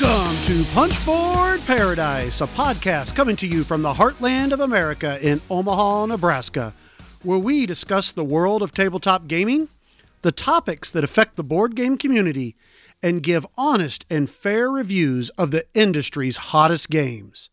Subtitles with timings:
[0.00, 5.40] Welcome to Punchboard Paradise, a podcast coming to you from the heartland of America in
[5.48, 6.74] Omaha, Nebraska,
[7.22, 9.68] where we discuss the world of tabletop gaming,
[10.22, 12.56] the topics that affect the board game community,
[13.04, 17.50] and give honest and fair reviews of the industry's hottest games.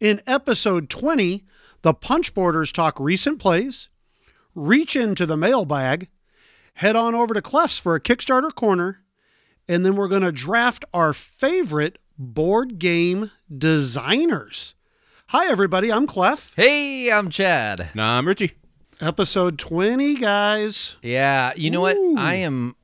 [0.00, 1.44] In episode 20,
[1.82, 3.88] the Punchboarders talk recent plays,
[4.52, 6.08] reach into the mailbag,
[6.74, 9.04] head on over to Clef's for a Kickstarter corner,
[9.68, 14.74] and then we're going to draft our favorite board game designers.
[15.28, 15.92] Hi, everybody.
[15.92, 16.54] I'm Clef.
[16.56, 17.90] Hey, I'm Chad.
[17.94, 18.52] Nah, I'm Richie.
[19.00, 20.96] Episode 20, guys.
[21.02, 22.14] Yeah, you know Ooh.
[22.14, 22.18] what?
[22.18, 22.74] I am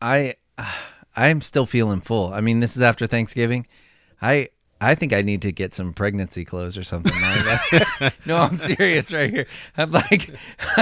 [0.00, 2.32] I I am still feeling full.
[2.32, 3.66] I mean, this is after Thanksgiving.
[4.22, 4.48] I
[4.82, 8.14] I think I need to get some pregnancy clothes or something like that.
[8.26, 9.46] no, I'm serious right here.
[9.76, 10.30] I'm like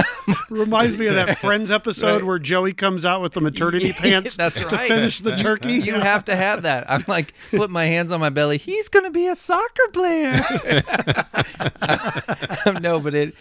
[0.50, 4.58] Reminds me of that Friends episode where Joey comes out with the maternity pants That's
[4.60, 4.86] to right.
[4.86, 5.72] finish the turkey.
[5.74, 6.88] you have to have that.
[6.88, 8.56] I'm like put my hands on my belly.
[8.58, 10.40] He's going to be a soccer player.
[12.80, 13.34] no, but it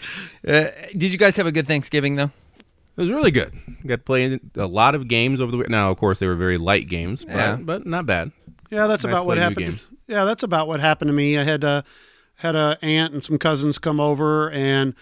[0.48, 2.31] uh, Did you guys have a good Thanksgiving though?
[2.96, 3.53] It was really good.
[3.86, 5.70] Got playing a lot of games over the week.
[5.70, 7.56] Now, of course, they were very light games, but, Yeah.
[7.58, 8.31] but not bad.
[8.72, 9.88] Yeah, that's Nice about what play new happened.
[10.08, 11.38] Yeah, that's about what happened to me.
[11.38, 11.81] I had uh,
[12.36, 14.94] had a aunt and some cousins come over, and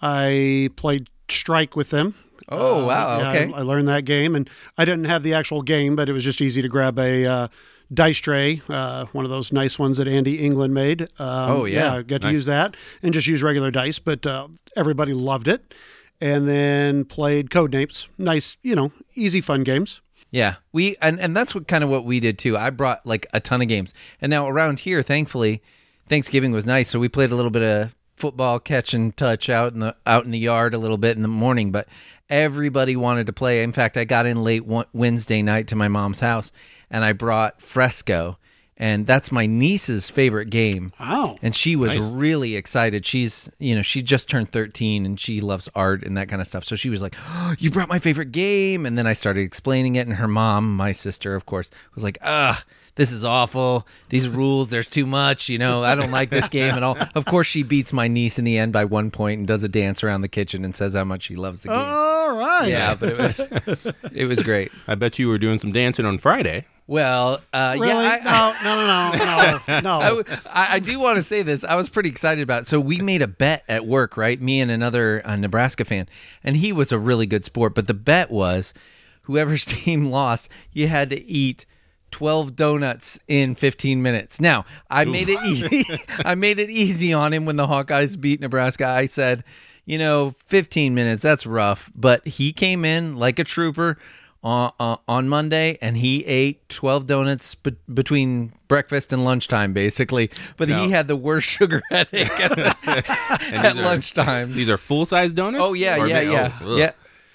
[0.00, 2.14] I played Strike with them.
[2.48, 3.52] Oh, Uh, wow, yeah, okay.
[3.52, 6.24] I, I learned that game, and I didn't have the actual game, but it was
[6.24, 7.48] just easy to grab a uh,
[7.94, 11.02] dice tray, uh, one of those nice ones that Andy England made.
[11.18, 11.94] Um, Oh, yeah.
[11.94, 12.34] I got to Nice.
[12.34, 15.72] use that and just use regular dice, but uh, everybody loved it.
[16.20, 20.01] And then played Code Names, Nice, you know, easy, fun games.
[20.32, 22.56] Yeah, we and and that's what kind of what we did too.
[22.56, 25.62] I brought like a ton of games, and now around here, thankfully,
[26.08, 29.74] Thanksgiving was nice, so we played a little bit of football, catch and touch out
[29.74, 31.70] in the out in the yard a little bit in the morning.
[31.70, 31.86] But
[32.30, 33.62] everybody wanted to play.
[33.62, 36.50] In fact, I got in late Wednesday night to my mom's house,
[36.90, 38.38] and I brought Fresco,
[38.76, 40.92] and that's my niece's favorite game.
[40.98, 41.36] Wow.
[41.42, 42.10] And she was Nice.
[42.10, 43.04] really excited.
[43.06, 46.48] She's, you know, she just turned 13 and she loves art and that kind of
[46.48, 46.64] stuff.
[46.64, 48.86] So she was like, oh, You brought my favorite game.
[48.86, 50.06] And then I started explaining it.
[50.06, 52.56] And her mom, my sister, of course, was like, Ugh,
[52.94, 53.86] this is awful.
[54.08, 55.48] These rules, there's too much.
[55.48, 56.96] You know, I don't like this game at all.
[57.14, 59.68] Of course, she beats my niece in the end by one point and does a
[59.68, 61.78] dance around the kitchen and says how much she loves the game.
[61.78, 62.68] All right.
[62.68, 64.72] yeah, but it was, it was great.
[64.88, 66.64] I bet you were doing some dancing on Friday.
[66.86, 68.04] Well, uh, Really?
[68.04, 69.90] yeah, I, no, no, no, no, no, no.
[70.00, 71.64] I, w- I- I do want to say this.
[71.64, 72.66] I was pretty excited about it.
[72.66, 74.40] So we made a bet at work, right?
[74.40, 76.08] Me and another uh, Nebraska fan,
[76.42, 77.74] and he was a really good sport.
[77.74, 78.74] But the bet was,
[79.22, 81.66] whoever's team lost, you had to eat.
[82.10, 84.38] 12 donuts in 15 minutes.
[84.38, 85.82] Now, I made it easy.
[86.26, 88.86] I made it easy on him when the Hawkeyes beat Nebraska.
[88.86, 89.44] I said,
[89.86, 93.96] you know, 15 minutes, that's rough, but he came in like a trooper
[94.42, 100.30] on uh, on Monday, and he ate twelve donuts be- between breakfast and lunchtime, basically.
[100.56, 104.52] But he had the worst sugar headache at, at are- lunchtime.
[104.52, 105.62] These are full size donuts.
[105.64, 106.90] Oh yeah, Or yeah, ma- yeah, oh, yeah,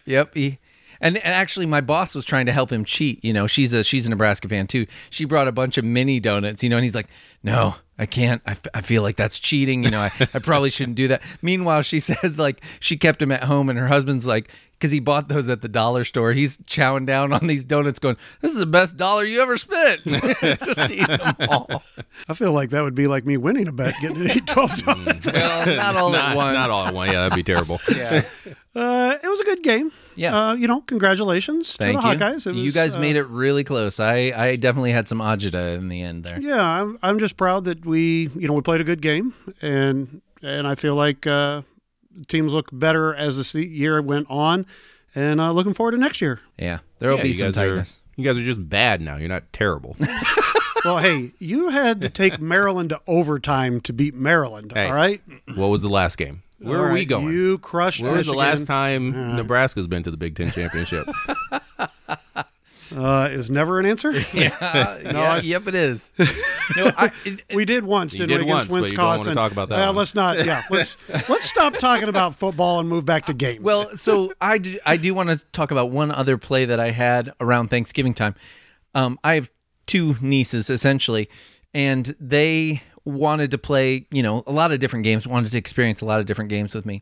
[0.05, 0.33] yep.
[0.33, 0.59] He,
[0.99, 3.23] and, and actually, my boss was trying to help him cheat.
[3.23, 4.87] You know, she's a she's a Nebraska fan too.
[5.09, 6.63] She brought a bunch of mini donuts.
[6.63, 7.07] You know, and he's like,
[7.43, 8.41] "No, I can't.
[8.47, 9.83] I, f- I feel like that's cheating.
[9.83, 13.31] You know, I, I probably shouldn't do that." Meanwhile, she says like she kept him
[13.31, 16.31] at home, and her husband's like, because he bought those at the dollar store.
[16.33, 20.03] He's chowing down on these donuts, going, "This is the best dollar you ever spent."
[20.05, 21.83] Just eat them all.
[22.29, 24.75] I feel like that would be like me winning a bet, getting to eat 12
[24.85, 25.31] donuts.
[25.31, 26.53] Well, not all Not, at once.
[26.53, 27.11] not all at once.
[27.11, 27.79] Yeah, that'd be terrible.
[27.97, 28.23] Yeah.
[28.75, 29.91] Uh, it was a good game.
[30.15, 30.49] Yeah.
[30.49, 32.15] Uh, you know, congratulations Thank to you.
[32.15, 32.45] the Hawkeyes.
[32.45, 33.99] It you guys uh, made it really close.
[33.99, 36.39] I, I definitely had some agita in the end there.
[36.39, 39.33] Yeah, I'm, I'm just proud that we, you know, we played a good game,
[39.63, 41.63] and and I feel like uh,
[42.27, 44.65] teams look better as the year went on,
[45.15, 46.39] and uh, looking forward to next year.
[46.57, 49.17] Yeah, there'll Yeah, be some guys are- you guys are just bad now.
[49.17, 49.95] You're not terrible.
[50.85, 54.71] Well, hey, you had to take Maryland to overtime to beat Maryland.
[54.73, 54.85] Hey.
[54.87, 55.21] All right,
[55.55, 56.43] what was the last game?
[56.59, 57.27] Where All are we going?
[57.33, 58.01] You crushed.
[58.01, 59.13] Where was the last Michigan.
[59.13, 61.09] time Nebraska's been to the Big Ten championship?
[62.95, 64.11] Uh, is never an answer.
[64.33, 66.11] Yeah, yeah, yep, it is.
[66.75, 69.19] No, I, it- We did once, didn't did we, against once, but you don't wanna
[69.19, 69.33] Wisconsin?
[69.35, 69.95] talk about that Well, one.
[69.95, 70.45] let's not.
[70.45, 70.97] Yeah, let's
[71.29, 73.61] let's stop talking about football and move back to games.
[73.61, 76.91] well, so I do, I do want to talk about one other play that I
[76.91, 78.35] had around Thanksgiving time.
[78.93, 79.49] Um, I have
[79.85, 81.29] two nieces essentially,
[81.73, 86.01] and they wanted to play, you know, a lot of different games, wanted to experience
[86.01, 87.01] a lot of different games with me.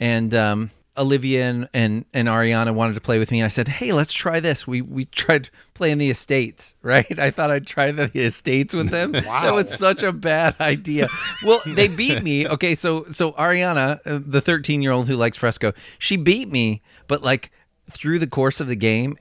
[0.00, 3.68] And um, Olivia and, and and Ariana wanted to play with me, and I said,
[3.68, 7.18] "Hey, let's try this." We we tried playing the estates, right?
[7.18, 9.12] I thought I'd try the estates with them.
[9.12, 11.08] wow, that was such a bad idea.
[11.44, 12.46] Well, they beat me.
[12.52, 16.82] Okay, so so Ariana, uh, the thirteen year old who likes fresco, she beat me,
[17.06, 17.50] but like
[17.88, 19.16] through the course of the game,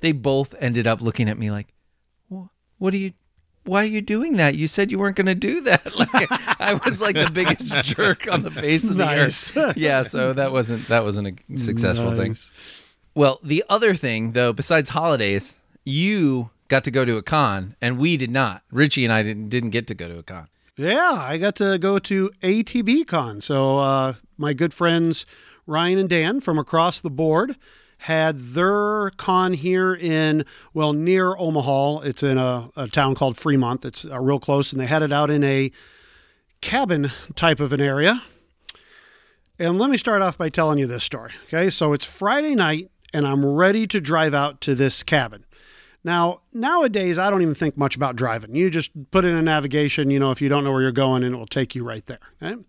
[0.00, 1.68] they both ended up looking at me like,
[2.78, 3.12] "What are you?"
[3.64, 4.54] Why are you doing that?
[4.56, 5.82] You said you weren't going to do that.
[5.96, 6.28] Like,
[6.60, 9.50] I was like the biggest jerk on the face of Nice.
[9.50, 9.76] the earth.
[9.76, 12.34] Yeah, so that wasn't that wasn't a successful thing.
[13.14, 17.98] Well, the other thing though, besides holidays, you got to go to a con, and
[17.98, 18.62] we did not.
[18.70, 20.48] Richie and I didn't didn't get to go to a con.
[20.76, 23.40] Yeah, I got to go to ATB Con.
[23.42, 25.26] So uh, my good friends
[25.66, 27.56] Ryan and Dan from across the board
[28.02, 30.44] had their con here in
[30.74, 32.00] well near Omaha.
[32.00, 33.84] It's in a, a town called Fremont.
[33.84, 35.70] It's uh, real close, and they had it out in a
[36.60, 38.20] cabin type of an area.
[39.56, 41.30] And let me start off by telling you this story.
[41.44, 45.44] Okay, so it's Friday night, and I'm ready to drive out to this cabin.
[46.02, 48.56] Now, nowadays, I don't even think much about driving.
[48.56, 51.22] You just put in a navigation, you know, if you don't know where you're going,
[51.22, 52.18] and it will take you right there.
[52.42, 52.60] Okay?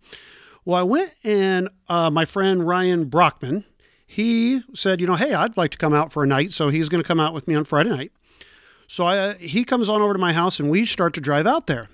[0.64, 3.66] Well, I went and uh, my friend Ryan Brockman,
[4.06, 6.54] he said, you know, hey, I'd like to come out for a night.
[6.54, 8.12] So he's going to come out with me on Friday night.
[8.88, 11.48] So I, uh, he comes on over to my house and we start to drive
[11.48, 11.90] out there.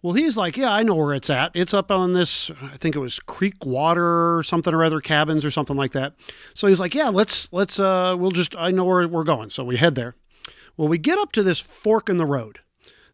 [0.00, 1.52] Well, he's like, yeah, I know where it's at.
[1.54, 5.44] It's up on this, I think it was Creek Water or something or other cabins
[5.44, 6.14] or something like that.
[6.54, 9.50] So he's like, yeah, let's, let's, uh, we'll just, I know where we're going.
[9.50, 10.16] So we head there.
[10.76, 12.58] Well, we get up to this fork in the road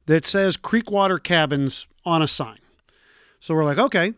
[0.07, 2.59] that says Creek Water Cabins on a sign.
[3.39, 4.15] So we're like, okay.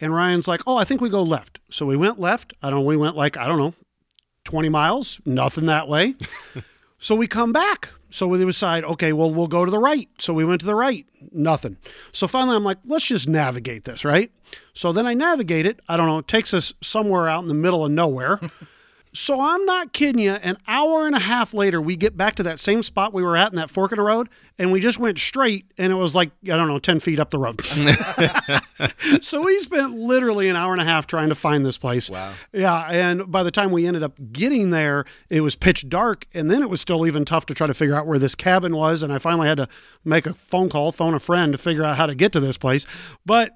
[0.00, 1.60] And Ryan's like, oh, I think we go left.
[1.70, 2.52] So we went left.
[2.62, 3.74] I don't know, we went like, I don't know,
[4.44, 6.14] 20 miles, nothing that way.
[6.98, 7.90] so we come back.
[8.10, 10.08] So we decide, okay, well, we'll go to the right.
[10.18, 11.78] So we went to the right, nothing.
[12.12, 14.30] So finally, I'm like, let's just navigate this, right?
[14.72, 15.80] So then I navigate it.
[15.88, 18.40] I don't know, it takes us somewhere out in the middle of nowhere.
[19.14, 20.32] So I'm not kidding you.
[20.32, 23.36] An hour and a half later, we get back to that same spot we were
[23.36, 24.28] at in that fork in the road,
[24.58, 27.30] and we just went straight, and it was like I don't know, ten feet up
[27.30, 27.64] the road.
[29.24, 32.10] so we spent literally an hour and a half trying to find this place.
[32.10, 32.32] Wow.
[32.52, 36.50] Yeah, and by the time we ended up getting there, it was pitch dark, and
[36.50, 39.04] then it was still even tough to try to figure out where this cabin was.
[39.04, 39.68] And I finally had to
[40.04, 42.58] make a phone call, phone a friend to figure out how to get to this
[42.58, 42.84] place.
[43.24, 43.52] But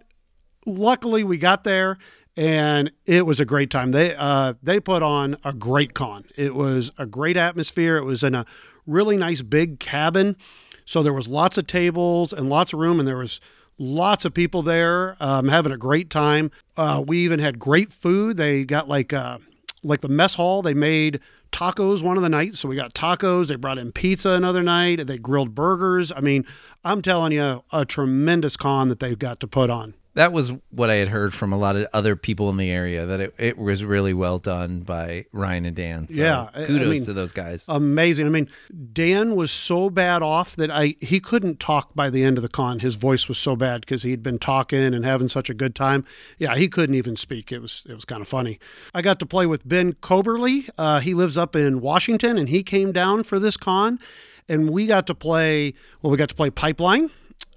[0.66, 1.98] luckily, we got there
[2.38, 3.90] and it was a great time.
[3.90, 6.24] They uh, they put on a great con.
[6.36, 7.96] It was a great atmosphere.
[7.96, 8.46] It was in a
[8.86, 10.36] really nice big cabin,
[10.84, 13.40] so there was lots of tables and lots of room, and there was
[13.76, 16.52] lots of people there um, having a great time.
[16.76, 18.36] Uh, we even had great food.
[18.36, 19.38] They got like uh,
[19.82, 20.62] like the mess hall.
[20.62, 21.18] They made
[21.50, 23.48] tacos one of the nights, so we got tacos.
[23.48, 25.08] They brought in pizza another night.
[25.08, 26.12] They grilled burgers.
[26.12, 26.46] I mean,
[26.84, 29.94] I'm telling you, a tremendous con that they've got to put on.
[30.14, 33.06] That was what I had heard from a lot of other people in the area
[33.06, 36.08] that it, it was really well done by Ryan and Dan.
[36.08, 37.64] So Yeah, I- I kudos mean- to those guys.
[37.68, 38.26] amazing.
[38.26, 38.48] I mean,
[38.92, 42.48] Dan was so bad off that I he couldn't talk by the end of the
[42.48, 42.80] con.
[42.80, 46.04] His voice was so bad because he'd been talking and having such a good time.
[46.38, 47.52] Yeah, he couldn't even speak.
[47.52, 48.58] It was it was kind of funny.
[48.92, 50.68] I got to play with Ben Coberly.
[50.76, 54.00] Uh, he lives up in Washington, and he came down for this con,
[54.48, 55.74] and we got to play.
[56.02, 57.10] Well, we got to play Pipeline.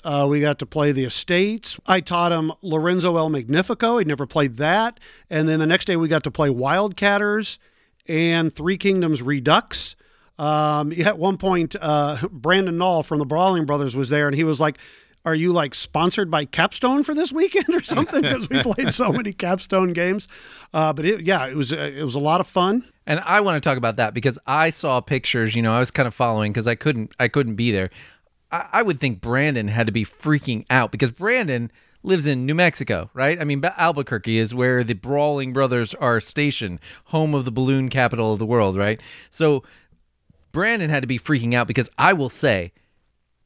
[0.03, 1.79] Uh, we got to play the Estates.
[1.85, 3.99] I taught him Lorenzo il Magnifico.
[3.99, 4.99] He'd never played that.
[5.29, 7.59] And then the next day we got to play Wildcatters
[8.07, 9.95] and Three Kingdoms Redux.
[10.39, 14.43] Um, at one point, uh, Brandon Knoll from the Brawling Brothers was there, and he
[14.43, 14.79] was like,
[15.23, 19.11] "Are you like sponsored by Capstone for this weekend or something?" Because we played so
[19.13, 20.27] many Capstone games.
[20.73, 22.85] Uh, but it, yeah, it was uh, it was a lot of fun.
[23.05, 25.55] And I want to talk about that because I saw pictures.
[25.55, 27.91] You know, I was kind of following because I couldn't I couldn't be there.
[28.51, 31.71] I, I would think Brandon had to be freaking out because Brandon
[32.03, 33.39] lives in New Mexico, right?
[33.39, 38.33] I mean, Albuquerque is where the Brawling Brothers are stationed, home of the balloon capital
[38.33, 38.99] of the world, right?
[39.29, 39.63] So
[40.51, 42.73] Brandon had to be freaking out because I will say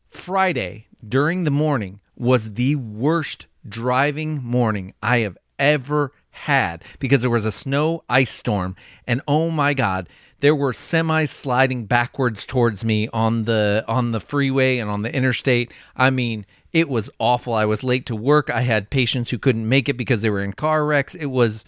[0.07, 7.31] Friday during the morning was the worst driving morning I have ever had because there
[7.31, 8.75] was a snow ice storm
[9.07, 10.09] and oh my god
[10.45, 15.11] there were semis sliding backwards towards me on the on the freeway and on the
[15.11, 15.71] interstate.
[15.95, 17.55] I mean it was awful.
[17.55, 18.51] I was late to work.
[18.51, 21.15] I had patients who couldn't make it because they were in car wrecks.
[21.15, 21.65] It was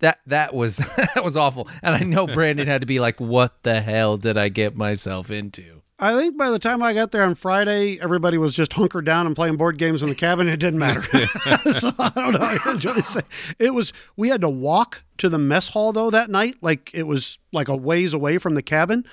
[0.00, 0.76] that that was
[1.14, 1.68] that was awful.
[1.82, 5.30] And i know brandon had to be like what the hell did i get myself
[5.30, 9.04] into I think by the time I got there on Friday, everybody was just hunkered
[9.04, 10.48] down and playing board games in the cabin.
[10.48, 11.02] It didn't matter.
[11.72, 12.38] so I don't know.
[12.40, 13.20] I really say.
[13.58, 13.92] It was.
[14.16, 16.56] We had to walk to the mess hall though that night.
[16.60, 19.04] Like it was like a ways away from the cabin.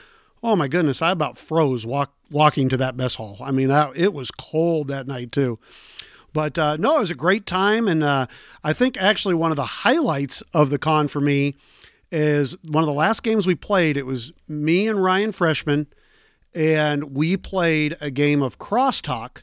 [0.43, 1.01] Oh my goodness!
[1.01, 3.37] I about froze walk walking to that mess hall.
[3.41, 5.57] I mean, that, it was cold that night too.
[6.33, 8.27] But uh, no, it was a great time, and uh,
[8.63, 11.55] I think actually one of the highlights of the con for me
[12.11, 13.97] is one of the last games we played.
[13.97, 15.87] It was me and Ryan Freshman
[16.55, 19.41] and we played a game of crosstalk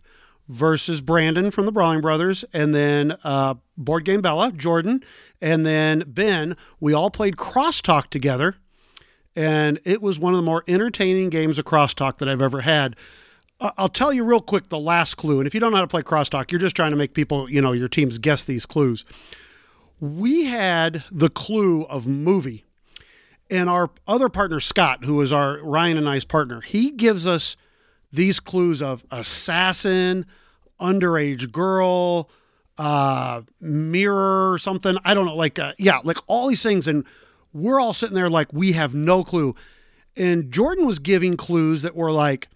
[0.48, 5.04] versus Brandon from the Brawling Brothers, and then uh, Board Game Bella, Jordan,
[5.40, 6.56] and then Ben.
[6.80, 8.56] We all played crosstalk together,
[9.36, 12.96] and it was one of the more entertaining games of crosstalk that I've ever had.
[13.60, 15.38] I'll tell you real quick the last clue.
[15.38, 17.48] And if you don't know how to play crosstalk, you're just trying to make people,
[17.48, 19.04] you know, your teams guess these clues.
[20.00, 22.64] We had the clue of movie.
[23.50, 27.56] And our other partner, Scott, who is our Ryan and I's partner, he gives us
[28.10, 30.26] these clues of assassin,
[30.80, 32.30] underage girl,
[32.78, 34.96] uh, mirror, something.
[35.04, 36.86] I don't know, like, uh, yeah, like all these things.
[36.88, 37.04] And
[37.52, 39.54] we're all sitting there like, we have no clue.
[40.16, 42.48] And Jordan was giving clues that were like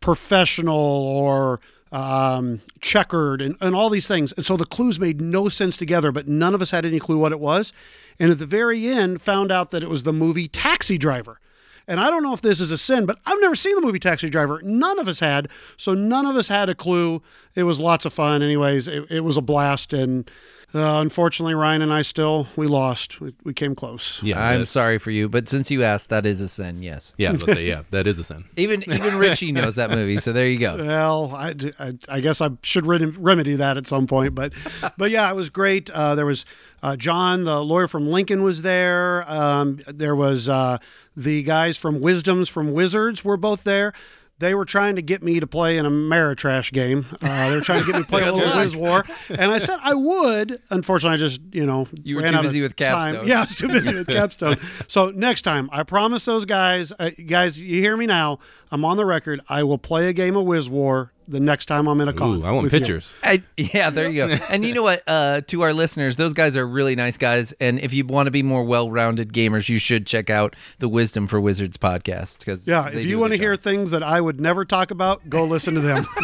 [0.00, 1.60] professional or
[1.92, 4.32] um, checkered and, and all these things.
[4.32, 7.18] And so the clues made no sense together, but none of us had any clue
[7.18, 7.72] what it was.
[8.18, 11.40] And at the very end, found out that it was the movie Taxi Driver.
[11.88, 13.98] And I don't know if this is a sin, but I've never seen the movie
[13.98, 14.60] Taxi Driver.
[14.62, 15.48] None of us had.
[15.76, 17.22] So none of us had a clue.
[17.56, 18.42] It was lots of fun.
[18.42, 19.92] Anyways, it, it was a blast.
[19.92, 20.30] And
[20.74, 23.20] uh, unfortunately, Ryan and I still, we lost.
[23.20, 24.20] We, we came close.
[24.22, 26.82] Yeah, I'm that- sorry for you, but since you asked, that is a sin.
[26.82, 27.14] Yes.
[27.18, 28.44] yeah, let's say yeah, that is a sin.
[28.56, 30.76] Even even Richie knows that movie, so there you go.
[30.76, 34.52] Well, I, I, I guess I should rem- remedy that at some point, but
[34.96, 35.90] but yeah, it was great.
[35.90, 36.44] Uh, there was
[36.82, 39.24] uh, John, the lawyer from Lincoln, was there.
[39.30, 40.78] Um, there was uh,
[41.16, 43.92] the guys from Wisdoms from Wizards were both there.
[44.40, 47.04] They were trying to get me to play in a Ameritrash game.
[47.22, 49.58] Uh, they were trying to get me to play a little Wiz War, and I
[49.58, 50.62] said I would.
[50.70, 53.12] Unfortunately, I just you know You were ran too out busy with time.
[53.14, 53.26] Capstone.
[53.28, 54.56] Yeah, I was too busy with Capstone.
[54.88, 58.38] So next time, I promise those guys, uh, guys, you hear me now.
[58.70, 59.42] I'm on the record.
[59.48, 62.42] I will play a game of Wiz War the next time I'm in a con.
[62.42, 63.12] Ooh, I want pictures.
[63.22, 64.36] I, yeah, there you go.
[64.50, 65.02] And you know what?
[65.06, 67.52] Uh, to our listeners, those guys are really nice guys.
[67.60, 71.26] And if you want to be more well-rounded gamers, you should check out the Wisdom
[71.26, 72.40] for Wizards podcast.
[72.40, 75.44] Because Yeah, if you want to hear things that I would never talk about, go
[75.44, 76.06] listen to them.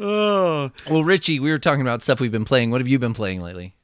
[0.00, 2.70] oh, well, Richie, we were talking about stuff we've been playing.
[2.70, 3.74] What have you been playing lately?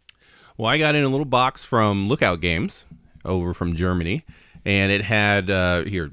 [0.57, 2.85] Well, I got in a little box from Lookout Games
[3.25, 4.25] over from Germany,
[4.65, 6.11] and it had uh, here,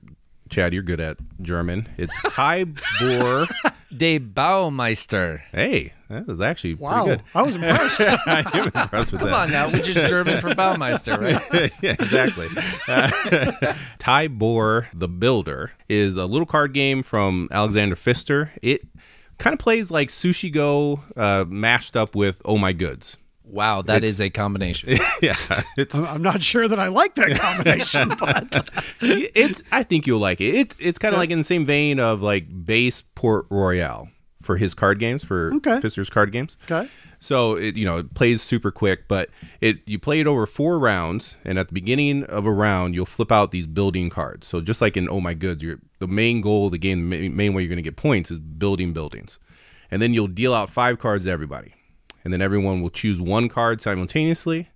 [0.50, 1.88] Chad, you're good at German.
[1.98, 3.48] It's Tybor.
[3.96, 5.42] der Baumeister.
[5.52, 7.06] hey, that was actually wow.
[7.06, 7.98] pretty I was impressed.
[7.98, 8.20] good.
[8.28, 9.36] I am impressed with Come that.
[9.36, 11.72] on now, which is German for Baumeister, right?
[11.82, 12.48] yeah, exactly.
[12.88, 13.08] Uh,
[14.00, 18.52] Tybor the Builder is a little card game from Alexander Pfister.
[18.62, 18.82] It
[19.38, 23.18] kind of plays like Sushi Go uh, mashed up with Oh My Goods.
[23.48, 24.98] Wow, that is a combination.
[25.22, 25.36] yeah,
[25.78, 28.70] it's I'm not sure that I like that combination, but
[29.02, 29.62] it's.
[29.72, 30.56] I think you'll like it.
[30.56, 34.10] It's it's kind of like in the same vein of like base Port Royal
[34.42, 35.80] for his card games for Okay.
[35.80, 36.58] Pfister's card games.
[36.70, 36.90] okay.
[37.20, 39.30] So it you know it plays super quick, but
[39.62, 43.06] it you play it over four rounds, and at the beginning of a round you'll
[43.06, 44.48] flip out these building cards.
[44.48, 47.30] So just like in Oh My Goods, your the main goal of the game, the
[47.30, 49.40] main way you're going to get points is building buildings,
[49.90, 51.74] and then you'll deal out five cards to everybody,
[52.26, 54.68] and then everyone will choose one card simultaneously,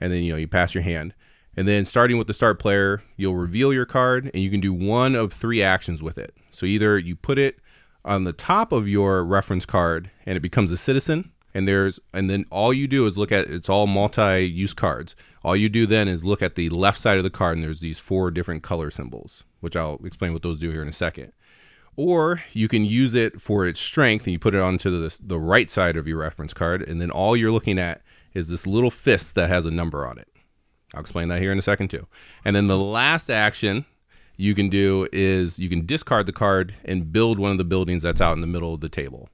[0.00, 1.14] and then you know you pass your hand,
[1.56, 4.72] and then starting with the start player, you'll reveal your card, and you can do
[4.72, 6.34] one of three actions with it.
[6.50, 7.60] So either you put it
[8.04, 12.28] on the top of your reference card, and it becomes a citizen and there's and
[12.28, 15.16] then all you do is look at it's all multi-use cards.
[15.42, 17.80] All you do then is look at the left side of the card and there's
[17.80, 21.32] these four different color symbols which i'll explain what those do here in a second
[21.96, 25.38] or you can use it for its strength and you put it onto the, the
[25.38, 28.02] right side of your reference card and then all you're looking at
[28.34, 30.28] is this little fist that has a number on it.
[30.94, 32.06] I'll explain that here in a second too.
[32.44, 33.86] And then the last action
[34.36, 38.02] you can do is you can discard the card and build one of the buildings
[38.02, 39.30] that's out in the middle of the table.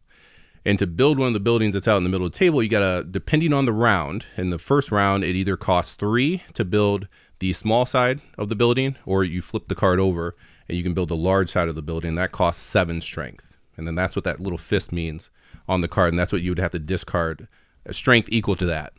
[0.64, 2.62] And to build one of the buildings that's out in the middle of the table,
[2.62, 6.64] you gotta, depending on the round, in the first round, it either costs three to
[6.64, 7.09] build
[7.40, 10.37] the small side of the building, or you flip the card over
[10.69, 12.14] and you can build the large side of the building.
[12.14, 13.45] That costs seven strength.
[13.76, 15.31] And then that's what that little fist means
[15.69, 17.49] on the card, and that's what you would have to discard
[17.87, 18.92] a strength equal to that.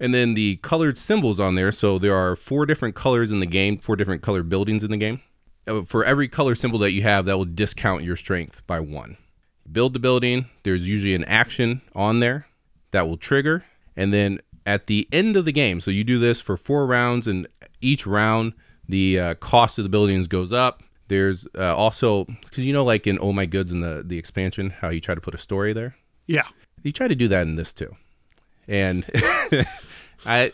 [0.00, 1.70] And then the colored symbols on there.
[1.70, 4.96] So there are four different colors in the game, four different colored buildings in the
[4.96, 5.22] game.
[5.66, 9.16] Uh, For every color symbol that you have, that will discount your strength by one
[9.70, 10.46] build the building.
[10.64, 12.46] There's usually an action on there
[12.90, 13.64] that will trigger.
[13.96, 17.26] And then at the end of the game, so you do this for four rounds,
[17.26, 17.46] and
[17.80, 18.54] each round,
[18.88, 20.82] the uh, cost of the buildings goes up.
[21.08, 24.70] There's uh, also, because you know, like in Oh My Goods in the, the expansion,
[24.70, 25.96] how you try to put a story there?
[26.26, 26.46] Yeah.
[26.82, 27.96] You try to do that in this too.
[28.66, 29.04] And
[30.26, 30.50] I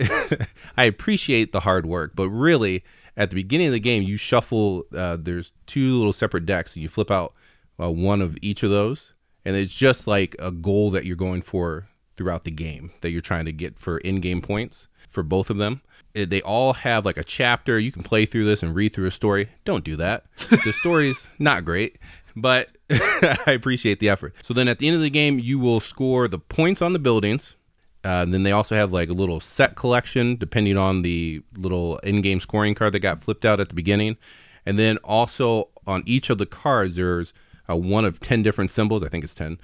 [0.77, 2.85] I appreciate the hard work, but really
[3.17, 4.85] at the beginning of the game, you shuffle.
[4.95, 7.35] Uh, there's two little separate decks, and you flip out
[7.81, 9.13] uh, one of each of those,
[9.45, 13.21] and it's just like a goal that you're going for throughout the game that you're
[13.21, 15.83] trying to get for in-game points for both of them.
[16.25, 17.79] They all have like a chapter.
[17.79, 19.49] You can play through this and read through a story.
[19.65, 20.25] Don't do that.
[20.65, 21.99] The story's not great,
[22.37, 24.35] but I appreciate the effort.
[24.43, 26.99] So then at the end of the game, you will score the points on the
[26.99, 27.57] buildings.
[28.05, 32.41] Uh, then they also have like a little set collection depending on the little in-game
[32.41, 34.17] scoring card that got flipped out at the beginning.
[34.65, 37.33] And then also on each of the cards there's
[37.69, 39.03] uh, one of 10 different symbols.
[39.03, 39.59] I think it's 10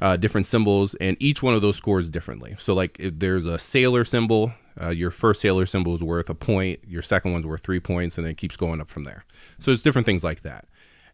[0.00, 2.56] uh, different symbols, and each one of those scores differently.
[2.58, 4.52] So, like, if there's a sailor symbol,
[4.82, 8.16] uh, your first sailor symbol is worth a point, your second one's worth three points,
[8.16, 9.24] and then it keeps going up from there.
[9.58, 10.66] So, it's different things like that.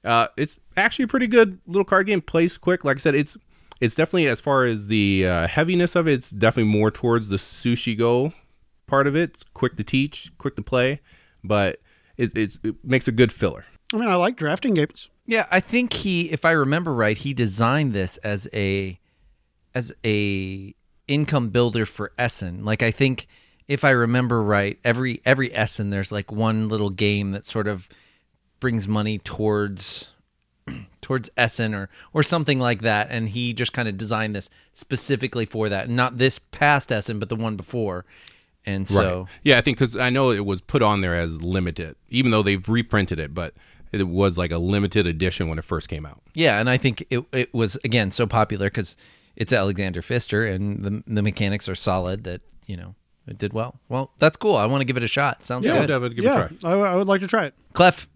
[0.04, 2.20] Uh, it's actually a pretty good little card game.
[2.20, 2.84] Plays quick.
[2.84, 3.36] Like I said, it's
[3.80, 7.36] it's definitely as far as the uh, heaviness of it, it's definitely more towards the
[7.36, 8.32] sushi go
[8.86, 9.34] part of it.
[9.34, 11.00] It's quick to teach, quick to play,
[11.44, 11.80] but
[12.16, 13.66] it, it makes a good filler.
[13.92, 15.10] I mean, I like drafting games.
[15.26, 18.98] Yeah, I think he, if I remember right, he designed this as a
[19.74, 20.74] as a
[21.08, 22.64] income builder for Essen.
[22.64, 23.26] Like I think
[23.68, 27.88] if I remember right, every every Essen there's like one little game that sort of
[28.60, 30.08] brings money towards
[31.00, 35.44] towards Essen or or something like that and he just kind of designed this specifically
[35.44, 35.88] for that.
[35.88, 38.04] Not this past Essen but the one before.
[38.64, 39.28] And so Right.
[39.42, 42.42] Yeah, I think because I know it was put on there as limited, even though
[42.42, 43.54] they've reprinted it, but
[43.92, 46.20] it was like a limited edition when it first came out.
[46.34, 48.96] Yeah, and I think it it was again so popular because
[49.36, 52.94] it's Alexander Pfister and the the mechanics are solid that you know
[53.26, 53.80] it did well.
[53.88, 54.56] Well, that's cool.
[54.56, 55.44] I want to give it a shot.
[55.44, 55.86] Sounds Yeah, good.
[55.88, 56.70] Dev, give it a try.
[56.70, 57.54] I, I would like to try it.
[57.72, 58.08] Clef,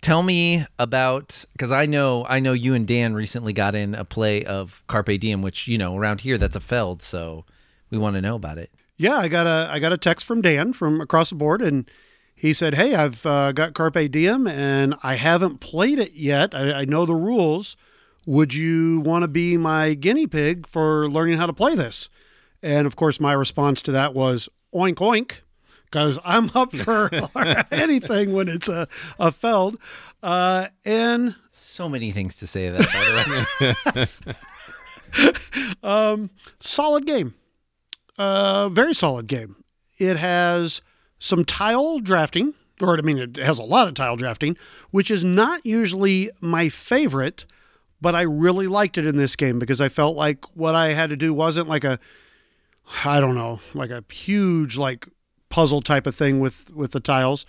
[0.00, 4.04] tell me about because I know I know you and Dan recently got in a
[4.04, 7.44] play of Carpe Diem, which you know around here that's a Feld, so
[7.90, 8.70] we want to know about it.
[8.96, 11.90] Yeah, I got a I got a text from Dan from across the board, and
[12.34, 16.54] he said, "Hey, I've uh, got Carpe Diem, and I haven't played it yet.
[16.54, 17.76] I, I know the rules.
[18.26, 22.08] Would you want to be my guinea pig for learning how to play this?"
[22.62, 25.32] And of course, my response to that was oink oink,
[25.84, 27.10] because I'm up for
[27.70, 28.88] anything when it's a
[29.18, 29.78] a feld.
[30.22, 34.06] Uh, and So many things to say to that, by the
[35.82, 36.36] way.
[36.60, 37.34] solid game.
[38.18, 39.56] Uh, very solid game.
[39.98, 40.82] It has
[41.18, 44.56] some tile drafting, or I mean, it has a lot of tile drafting,
[44.90, 47.46] which is not usually my favorite,
[48.00, 51.10] but I really liked it in this game because I felt like what I had
[51.10, 51.98] to do wasn't like a,
[53.04, 55.08] I don't know, like a huge like
[55.48, 57.46] puzzle type of thing with with the tiles,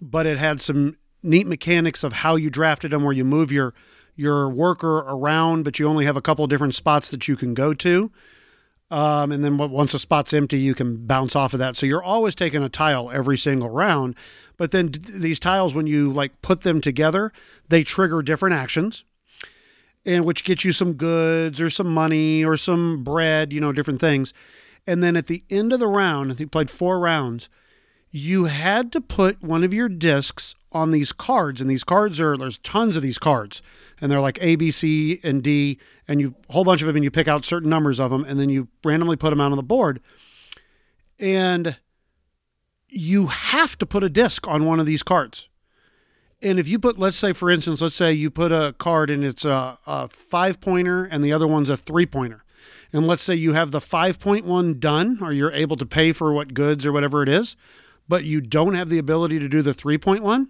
[0.00, 3.74] but it had some neat mechanics of how you drafted them, where you move your
[4.14, 7.54] your worker around, but you only have a couple of different spots that you can
[7.54, 8.10] go to.
[8.90, 11.76] Um, and then once a spot's empty, you can bounce off of that.
[11.76, 14.14] So you're always taking a tile every single round.
[14.56, 17.32] But then d- these tiles, when you like put them together,
[17.68, 19.04] they trigger different actions,
[20.06, 24.00] and which gets you some goods or some money or some bread, you know, different
[24.00, 24.32] things.
[24.86, 27.48] And then at the end of the round, I think played four rounds,
[28.12, 32.36] you had to put one of your discs on these cards and these cards are
[32.36, 33.62] there's tons of these cards
[34.00, 36.96] and they're like a b c and d and you a whole bunch of them
[36.96, 39.52] and you pick out certain numbers of them and then you randomly put them out
[39.52, 40.00] on the board
[41.18, 41.76] and
[42.88, 45.48] you have to put a disc on one of these cards
[46.42, 49.24] and if you put let's say for instance let's say you put a card and
[49.24, 52.44] it's a, a five pointer and the other one's a three pointer
[52.92, 56.54] and let's say you have the 5.1 done or you're able to pay for what
[56.54, 57.56] goods or whatever it is
[58.08, 60.48] but you don't have the ability to do the 3.1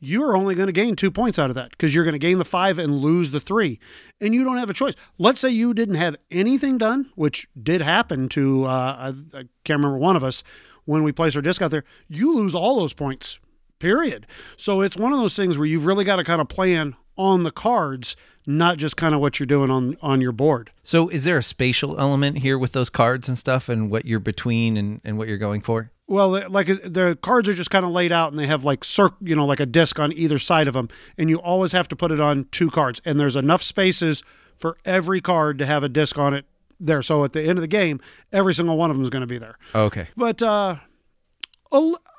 [0.00, 2.18] you are only going to gain two points out of that because you're going to
[2.18, 3.80] gain the five and lose the three.
[4.20, 4.94] And you don't have a choice.
[5.18, 9.78] Let's say you didn't have anything done which did happen to uh, I, I can't
[9.78, 10.44] remember one of us
[10.84, 13.38] when we placed our disc out there you lose all those points
[13.78, 16.94] period so it's one of those things where you've really got to kind of plan
[17.16, 21.08] on the cards not just kind of what you're doing on on your board So,
[21.08, 24.76] is there a spatial element here with those cards and stuff, and what you're between
[24.78, 25.90] and, and what you're going for?
[26.06, 29.12] Well, like the cards are just kind of laid out, and they have like circ,
[29.20, 30.88] you know, like a disc on either side of them,
[31.18, 34.22] and you always have to put it on two cards, and there's enough spaces
[34.56, 36.46] for every card to have a disc on it
[36.80, 37.02] there.
[37.02, 38.00] So at the end of the game,
[38.32, 39.58] every single one of them is going to be there.
[39.74, 40.08] Okay.
[40.16, 40.76] But uh,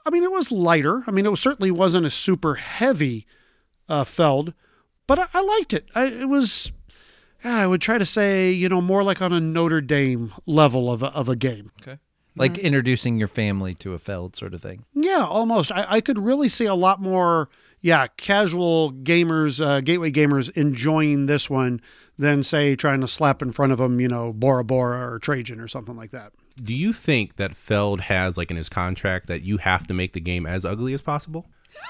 [0.05, 1.03] I mean, it was lighter.
[1.07, 3.25] I mean, it was, certainly wasn't a super heavy
[3.87, 4.53] uh, Feld,
[5.07, 5.87] but I, I liked it.
[5.95, 6.71] I, it was.
[7.41, 10.91] God, I would try to say, you know, more like on a Notre Dame level
[10.91, 11.71] of a, of a game.
[11.81, 11.97] Okay.
[12.35, 14.85] Like introducing your family to a Feld sort of thing.
[14.93, 15.71] Yeah, almost.
[15.71, 17.49] I, I could really see a lot more,
[17.81, 21.81] yeah, casual gamers, uh, gateway gamers enjoying this one
[22.17, 25.59] than, say, trying to slap in front of them, you know, Bora Bora or Trajan
[25.59, 26.31] or something like that.
[26.63, 30.13] Do you think that Feld has like in his contract that you have to make
[30.13, 31.47] the game as ugly as possible?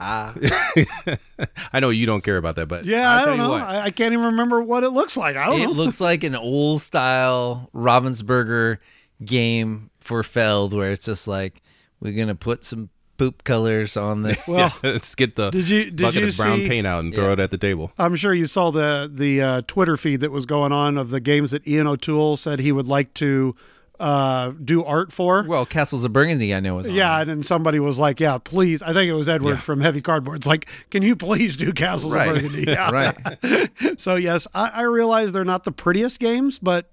[0.00, 3.50] I know you don't care about that, but Yeah, I'll I don't know.
[3.50, 3.62] what.
[3.62, 5.36] I, I can't even remember what it looks like.
[5.36, 5.70] I don't It know.
[5.72, 8.78] looks like an old style Ravensburger
[9.24, 11.62] game for Feld where it's just like
[12.00, 12.90] we're gonna put some
[13.20, 14.42] poop colors on this.
[14.48, 17.04] well, yeah, let's get the Did you- did bucket you of brown see- paint out
[17.04, 17.32] and throw Yeah.
[17.32, 17.92] it at the table.
[17.98, 21.20] I'm sure you saw the the uh, Twitter feed that was going on of the
[21.20, 23.54] games that Ian O'Toole said he would like to
[24.00, 25.44] uh, do art for.
[25.46, 27.20] Well, Castles of Burgundy, I know is on yeah, there.
[27.20, 29.60] and then somebody was like, "Yeah, please." I think it was Edward Yeah.
[29.60, 32.28] from Heavy Cardboard's like, "Can you please do Castles Right.
[32.28, 32.90] of Burgundy?" Yeah.
[32.90, 33.70] right.
[34.00, 36.90] so yes, I, I realize they're not the prettiest games, but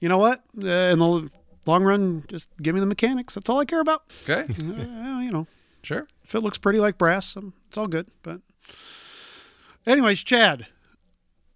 [0.00, 0.42] you know what?
[0.62, 1.28] Uh, in the
[1.66, 3.34] long run, just give me the mechanics.
[3.34, 4.02] That's all I care about.
[4.28, 5.46] Okay, Uh, you know,
[5.82, 6.06] sure.
[6.22, 8.06] if it looks pretty like brass, um, it's all good.
[8.22, 8.40] But,
[9.86, 10.66] anyways, Chad,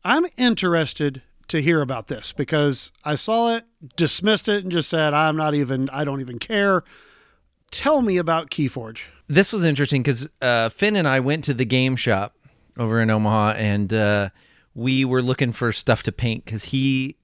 [0.04, 3.64] I'm interested to hear about this because I saw it,
[3.96, 5.88] dismissed it, and just said, "I'm not even.
[5.90, 6.84] I don't even care."
[7.70, 9.02] Tell me about Keyforge.
[9.28, 12.34] This was interesting because uh, Finn and I went to the game shop
[12.78, 14.28] over in Omaha, and uh,
[14.74, 17.16] we were looking for stuff to paint because he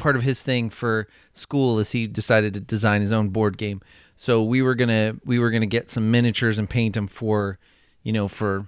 [0.00, 3.80] part of his thing for school is he decided to design his own board game.
[4.16, 7.58] So we were gonna we were gonna get some miniatures and paint them for,
[8.02, 8.66] you know, for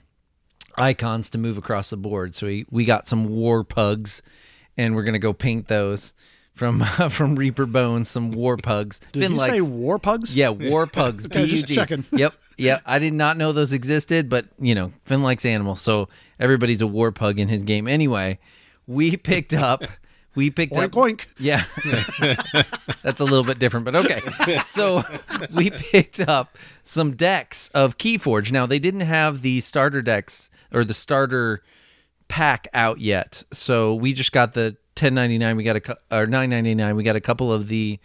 [0.77, 2.35] icons to move across the board.
[2.35, 4.23] So we, we got some war pugs,
[4.77, 6.15] and we're gonna go paint those
[6.55, 8.09] from from Reaper Bones.
[8.09, 9.01] Some war pugs.
[9.13, 10.35] Did you say war pugs?
[10.35, 11.27] Yeah, war pugs.
[11.33, 12.05] Okay, just checking.
[12.13, 12.83] Yep, yep.
[12.87, 16.87] I did not know those existed, but you know, Finn likes animals, so everybody's a
[16.87, 17.87] war pug in his game.
[17.89, 18.39] Anyway,
[18.87, 19.85] we picked up.
[20.35, 20.91] We picked Oink up.
[20.93, 21.27] oink.
[21.39, 21.65] Yeah,
[23.03, 24.23] that's a little bit different, but okay.
[24.65, 25.03] So
[25.53, 28.51] we picked up some decks of Keyforge.
[28.51, 31.63] Now they didn't have the starter decks or the starter
[32.29, 35.57] pack out yet, so we just got the 10.99.
[35.57, 36.97] We got a or 9.99.
[36.97, 37.99] We got a couple of the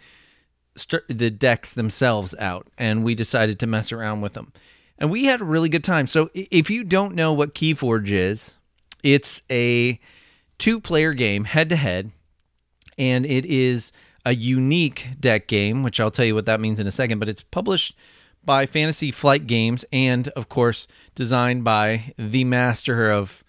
[1.08, 4.52] the decks themselves out, and we decided to mess around with them,
[4.98, 6.06] and we had a really good time.
[6.06, 8.56] So if you don't know what Keyforge is,
[9.02, 9.98] it's a
[10.58, 12.12] two-player game, head to head
[12.98, 13.92] and it is
[14.24, 17.18] a unique deck game, which I'll tell you what that means in a second.
[17.18, 17.96] But it's published
[18.44, 23.44] by Fantasy Flight Games, and of course, designed by the master of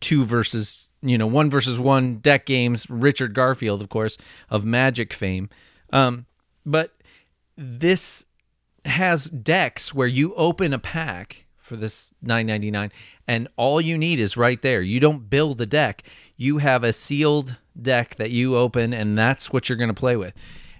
[0.00, 4.18] two versus you know one versus one deck games, Richard Garfield, of course,
[4.50, 5.48] of Magic fame.
[5.92, 6.26] Um,
[6.66, 6.92] but
[7.56, 8.26] this
[8.84, 12.90] has decks where you open a pack for this 9.99
[13.26, 16.02] and all you need is right there you don't build a deck
[16.36, 20.16] you have a sealed deck that you open and that's what you're going to play
[20.16, 20.34] with.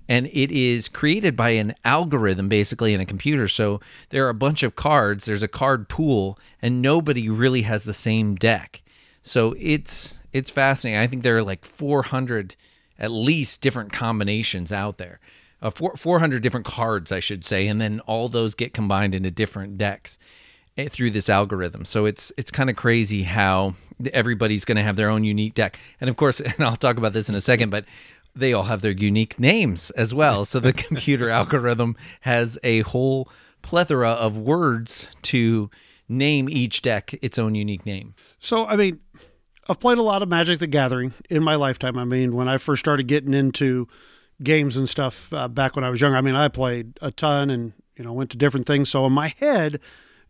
[0.09, 3.49] And it is created by an algorithm basically in a computer.
[3.49, 3.81] So
[4.11, 5.25] there are a bunch of cards.
[5.25, 8.83] There's a card pool and nobody really has the same deck.
[9.23, 11.01] So it's it's fascinating.
[11.01, 12.57] I think there are like 400
[12.99, 15.21] at least different combinations out there.
[15.63, 19.31] Uh, four, 400 different cards, I should say, and then all those get combined into
[19.31, 20.19] different decks
[20.77, 21.85] through this algorithm.
[21.85, 23.75] So it's it's kind of crazy how
[24.13, 27.13] everybody's going to have their own unique deck, and of course, and I'll talk about
[27.13, 27.85] this in a second, but
[28.37, 30.45] they all have their unique names as well.
[30.45, 33.29] So the computer algorithm has a whole
[33.63, 35.71] plethora of words to
[36.09, 38.15] name each deck its own unique name.
[38.39, 39.01] So, I mean,
[39.69, 41.97] I've played a lot of Magic the Gathering in my lifetime.
[41.97, 43.89] I mean, when I first started getting into
[44.43, 47.49] games and stuff uh, back when I was young, I mean, I played a ton
[47.51, 48.91] and, you know, went to different things.
[48.91, 49.81] So, in my head,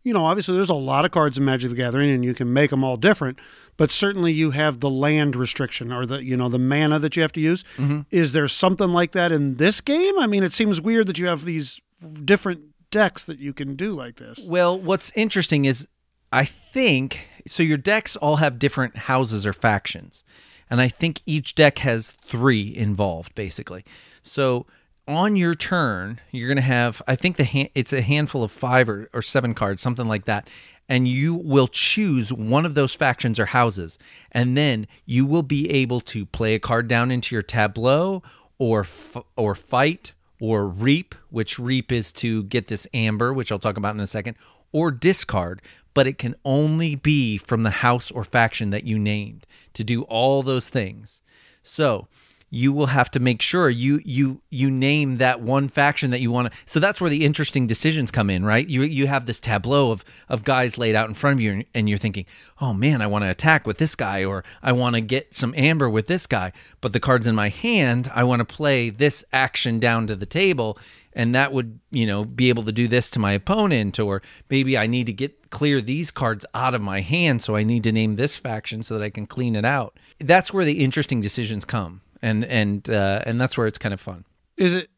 [0.05, 2.53] you know, obviously there's a lot of cards in Magic the Gathering and you can
[2.53, 3.39] make them all different,
[3.75, 7.23] but certainly you have the land restriction or the, you know, the mana that you
[7.23, 7.65] have to use.
[7.77, 8.01] Mm-hmm.
[8.11, 10.17] Is there something like that in this game?
[10.19, 11.81] I mean, it seems weird that you have these
[12.23, 14.45] different decks that you can do like this.
[14.47, 15.87] Well, what's interesting is
[16.31, 20.23] I think so your decks all have different houses or factions.
[20.69, 23.83] And I think each deck has 3 involved basically.
[24.21, 24.67] So
[25.07, 28.89] on your turn, you're going to have I think the it's a handful of 5
[28.89, 30.49] or, or 7 cards, something like that.
[30.87, 33.97] And you will choose one of those factions or houses,
[34.31, 38.21] and then you will be able to play a card down into your tableau,
[38.59, 43.57] or f- or fight, or reap, which reap is to get this amber, which I'll
[43.57, 44.37] talk about in a second,
[44.71, 45.61] or discard,
[45.95, 50.03] but it can only be from the house or faction that you named to do
[50.03, 51.23] all those things.
[51.63, 52.07] So
[52.49, 56.31] you will have to make sure you you you name that one faction that you
[56.31, 58.67] want to so that's where the interesting decisions come in right?
[58.67, 61.65] You you have this tableau of of guys laid out in front of you and,
[61.73, 62.25] and you're thinking
[62.61, 65.53] oh man i want to attack with this guy or i want to get some
[65.57, 66.51] amber with this guy.
[66.81, 70.25] But the cards in my hand i want to play this action down to the
[70.25, 70.77] table
[71.13, 74.77] and that would you know be able to do this to my opponent or maybe
[74.77, 77.91] i need to get clear these cards out of my hand so i need to
[77.91, 79.97] name this faction so that i can clean it out.
[80.19, 84.01] That's where the interesting decisions come and and uh, and that's where it's kind of
[84.01, 84.25] fun
[84.57, 84.89] Is it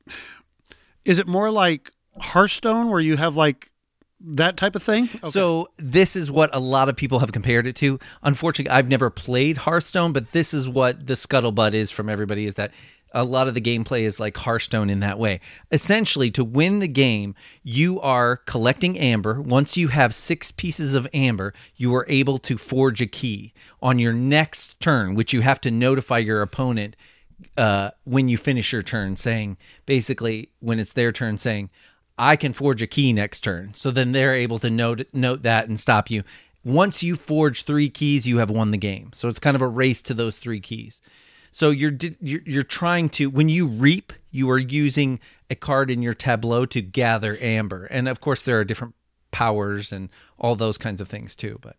[1.04, 3.72] is it more like Hearthstone where you have like
[4.20, 5.10] that type of thing?
[5.16, 5.30] Okay.
[5.30, 8.00] So this is what a lot of people have compared it to.
[8.24, 12.56] Unfortunately, I've never played Hearthstone, but this is what the scuttlebutt is from everybody is
[12.56, 12.72] that
[13.12, 15.40] a lot of the gameplay is like Hearthstone in that way.
[15.72, 19.42] Essentially, to win the game, you are collecting amber.
[19.42, 23.98] Once you have six pieces of amber, you are able to forge a key on
[24.00, 26.96] your next turn, which you have to notify your opponent
[27.56, 31.70] uh, when you finish your turn, saying basically when it's their turn, saying
[32.18, 33.74] I can forge a key next turn.
[33.76, 36.24] So then they're able to note note that and stop you.
[36.64, 39.12] Once you forge three keys, you have won the game.
[39.14, 41.02] So it's kind of a race to those three keys.
[41.52, 45.20] So you're you're, you're trying to when you reap, you are using
[45.50, 48.96] a card in your tableau to gather amber, and of course there are different
[49.32, 51.60] powers and all those kinds of things too.
[51.62, 51.76] But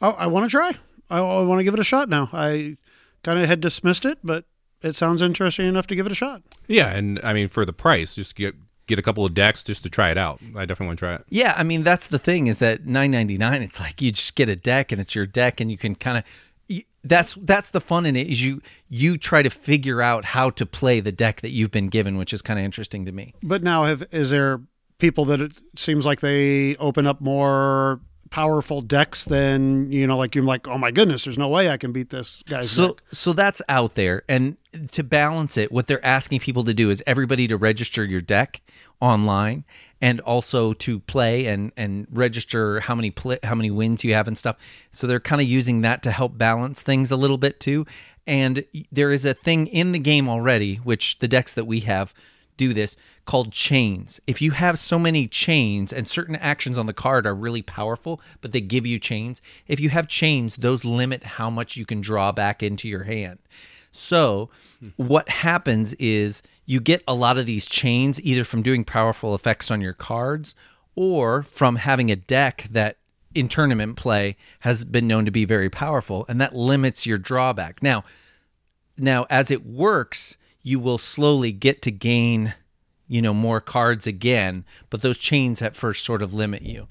[0.00, 0.72] Oh, I want to try.
[1.10, 2.28] I, I want to give it a shot now.
[2.32, 2.76] I
[3.22, 4.44] kind of had dismissed it, but
[4.82, 6.42] it sounds interesting enough to give it a shot.
[6.66, 8.54] Yeah, and I mean for the price, just get
[8.86, 10.40] get a couple of decks just to try it out.
[10.56, 11.24] I definitely want to try it.
[11.28, 14.56] Yeah, I mean that's the thing is that 9.99 it's like you just get a
[14.56, 16.24] deck and it's your deck and you can kind of
[17.04, 20.64] that's that's the fun in it is you you try to figure out how to
[20.64, 23.34] play the deck that you've been given, which is kind of interesting to me.
[23.42, 24.60] But now, have is there
[24.98, 28.00] people that it seems like they open up more
[28.32, 30.16] powerful decks than you know?
[30.16, 32.88] Like you're like, oh my goodness, there's no way I can beat this guy's So
[32.88, 33.02] deck.
[33.12, 34.56] so that's out there and
[34.92, 38.62] to balance it what they're asking people to do is everybody to register your deck
[39.00, 39.64] online
[40.00, 44.26] and also to play and and register how many play, how many wins you have
[44.26, 44.56] and stuff.
[44.90, 47.84] So they're kind of using that to help balance things a little bit too.
[48.26, 52.14] And there is a thing in the game already which the decks that we have
[52.62, 54.20] do this called chains.
[54.26, 58.20] If you have so many chains and certain actions on the card are really powerful,
[58.40, 62.00] but they give you chains, if you have chains, those limit how much you can
[62.00, 63.38] draw back into your hand.
[63.90, 64.48] So,
[64.96, 69.70] what happens is you get a lot of these chains either from doing powerful effects
[69.70, 70.54] on your cards
[70.94, 72.96] or from having a deck that
[73.34, 77.82] in tournament play has been known to be very powerful and that limits your drawback.
[77.82, 78.04] Now,
[78.96, 82.54] now as it works, you will slowly get to gain,
[83.08, 86.88] you know, more cards again, but those chains at first sort of limit you.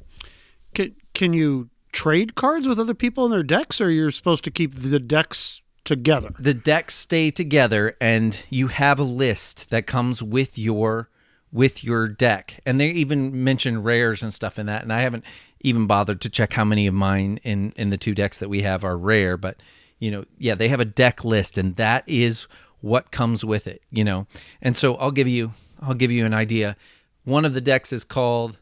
[0.74, 4.52] Can can you trade cards with other people in their decks, or you're supposed to
[4.52, 6.34] keep the decks together?
[6.40, 11.10] the decks stay together and you have a list that comes with your
[11.52, 15.26] with your deck and they even mention rares and stuff in that and i haven't
[15.62, 18.62] even bothered to check how many of mine in in the two decks that we
[18.62, 19.58] have are rare but
[20.00, 22.48] you know yeah they have a deck list and that is
[22.82, 24.28] what comes with it you know
[24.62, 26.76] and so i'll give you i'll give you an idea
[27.24, 28.58] one of the decks is called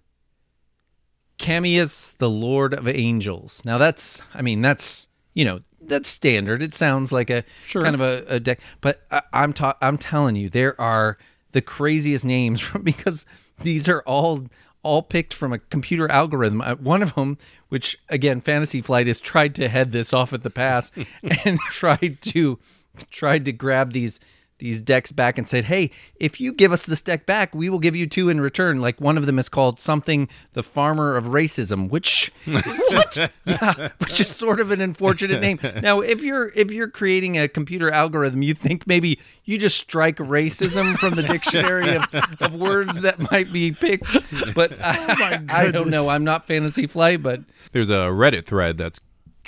[1.37, 3.61] Camius, the Lord of Angels.
[3.63, 6.61] Now that's, I mean, that's you know that's standard.
[6.61, 7.81] It sounds like a Sure.
[7.81, 11.17] kind of a, a deck, but I, I'm ta- I'm telling you, there are
[11.53, 13.25] the craziest names because
[13.61, 14.47] these are all
[14.83, 16.61] all picked from a computer algorithm.
[16.61, 17.37] Uh, One of them,
[17.69, 20.91] which again, Fantasy Flight has tried to head this off at the pass
[21.45, 22.59] and tried to
[23.09, 24.19] tried to grab these
[24.59, 27.79] these decks back and said, "Hey, if you give us this deck back, we will
[27.79, 31.25] give you two in return." Like one of them is called something the farmer of
[31.25, 35.59] racism, which yeah, which is sort of an unfortunate name.
[35.81, 40.17] Now, if you're if you're creating a computer algorithm, you think maybe you just strike
[40.17, 42.03] racism from the dictionary of,
[42.41, 44.17] of words that might be picked.
[44.53, 46.09] But I, oh I don't know.
[46.09, 48.99] I'm not Fantasy Flight, but There's a Reddit thread that's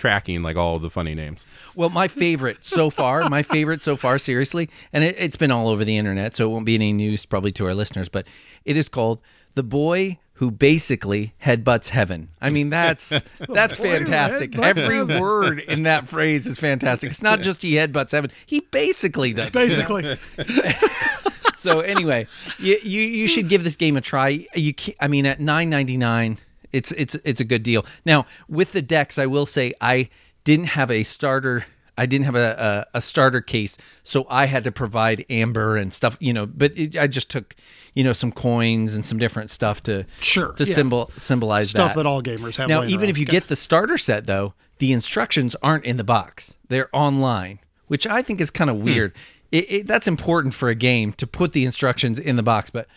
[0.01, 1.45] tracking like all of the funny names.
[1.75, 5.67] Well, my favorite so far, my favorite so far, seriously, and it, it's been all
[5.69, 8.25] over the internet, so it won't be any news probably to our listeners, but
[8.65, 9.21] it is called
[9.53, 13.09] "The Boy Who Basically Headbutts Heaven." I mean, that's
[13.47, 14.57] that's fantastic.
[14.57, 15.21] Every heaven.
[15.21, 17.11] word in that phrase is fantastic.
[17.11, 19.49] It's not just he headbutts heaven; he basically does.
[19.49, 19.53] it.
[19.53, 20.17] Basically,
[21.57, 22.25] So anyway,
[22.57, 24.47] you, you you should give this game a try.
[24.55, 26.39] You can I mean, at nine ninety nine,
[26.71, 27.86] it's it's it's a good deal.
[28.05, 30.10] Now with the decks, I will say I
[30.43, 31.65] didn't have a starter.
[31.97, 35.93] I didn't have a, a, a starter case, so I had to provide amber and
[35.93, 36.45] stuff, you know.
[36.45, 37.53] But it, I just took,
[37.93, 40.73] you know, some coins and some different stuff to Sure, to yeah.
[40.73, 41.77] symbol symbolize that.
[41.77, 42.03] stuff that.
[42.03, 42.69] that all gamers have.
[42.69, 43.10] Now, even around.
[43.10, 43.31] if you Okay.
[43.34, 48.21] get the starter set, though, the instructions aren't in the box; they're online, which I
[48.21, 48.86] think is kind of hmm.
[48.86, 49.13] weird.
[49.51, 52.88] It, it, that's important for a game to put the instructions in the box, but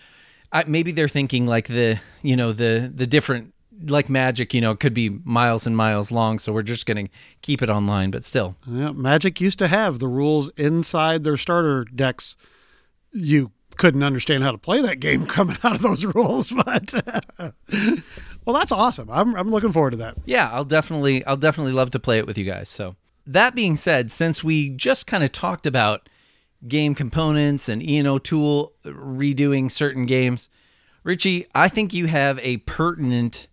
[0.52, 3.53] I, maybe they're thinking like the you know the the different
[3.86, 7.12] like magic, you know, could be miles and miles long, so we're just going to
[7.42, 8.10] keep it online.
[8.10, 12.36] But still, Yeah, Magic used to have the rules inside their starter decks.
[13.12, 16.94] You couldn't understand how to play that game coming out of those rules, but
[18.44, 19.10] well, that's awesome.
[19.10, 20.16] I'm I'm looking forward to that.
[20.24, 22.68] yeah, I'll definitely I'll definitely love to play it with you guys.
[22.68, 26.08] So that being said, since we just kind of talked about
[26.68, 30.48] game components and Ian O'Toole uh, redoing certain games,
[31.02, 33.48] Richie, I think you have a pertinent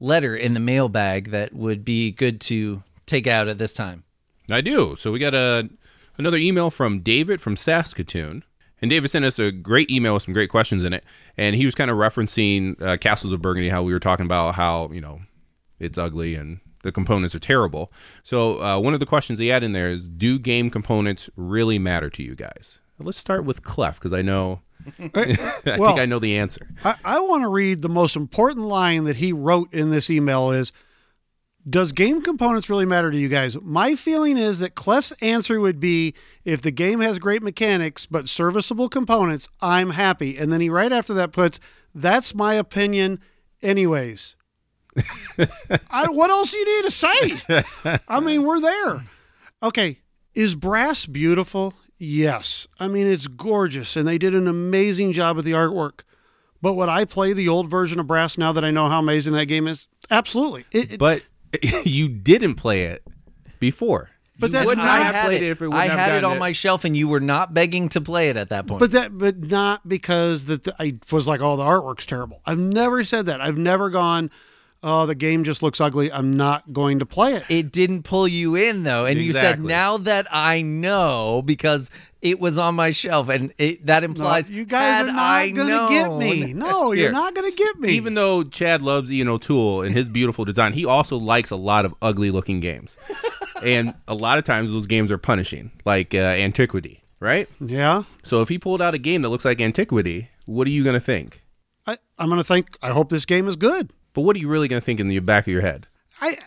[0.00, 4.04] letter in the mailbag that would be good to take out at this time.
[4.50, 4.96] I do.
[4.96, 5.68] So we got a
[6.16, 8.44] another email from David from Saskatoon.
[8.80, 11.04] And David sent us a great email with some great questions in it.
[11.36, 14.54] And he was kind of referencing uh, Castles of Burgundy, how we were talking about
[14.54, 15.22] how, you know,
[15.80, 17.92] it's ugly and the components are terrible.
[18.22, 21.78] So uh, one of the questions he had in there is, do game components really
[21.78, 22.78] matter to you guys?
[23.00, 24.60] Let's start with Clef because I know.
[24.86, 25.08] Uh,
[25.66, 26.68] I well- think I know the answer.
[26.84, 30.50] I, I want to read the most important line that he wrote in this email
[30.50, 30.72] is
[31.68, 33.60] Does game components really matter to you guys?
[33.60, 36.14] My feeling is that Clef's answer would be
[36.44, 40.36] if the game has great mechanics but serviceable components, I'm happy.
[40.38, 41.60] And then he right after that puts,
[41.94, 43.20] That's my opinion,
[43.62, 44.34] anyways.
[45.90, 47.98] I, what else do you need to say?
[48.08, 49.04] I mean, we're there.
[49.62, 50.00] Okay.
[50.34, 51.74] Is brass beautiful?
[51.98, 52.66] Yes.
[52.78, 56.00] I mean, it's gorgeous, and they did an amazing job with the artwork.
[56.62, 59.32] But would I play the old version of brass now that I know how amazing
[59.34, 59.86] that game is?
[60.10, 60.64] Absolutely.
[60.72, 61.22] It, it- But
[61.84, 63.02] you didn't play it
[63.60, 64.10] before.
[64.40, 65.46] But You that's would not- not I had played it.
[65.46, 67.88] it if it I had it gotten on my shelf, and you were not begging
[67.90, 68.78] to play it at that point.
[68.80, 72.40] but that, but not because that the, I was like, oh, the artwork's terrible.
[72.46, 73.40] I've never said that.
[73.40, 74.30] I've never gone,
[74.82, 76.12] oh, the game just looks ugly.
[76.12, 77.44] I'm not going to play it.
[77.48, 82.40] it didn't pull you in though, and you said, "Now that I know," because it
[82.40, 85.56] was on my shelf, and it, that No, implies you guys had are I not
[85.56, 86.52] going to get me.
[86.52, 87.90] No, you're not going to get me.
[87.92, 91.84] Even though Chad loves Ian O'Toole and his beautiful design, he also likes a lot
[91.84, 92.96] of ugly looking games.
[93.62, 97.48] and a lot of times those games are punishing, like uh, Antiquity, right?
[97.60, 98.02] yeah.
[98.24, 100.94] So if he pulled out a game that looks like Antiquity, what are you going
[100.94, 101.42] to think?
[101.86, 103.92] I, I'm going to think, I hope this game is good.
[104.18, 105.86] But what are you really going to think in the back of your head?
[106.20, 106.38] I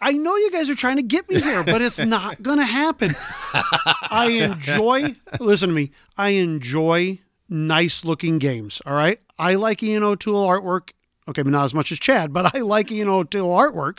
[0.00, 2.64] I know you guys are trying to get me here, but it's not going to
[2.64, 3.16] happen.
[3.52, 5.90] I enjoy listen to me.
[6.16, 7.18] I enjoy
[7.48, 9.18] nice looking games, all right?
[9.40, 10.90] I like Ian O'Toole artwork.
[11.26, 13.98] Okay, but not as much as Chad, but I like Ian O'Toole artwork.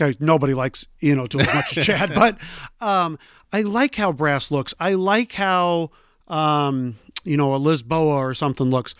[0.00, 2.38] Okay, nobody likes Ian O'Toole as much as Chad, but
[2.80, 3.18] um,
[3.52, 4.72] I like how brass looks.
[4.78, 5.90] I like how
[6.28, 8.94] um, you know, a Lisboa or something looks.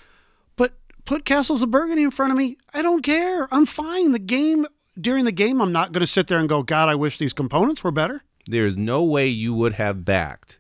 [1.07, 2.57] But put Castles of Burgundy in front of me.
[2.75, 3.49] I don't care.
[3.51, 4.13] I'm fine.
[4.13, 4.67] The game
[5.01, 7.33] during the game, I'm not going to sit there and go, God, I wish these
[7.33, 8.23] components were better.
[8.47, 10.59] There's no way you would have backed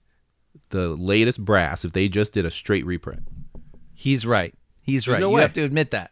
[0.70, 3.22] the latest brass if they just did a straight reprint.
[3.94, 4.54] He's right.
[4.82, 5.20] He's right.
[5.20, 5.42] no you way.
[5.42, 6.10] have to admit that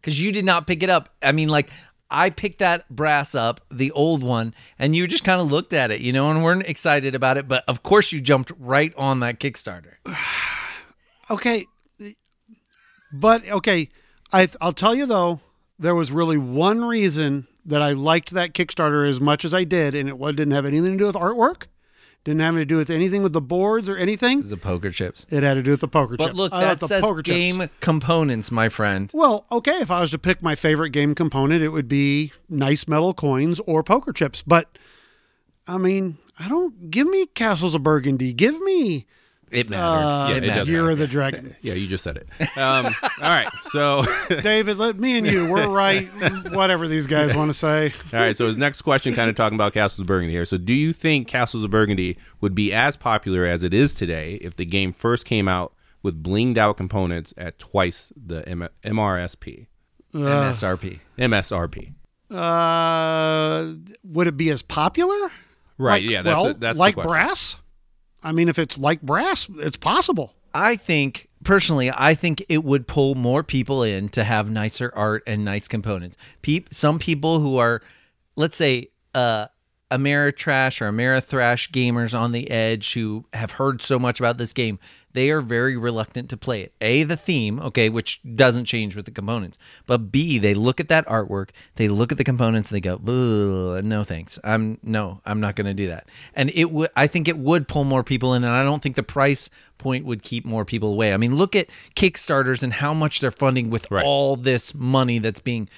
[0.00, 1.10] because you did not pick it up.
[1.22, 1.70] I mean, like
[2.10, 5.90] I picked that brass up, the old one, and you just kind of looked at
[5.90, 7.48] it, you know, and weren't excited about it.
[7.48, 9.94] But of course, you jumped right on that Kickstarter.
[11.30, 11.66] Okay,
[13.12, 13.88] but okay,
[14.32, 15.40] I I'll tell you though,
[15.78, 19.94] there was really one reason that I liked that Kickstarter as much as I did,
[19.94, 21.64] and it didn't have anything to do with artwork,
[22.24, 24.42] didn't have anything to do with anything with the boards or anything.
[24.42, 25.26] The poker chips.
[25.30, 26.36] It had to do with the poker But chips.
[26.36, 27.36] look, I that like the says poker chips.
[27.38, 29.10] game components, my friend.
[29.14, 32.88] Well, okay, if I was to pick my favorite game component, it would be nice
[32.88, 34.42] metal coins or poker chips.
[34.42, 34.76] But
[35.68, 38.32] I mean, I don't give me Castles of Burgundy.
[38.32, 39.06] Give me
[39.52, 39.82] It mattered.
[40.04, 40.66] uh, Yeah, it it mattered.
[40.68, 40.90] Year matter.
[40.92, 41.56] of the Dragon.
[41.62, 42.28] Yeah, you just said it.
[42.58, 46.06] Um, all right, so David, let me and you, we're right.
[46.52, 47.92] Whatever these guys want to say.
[48.12, 50.44] All right, so his next question kind of talking about Castles of Burgundy here.
[50.44, 54.34] So, do you think Castles of Burgundy would be as popular as it is today
[54.40, 59.66] if the game first came out with blinged out components at twice the M- MRSP,
[60.12, 60.98] MSRP.
[61.18, 61.94] MSRP?
[62.30, 65.30] Uh, would it be as popular?
[65.78, 66.02] Right.
[66.02, 66.22] Like- yeah.
[66.22, 67.56] That's well, a, that's like the brass.
[68.22, 70.34] I mean, if it's like brass, it's possible.
[70.54, 75.22] I think personally, I think it would pull more people in to have nicer art
[75.26, 76.16] and nice components.
[76.42, 77.82] Peop, some people who are,
[78.36, 79.46] let's say, uh,
[79.92, 84.78] Ameritrash or Amerithrash gamers on the edge who have heard so much about this game,
[85.12, 86.72] they are very reluctant to play it.
[86.80, 90.88] A, the theme, okay, which doesn't change with the components, but B, they look at
[90.88, 92.96] that artwork, they look at the components, and they go,
[93.82, 94.38] no thanks.
[94.42, 96.08] I'm no, I'm not going to do that.
[96.34, 98.96] And it would, I think it would pull more people in, and I don't think
[98.96, 101.12] the price point would keep more people away.
[101.12, 104.04] I mean, look at Kickstarters and how much they're funding with Right.
[104.04, 105.68] all this money that's being,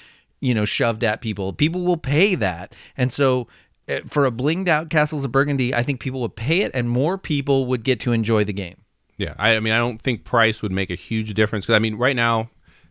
[0.41, 1.53] you know, shoved at people.
[1.53, 3.49] People will pay that, and so.
[3.89, 6.89] Uh, For a blinged out Castles of Burgundy, I think people would pay it, and
[6.89, 8.77] more people would get to enjoy the game.
[9.19, 9.35] Yeah.
[9.39, 11.97] I, I mean, I don't think price would make a huge difference because I mean,
[11.97, 12.51] right now,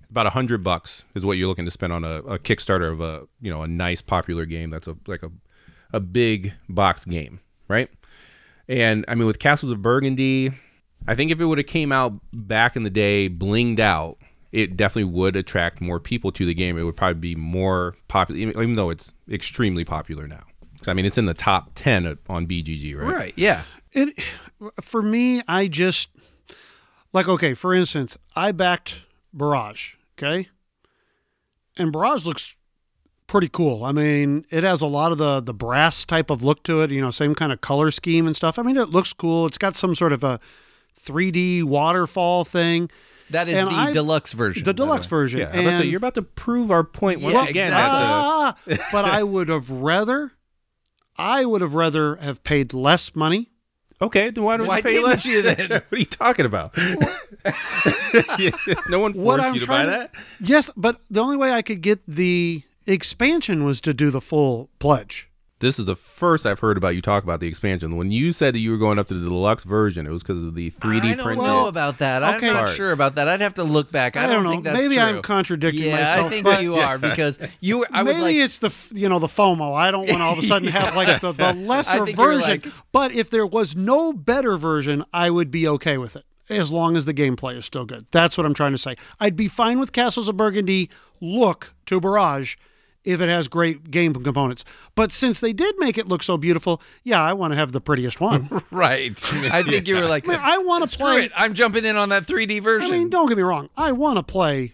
[0.09, 3.01] about a hundred bucks is what you're looking to spend on a, a Kickstarter of
[3.01, 5.31] a you know a nice popular game that's a like a
[5.91, 7.89] a big box game, right?
[8.67, 10.51] And I mean, with Castles of Burgundy,
[11.07, 14.17] I think if it would have came out back in the day, blinged out,
[14.51, 16.77] it definitely would attract more people to the game.
[16.77, 20.43] It would probably be more popular, even, even though it's extremely popular now.
[20.83, 23.15] 'Cause, I mean, it's in the top ten on BGG, right?
[23.15, 23.33] Right.
[23.35, 23.63] Yeah.
[23.91, 24.13] It
[24.81, 26.09] for me, I just
[27.13, 27.53] like okay.
[27.53, 29.01] For instance, I backed
[29.33, 29.93] Barrage.
[30.17, 30.49] Okay,
[31.77, 32.55] and Barrage looks
[33.27, 33.83] pretty cool.
[33.83, 36.91] I mean, it has a lot of the the brass type of look to it.
[36.91, 38.57] You know, same kind of color scheme and stuff.
[38.59, 39.45] I mean, it looks cool.
[39.45, 40.39] It's got some sort of a
[40.99, 42.89] 3D waterfall thing.
[43.29, 44.63] That is And the I- deluxe version.
[44.63, 45.09] the deluxe way.
[45.17, 45.39] version.
[45.41, 47.67] Yeah, I about say, you're about to prove our point once Yeah, again.
[47.67, 48.73] exactly.
[48.73, 50.33] At Ah, but I would have rather,
[51.17, 53.49] I would have rather have paid less money.
[54.01, 55.25] okay, then why don't Why you pay less?
[55.25, 55.69] you then?
[55.69, 56.77] what are you talking about?
[58.89, 60.15] no one What forced I'm you to buy trying that.
[60.39, 64.69] Yes, but the only way I could get the expansion was to do the full
[64.79, 65.29] pledge.
[65.63, 67.95] This is the first I've heard about you talk about the expansion.
[67.95, 70.43] When you said that you were going up to the deluxe version, it was because
[70.43, 71.45] of the 3D I don't printed.
[71.45, 72.21] know about that.
[72.21, 72.47] Okay.
[72.49, 72.73] I'm not Parts.
[72.75, 73.29] sure about that.
[73.29, 74.17] I'd have to look back.
[74.17, 74.51] I, I don't know.
[74.51, 75.03] think that's Maybe true.
[75.03, 77.87] I'm contradicting yeah, myself, I think but- you are because you were.
[77.91, 79.73] I was Maybe like, it's the f- you know the FOMO.
[79.73, 82.61] I don't want to all of a sudden have like the, the lesser version.
[82.63, 86.73] like- but if there was no better version, I would be okay with it as
[86.73, 88.05] long as the gameplay is still good.
[88.11, 88.97] That's what I'm trying to say.
[89.17, 90.89] I'd be fine with Castles of Burgundy
[91.21, 92.57] look to Barrage
[93.03, 94.63] if it has great game components.
[94.95, 97.81] But since they did make it look so beautiful, yeah, I want to have the
[97.81, 98.63] prettiest one.
[98.71, 99.11] right.
[99.51, 101.25] I think you were like, Man, I want to play.
[101.25, 101.31] it.
[101.35, 102.89] I'm jumping in on that 3D version.
[102.89, 103.69] I mean, don't get me wrong.
[103.77, 104.73] I want to play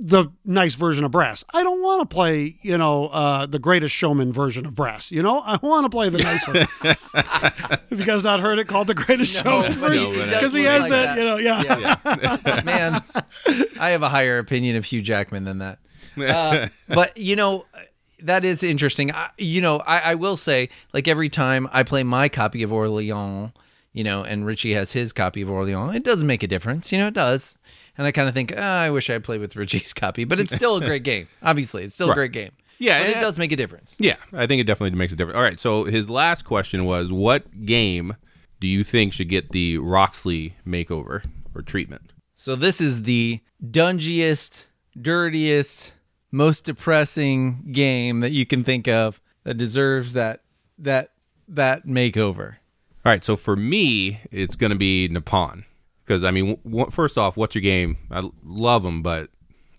[0.00, 1.44] the nice version of Brass.
[1.52, 5.10] I don't want to play, you know, uh, the Greatest Showman version of Brass.
[5.10, 6.56] You know, I want to play the nice one.
[7.14, 10.12] Have you guys not heard it called the Greatest Showman but he version?
[10.12, 11.18] does Because he has like that, that.
[11.18, 12.62] you know, yeah.
[12.64, 13.02] Man,
[13.80, 15.80] I have a higher opinion of Hugh Jackman than that.
[16.16, 17.64] Uh, but you know,
[18.22, 19.12] that is interesting.
[19.12, 22.72] I, you know, I, I will say, like every time I play my copy of
[22.72, 23.52] Orleans,
[23.92, 26.92] you know, and Richie has his copy of Orleans, it does make a difference.
[26.92, 27.58] You know, it does.
[27.96, 30.54] And I kind of think, ah, I wish I played with Richie's copy, but it's
[30.54, 31.28] still a great game.
[31.42, 32.50] Obviously, it's still a great game.
[32.78, 33.94] Yeah, but it I- does make a difference.
[33.98, 35.36] Yeah, I think it definitely makes a difference.
[35.36, 38.14] All right, so his last question was what game
[38.60, 41.24] do you think should get the Roxley makeover
[41.54, 42.12] or treatment?
[42.36, 44.66] So this is the dungiest,
[45.02, 45.92] dirtiest,
[46.30, 50.42] most depressing game that you can think of that deserves that
[50.78, 51.12] that
[51.48, 52.56] that makeover.
[53.04, 55.64] All right, so for me, it's going to be Nippon.
[56.04, 57.96] Because, I mean, w- first off, what's your game?
[58.10, 59.30] I love them, but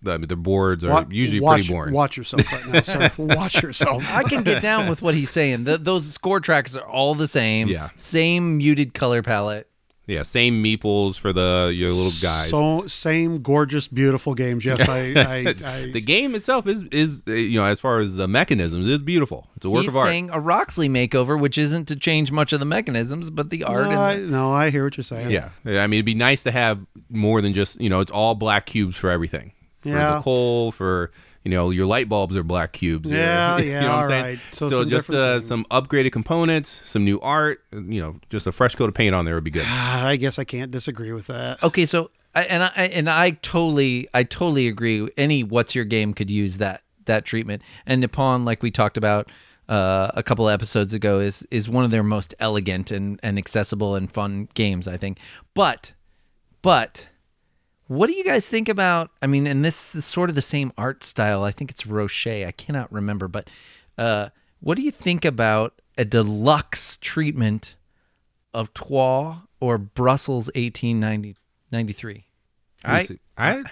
[0.02, 1.94] the, the boards are Wa- usually watch, pretty boring.
[1.94, 3.12] Watch yourself right now, sir.
[3.18, 4.04] Watch yourself.
[4.16, 5.66] I can get down with what he's saying.
[5.66, 7.68] The, those score tracks are all the same.
[7.68, 7.90] Yeah.
[7.96, 9.69] Same muted color palette.
[10.10, 12.50] Yeah, same meeples for the your little guys.
[12.50, 14.66] So same gorgeous, beautiful games.
[14.66, 18.16] Yes, I, I, I the game itself is is uh, you know as far as
[18.16, 19.48] the mechanisms is beautiful.
[19.56, 20.08] It's a work he's of art.
[20.08, 23.84] saying a Roxley makeover, which isn't to change much of the mechanisms, but the art.
[23.92, 25.30] no, I, the, no, I hear what you're saying.
[25.30, 26.80] Yeah, I mean it'd be nice to have
[27.12, 29.54] more than just you know it's all black cubes for everything.
[29.82, 30.16] For Yeah.
[30.16, 31.12] the coal, for
[31.44, 33.10] you know your light bulbs are black cubes.
[33.10, 34.24] Yeah, you yeah, know what I'm saying?
[34.24, 34.40] right.
[34.52, 37.64] So So, some just uh, some upgraded components, some new art.
[37.72, 39.66] You know, just a fresh coat of paint on there would be good.
[39.68, 41.64] I guess I can't disagree with that.
[41.64, 45.08] okay, so I, and I and I totally I totally agree.
[45.18, 47.62] Any what's your game could use that that treatment.
[47.86, 49.30] And Nippon, like we talked about
[49.68, 53.38] uh, a couple of episodes ago, is is one of their most elegant and, and
[53.38, 55.20] accessible and fun games, I think.
[55.54, 55.94] But
[56.62, 57.08] but
[57.90, 59.10] what do you guys think about?
[59.22, 61.44] I mean, and this is sort of the same art style.
[61.44, 62.28] I think it's Roche.
[62.28, 63.50] I cannot remember, but
[63.98, 64.30] uh,
[64.60, 67.76] what do you think about a deluxe treatment
[68.54, 72.26] of Troyes or Brussels 1893?
[72.86, 73.64] I See, I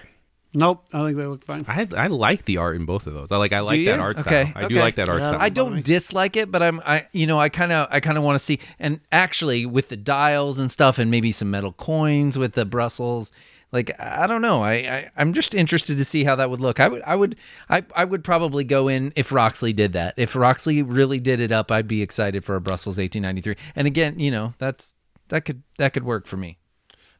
[0.54, 1.64] Nope, I think they look fine.
[1.68, 3.30] I I like the art in both of those.
[3.30, 4.02] I like I like that you?
[4.02, 4.52] art Okay, style.
[4.56, 4.80] I do okay.
[4.80, 5.28] like that art Yeah.
[5.28, 5.40] style.
[5.42, 8.24] I don't dislike it, but I'm I you know I kind of I kind of
[8.24, 12.38] want to see and actually with the dials and stuff and maybe some metal coins
[12.38, 13.30] with the Brussels
[13.72, 16.80] like I don't know I, I I'm just interested to see how that would look.
[16.80, 17.36] I would I would
[17.68, 20.14] I I would probably go in if Roxley did that.
[20.16, 23.56] If Roxley really did it up, I'd be excited for a Brussels 1893.
[23.76, 24.94] And again, you know that's
[25.28, 26.58] that could that could work for me.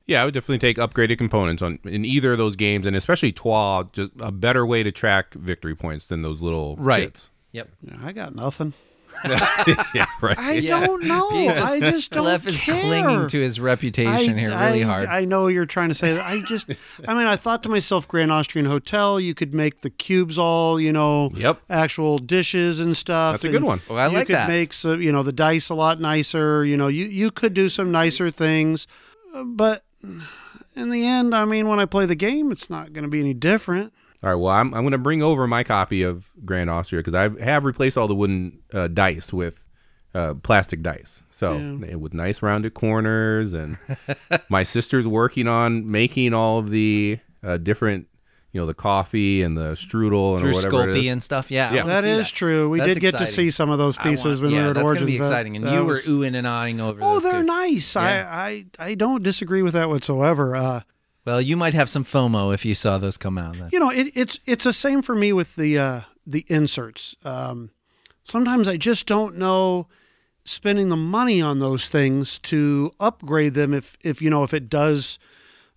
[0.06, 3.30] Yeah, I would definitely take upgraded components on in either of those games, and especially
[3.30, 7.02] Troyes, just a better way to track victory points than those little Right.
[7.04, 7.28] chits.
[7.52, 7.68] Yep.
[7.82, 8.72] Yeah, I got nothing.
[9.94, 10.38] yeah, right.
[10.38, 10.86] I Yeah.
[10.86, 11.30] don't know.
[11.30, 12.80] Just- I just don't Clef is care.
[12.80, 15.08] clinging to his reputation here really I, hard.
[15.08, 16.24] I know you're trying to say that.
[16.24, 16.68] I just,
[17.06, 20.78] I mean, I thought to myself, Grand Austrian Hotel, you could make the cubes all,
[20.80, 21.60] you know, Yep.
[21.68, 23.34] actual dishes and stuff.
[23.34, 23.80] That's a good one.
[23.90, 24.48] Oh, I you like could that.
[24.48, 26.64] make some, you know, the dice a lot nicer.
[26.64, 28.86] You know, you you could do some nicer things,
[29.34, 29.84] uh, but
[30.76, 33.20] in the end, I mean, when I play the game, it's not going to be
[33.20, 33.92] any different.
[34.22, 34.36] All right.
[34.36, 37.64] Well, I'm I'm going to bring over my copy of Grand Austria because I have
[37.64, 39.64] replaced all the wooden uh, dice with
[40.14, 41.22] uh, plastic dice.
[41.30, 41.56] So
[41.86, 43.78] eh, with nice rounded corners, and
[44.48, 48.08] my sister's working on making all of the uh, different,
[48.50, 51.06] you know, the coffee and the strudel and Through whatever it Sculpey is.
[51.08, 51.50] and stuff.
[51.52, 51.70] Yeah.
[51.70, 51.84] I Yeah.
[51.84, 52.68] wanna That true.
[52.68, 54.70] We That's did get to see some of those pieces want- when yeah, we were
[54.70, 55.00] at that's Origins.
[55.00, 56.98] gonna be exciting, and that you was- were oohing and ahhing over.
[57.00, 57.46] Oh, those they're too.
[57.46, 57.94] nice.
[57.94, 58.02] Yeah.
[58.02, 60.56] I, I I don't disagree with that whatsoever.
[60.56, 60.80] Uh,
[61.28, 63.58] Well, you might have some FOMO if you saw those come out.
[63.58, 63.68] Then.
[63.70, 67.16] you know, it, it's it's the same for me with the uh, the inserts.
[67.22, 67.70] Um,
[68.22, 69.88] sometimes I just don't know
[70.46, 74.70] spending the money on those things to upgrade them if if you know if it
[74.70, 75.18] does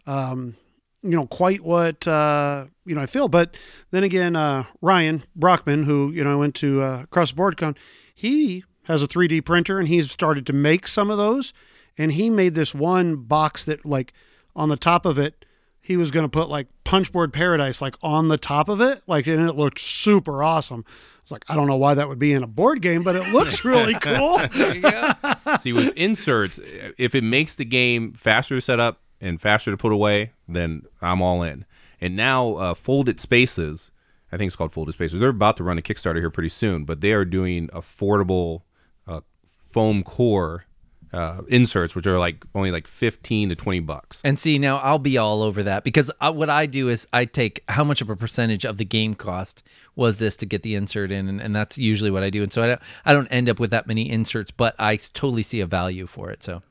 [0.07, 0.55] um,
[1.03, 3.27] you know quite what uh, you know I feel.
[3.27, 3.57] But
[3.91, 7.57] then again, uh, Ryan Brockman, who you know I went to uh, Across the Board
[7.57, 7.75] Con,
[8.15, 11.51] he has a 3D printer and he's started to make some of those.
[11.97, 14.13] And he made this one box that like
[14.55, 15.45] on the top of it,
[15.81, 19.27] he was going to put like Punchboard Paradise like on the top of it, like
[19.27, 20.85] and it looked super awesome.
[21.21, 23.31] It's like I don't know why that would be in a board game, but it
[23.31, 24.39] looks really cool.
[25.59, 26.59] See, with inserts,
[26.97, 30.83] if it makes the game faster to set up and faster to put away, then
[31.01, 31.65] I'm all in.
[31.99, 33.91] And now, uh, Folded Spaces,
[34.31, 35.19] I think it's called Folded Spaces.
[35.19, 38.63] They're about to run a Kickstarter here pretty soon, but they are doing affordable
[39.07, 39.21] uh,
[39.69, 40.65] foam core
[41.13, 44.21] uh, inserts, which are like only like fifteen to twenty bucks.
[44.23, 47.25] And see, now I'll be all over that because I, what I do is I
[47.25, 49.63] take how much of a percentage of the game cost
[49.95, 52.43] was this to get the insert in, and, and that's usually what I do.
[52.43, 55.43] And so I don't, I don't end up with that many inserts, but I totally
[55.43, 56.43] see a value for it.
[56.43, 56.61] So,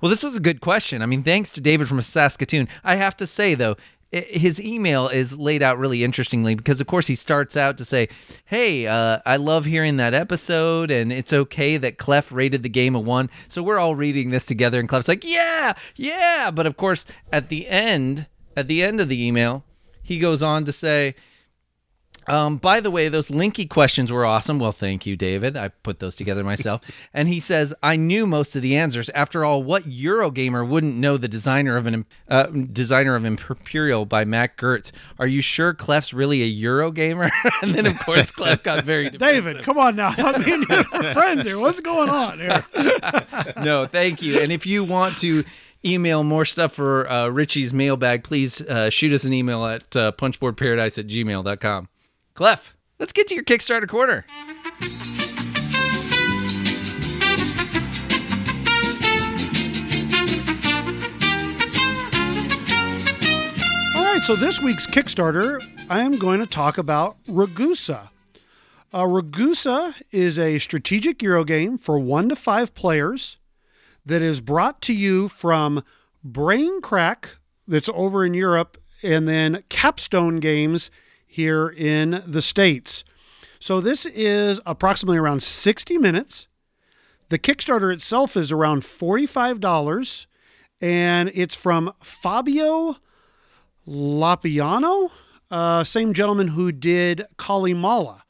[0.00, 1.02] well, this was a good question.
[1.02, 2.68] I mean, thanks to David from Saskatoon.
[2.84, 3.76] I have to say though,
[4.10, 8.08] his email is laid out really interestingly because of course he starts out to say
[8.46, 12.94] hey uh, i love hearing that episode and it's okay that clef rated the game
[12.94, 13.28] a one.
[13.48, 16.50] So we're all reading this together and clef's like yeah yeah.
[16.50, 19.64] But of course at the end at the end of the email
[20.02, 21.14] he goes on to say
[22.28, 24.58] um, by the way, those Linky questions were awesome.
[24.58, 25.56] Well, thank you, David.
[25.56, 26.80] I put those together myself.
[27.14, 29.08] and he says, I knew most of the answers.
[29.10, 34.24] After all, what Eurogamer wouldn't know the designer of an uh, designer of Imperial by
[34.24, 34.92] Mac Gerdts?
[35.18, 37.30] Are you sure Clef's really a Eurogamer?
[37.62, 39.44] and then, of course, Clef got very defensive.
[39.44, 40.12] David, come on now.
[40.16, 41.58] I mean, you're friends here.
[41.58, 42.64] What's going on here?
[43.58, 44.40] no, thank you.
[44.40, 45.44] And if you want to
[45.84, 50.12] email more stuff for uh, Richie's mailbag, please uh, shoot us an email at uh,
[50.12, 51.88] punchboardparadise at gmail.com.
[52.38, 54.24] Clef, let's get to your Kickstarter corner.
[63.96, 65.60] All right, so this week's Kickstarter,
[65.90, 68.10] I am going to talk about Ragusa.
[68.92, 73.36] Uh, Ragusa is a strategic Euro game for one to five players
[74.06, 75.82] that is brought to you from
[76.22, 80.88] Brain Crack, that's over in Europe, and then Capstone Games
[81.28, 83.04] here in the States.
[83.60, 86.48] So this is approximately around 60 minutes.
[87.28, 90.26] The Kickstarter itself is around $45,
[90.80, 92.96] and it's from Fabio
[93.86, 95.10] Lopiano,
[95.50, 98.22] uh, same gentleman who did Calimala.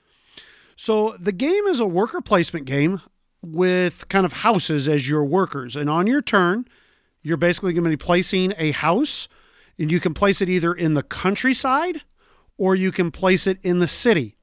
[0.77, 3.01] So the game is a worker placement game
[3.43, 5.77] with kind of houses as your workers.
[5.77, 6.67] And on your turn,
[7.23, 9.29] you're basically going to be placing a house,
[9.79, 12.03] and you can place it either in the countryside
[12.59, 14.37] or you can place it in the city.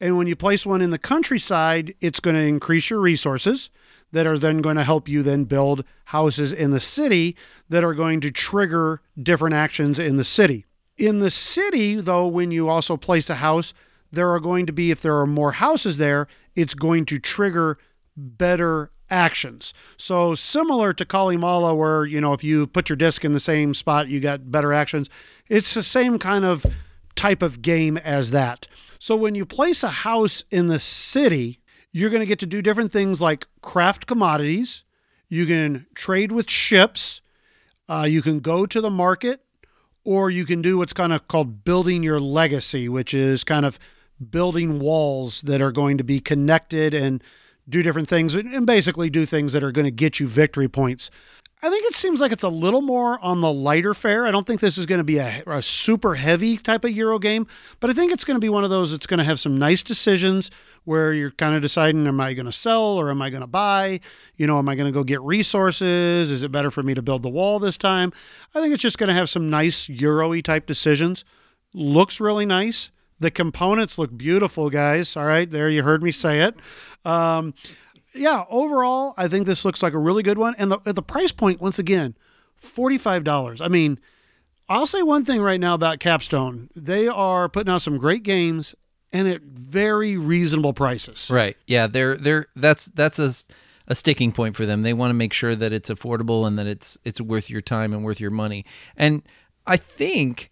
[0.00, 3.70] And when you place one in the countryside, it's going to increase your resources
[4.10, 7.36] that are then going to help you then build houses in the city
[7.68, 10.66] that are going to trigger different actions in the city.
[10.98, 13.72] In the city, though, when you also place a house,
[14.10, 17.78] there are going to be, if there are more houses there, it's going to trigger
[18.16, 19.72] better actions.
[19.96, 23.72] So similar to Calimala, where, you know, if you put your disc in the same
[23.72, 25.08] spot, you got better actions.
[25.48, 26.66] It's the same kind of
[27.14, 28.68] type of game as that.
[28.98, 31.60] So when you place a house in the city,
[31.92, 34.84] you're going to get to do different things like craft commodities.
[35.28, 37.20] You can trade with ships.
[37.88, 39.44] Uh, you can go to the market,
[40.04, 43.78] or you can do what's kind of called building your legacy, which is kind of
[44.30, 47.22] building walls that are going to be connected and
[47.68, 51.10] do different things and basically do things that are going to get you victory points.
[51.64, 54.26] I think it seems like it's a little more on the lighter fare.
[54.26, 57.20] I don't think this is going to be a, a, super heavy type of Euro
[57.20, 57.46] game,
[57.78, 59.56] but I think it's going to be one of those that's going to have some
[59.56, 60.50] nice decisions
[60.82, 63.46] where you're kind of deciding, am I going to sell or am I going to
[63.46, 64.00] buy?
[64.36, 66.32] You know, am I going to go get resources?
[66.32, 68.12] Is it better for me to build the wall this time?
[68.56, 71.24] I think it's just going to have some nice Euro type decisions.
[71.72, 72.90] Looks really nice.
[73.20, 75.16] The components look beautiful, guys.
[75.16, 76.56] All right, there you heard me say it.
[77.04, 77.54] Um,
[78.14, 80.54] yeah, overall, I think this looks like a really good one.
[80.58, 82.14] And the, at the price point, once again,
[82.60, 83.60] $45.
[83.60, 83.98] I mean,
[84.68, 86.70] I'll say one thing right now about Capstone.
[86.74, 88.74] They are putting out some great games
[89.12, 91.28] and at very reasonable prices.
[91.30, 91.56] Right.
[91.66, 93.32] Yeah, they're they're that's that's a
[93.88, 94.82] a sticking point for them.
[94.82, 97.92] They want to make sure that it's affordable and that it's it's worth your time
[97.92, 98.64] and worth your money.
[98.96, 99.22] And
[99.66, 100.51] I think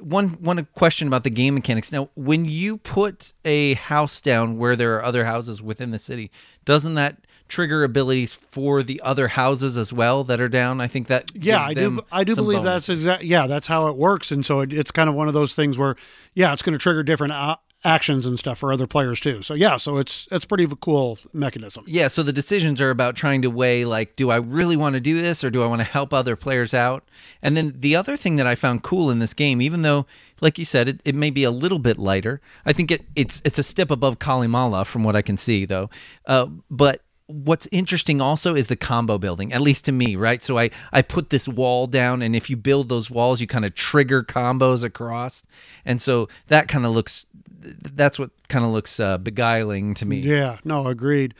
[0.00, 1.90] one one question about the game mechanics.
[1.90, 6.30] Now, when you put a house down where there are other houses within the city,
[6.64, 10.80] doesn't that trigger abilities for the other houses as well that are down?
[10.80, 12.02] I think that yeah, I do.
[12.12, 13.24] I do believe that's exact.
[13.24, 14.30] Yeah, that's how it works.
[14.30, 15.96] And so it, it's kind of one of those things where
[16.34, 19.42] yeah, it's going to trigger different uh, actions and stuff for other players too.
[19.42, 21.84] So yeah, so it's it's pretty of a cool mechanism.
[21.86, 25.00] Yeah, so the decisions are about trying to weigh like, do I really want to
[25.00, 27.08] do this or do I want to help other players out?
[27.42, 30.06] And then the other thing that I found cool in this game, even though,
[30.40, 33.40] like you said, it, it may be a little bit lighter, I think it, it's
[33.44, 35.88] it's a step above Calimala from what I can see though.
[36.26, 40.58] Uh, but what's interesting also is the combo building at least to me right so
[40.58, 43.72] i i put this wall down and if you build those walls you kind of
[43.72, 45.44] trigger combos across
[45.84, 47.26] and so that kind of looks
[47.60, 51.34] that's what kind of looks uh, beguiling to me Yeah, no, agreed.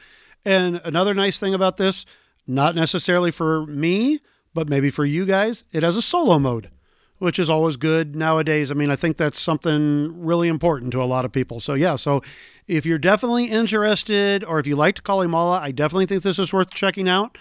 [0.45, 2.07] And another nice thing about this,
[2.47, 4.21] not necessarily for me,
[4.55, 6.71] but maybe for you guys, it has a solo mode,
[7.19, 8.71] which is always good nowadays.
[8.71, 11.61] I mean, I think that's something really important to a lot of people.
[11.61, 12.23] So yeah, so
[12.67, 16.71] if you're definitely interested, or if you liked Calimala, I definitely think this is worth
[16.71, 17.37] checking out.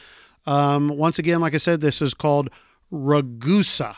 [0.46, 2.50] Um, once again, like I said, this is called
[2.92, 3.96] Ragusa,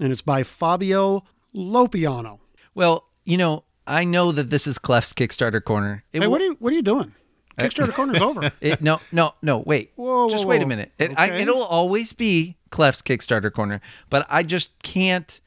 [0.00, 2.38] and it's by Fabio Lopiano.
[2.74, 6.40] well you know i know that this is clef's kickstarter corner it Hey, will- what
[6.40, 7.14] are you what are you doing?
[7.58, 8.50] Kickstarter corner's over.
[8.60, 9.60] It, no, no, no.
[9.60, 9.90] Wait.
[9.96, 10.92] Whoa, just whoa, wait a minute.
[10.98, 11.40] It, I, Okay.
[11.40, 13.80] it'll always be Clef's Kickstarter corner,
[14.10, 15.40] but I just can't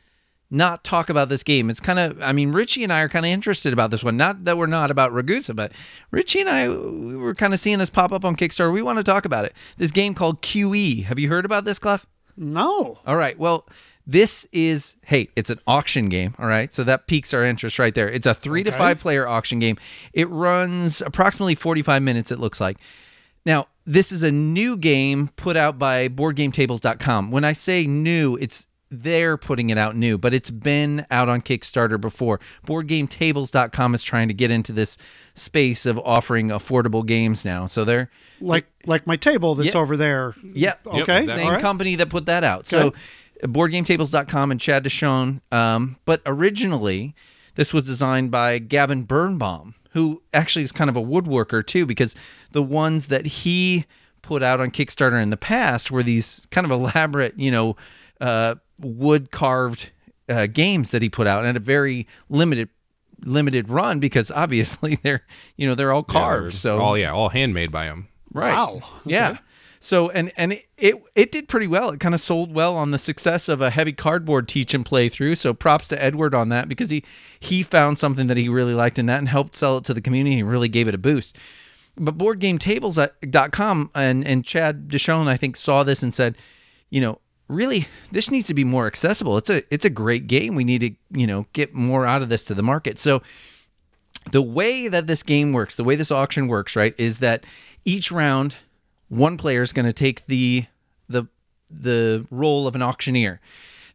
[0.50, 1.70] not talk about this game.
[1.70, 2.20] It's kind of.
[2.20, 4.18] I mean, Richie and I are kind of interested about this one.
[4.18, 5.72] Not that we're not about Ragusa, but
[6.10, 8.74] Richie and I we were kind of seeing this pop up on Kickstarter.
[8.74, 9.54] We want to talk about it.
[9.78, 11.04] This game called QE.
[11.04, 12.08] Have you heard about this, Clef?
[12.36, 13.02] No.
[13.06, 13.38] All right.
[13.38, 13.68] Well,
[14.12, 16.34] this is hey, it's an auction game.
[16.40, 18.10] All right, so that piques our interest right there.
[18.10, 19.78] It's a three to five player auction game.
[20.14, 22.32] It runs approximately forty five minutes.
[22.32, 22.78] It looks like.
[23.46, 27.32] Now, this is a new game put out by BoardGameTables.com.
[27.32, 31.42] When I say new, it's they're putting it out new, but it's been out on
[31.42, 32.40] Kickstarter before.
[32.66, 34.98] BoardGameTables.com is trying to get into this
[35.36, 37.68] space of offering affordable games now.
[37.68, 38.10] So they're
[38.42, 39.82] like like my table that's Yeah.
[39.82, 40.34] over there.
[40.54, 40.74] yeah.
[40.86, 41.00] Okay.
[41.20, 41.28] exactly.
[41.28, 41.62] Same right.
[41.62, 42.68] company that put that out.
[42.68, 42.94] So,
[43.44, 45.42] boardgametables.com and Chad DeShon.
[45.52, 47.16] Um, but originally,
[47.56, 52.16] this was designed by Gavin Birnbaum, who actually is kind of a woodworker too, because
[52.52, 53.86] the ones that he
[54.22, 57.76] put out on Kickstarter in the past were these kind of elaborate, you know,
[58.22, 59.92] uh, wood carved
[60.28, 62.70] uh, games that he put out and a very limited
[63.26, 65.26] limited run because obviously they're
[65.58, 68.08] you know they're all carved so all yeah, all handmade by him.
[68.32, 68.52] Right.
[68.52, 68.82] Wow.
[69.06, 69.38] Yeah.
[69.90, 71.90] So and and it, it it did pretty well.
[71.90, 75.10] It kind of sold well on the success of a heavy cardboard teach and play
[75.10, 75.34] through.
[75.34, 77.04] So props to Edward on that because he
[77.40, 80.00] he found something that he really liked in that and helped sell it to the
[80.00, 81.38] community and really gave it a boost.
[81.98, 86.38] But boardgametables.com and and Chad DeShon I think saw this and said,
[86.92, 87.18] you know,
[87.48, 89.38] really this needs to be more accessible.
[89.38, 90.54] It's a it's a great game.
[90.54, 93.00] We need to, you know, get more out of this to the market.
[93.00, 93.24] So
[94.32, 97.44] the way that this game works, the way this auction works, right, is that
[97.86, 98.56] each round
[99.10, 100.66] one player is going to take the
[101.08, 101.28] the
[101.70, 103.40] the role of an auctioneer.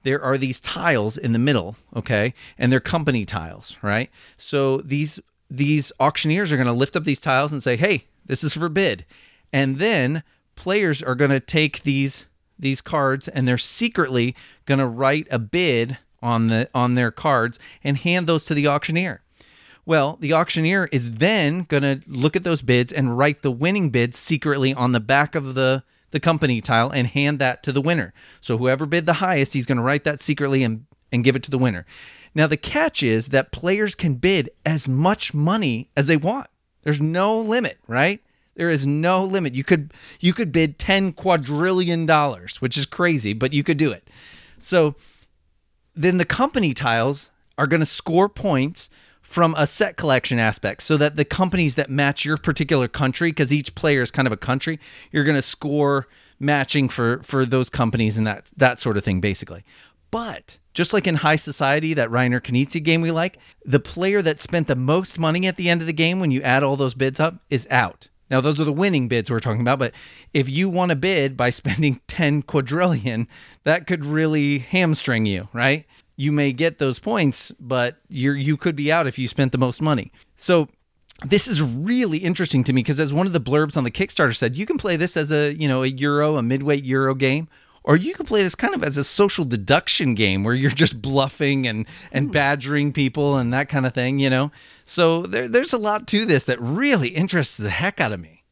[0.03, 4.11] There are these tiles in the middle, okay, and they're company tiles, right?
[4.37, 5.19] So these
[5.51, 8.69] these auctioneers are going to lift up these tiles and say, "Hey, this is for
[8.69, 9.07] bid,"
[9.53, 10.23] and then
[10.57, 12.27] players are going to take these
[12.59, 14.35] these cards and they're secretly
[14.65, 18.67] going to write a bid on the on their cards and hand those to the
[18.67, 19.23] auctioneer.
[19.87, 23.91] Well, the auctioneer is then going to look at those bids and write the winning
[23.91, 27.81] bid secretly on the back of the the company tile and hand that to the
[27.81, 28.15] winner.
[28.41, 31.43] So whoever bid the highest, he's going to write that secretly and and give it
[31.45, 31.87] to the winner.
[32.35, 36.49] Now the catch is that players can bid as much money as they want.
[36.83, 38.23] There's no limit, right?
[38.55, 39.55] There is no limit.
[39.55, 43.91] You could you could bid 10 quadrillion dollars, which is crazy, but you could do
[43.91, 44.09] it.
[44.59, 44.95] So
[45.95, 48.89] then the company tiles are going to score points
[49.25, 53.53] from a set collection aspect so that the companies that match your particular country because
[53.53, 54.79] each player is kind of a country
[55.11, 56.07] you're going to score
[56.39, 59.65] matching for for those companies and that that sort of thing basically.
[60.11, 64.41] But just like in high society that reiner knizia game we like the player that
[64.41, 66.95] spent the most money at the end of the game when you add all those
[66.95, 68.09] bids up is out.
[68.31, 69.95] Now those are the winning bids we're talking about but
[70.35, 73.27] if you want to bid by spending 10 quadrillion
[73.65, 75.87] that could really hamstring you right
[76.17, 79.59] you may get those points, but you're you could be out if you spent the
[79.59, 80.13] most money.
[80.37, 80.69] So
[81.25, 84.37] this is really interesting to me because as one of the blurbs on the Kickstarter
[84.37, 87.49] said, you can play this as a you know a euro, a midweight euro game,
[87.83, 91.01] or you can play this kind of as a social deduction game where you're just
[91.01, 92.33] bluffing and and hmm.
[92.33, 94.51] badgering people and that kind of thing, you know.
[94.85, 98.44] So there, there's a lot to this that really interests the heck out of me.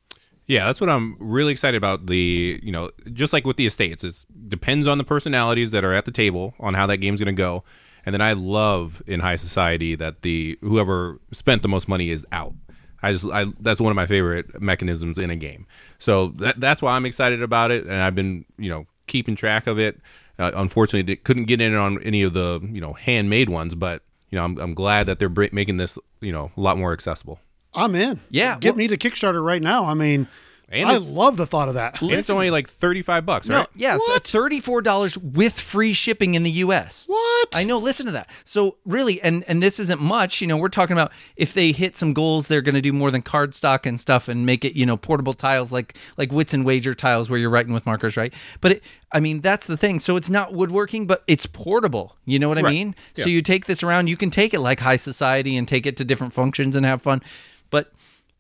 [0.47, 2.07] Yeah, that's what I'm really excited about.
[2.07, 5.95] The you know, just like with the estates, it depends on the personalities that are
[5.95, 7.65] at the table on how that game's going to go.
[8.05, 12.27] And then I love in high society that the whoever spent the most money is
[12.33, 12.55] out.
[13.03, 15.67] I just I, that's one of my favorite mechanisms in a game.
[15.99, 19.67] So that, that's why I'm excited about it, and I've been you know keeping track
[19.67, 20.01] of it.
[20.39, 24.39] Uh, unfortunately, couldn't get in on any of the you know handmade ones, but you
[24.39, 27.39] know, I'm, I'm glad that they're making this, you know, a lot more accessible.
[27.75, 28.21] I'm in.
[28.31, 29.85] Yeah, Get well- me to Kickstarter right now.
[29.87, 30.29] I mean,
[30.75, 32.01] And I love the thought of that.
[32.01, 33.67] And it's only like 35 bucks, No, right?
[33.77, 34.27] yeah, What?
[34.27, 37.05] thirty-four dollars with free shipping in the U.S.
[37.09, 37.49] What?
[37.55, 37.77] I know.
[37.77, 38.31] Listen to that.
[38.47, 40.41] So really, and and this isn't much.
[40.41, 43.11] You know, we're talking about if they hit some goals, they're going to do more
[43.11, 46.65] than cardstock and stuff, and make it you know portable tiles like like wits and
[46.65, 48.33] wager tiles where you're writing with markers, right?
[48.63, 49.99] But it, I mean, that's the thing.
[50.01, 52.17] So it's not woodworking, but it's portable.
[52.25, 52.71] You know what I Right.
[52.73, 52.95] mean?
[53.15, 54.07] So you take this around.
[54.09, 57.03] You can take it like high society and take it to different functions and have
[57.03, 57.21] fun.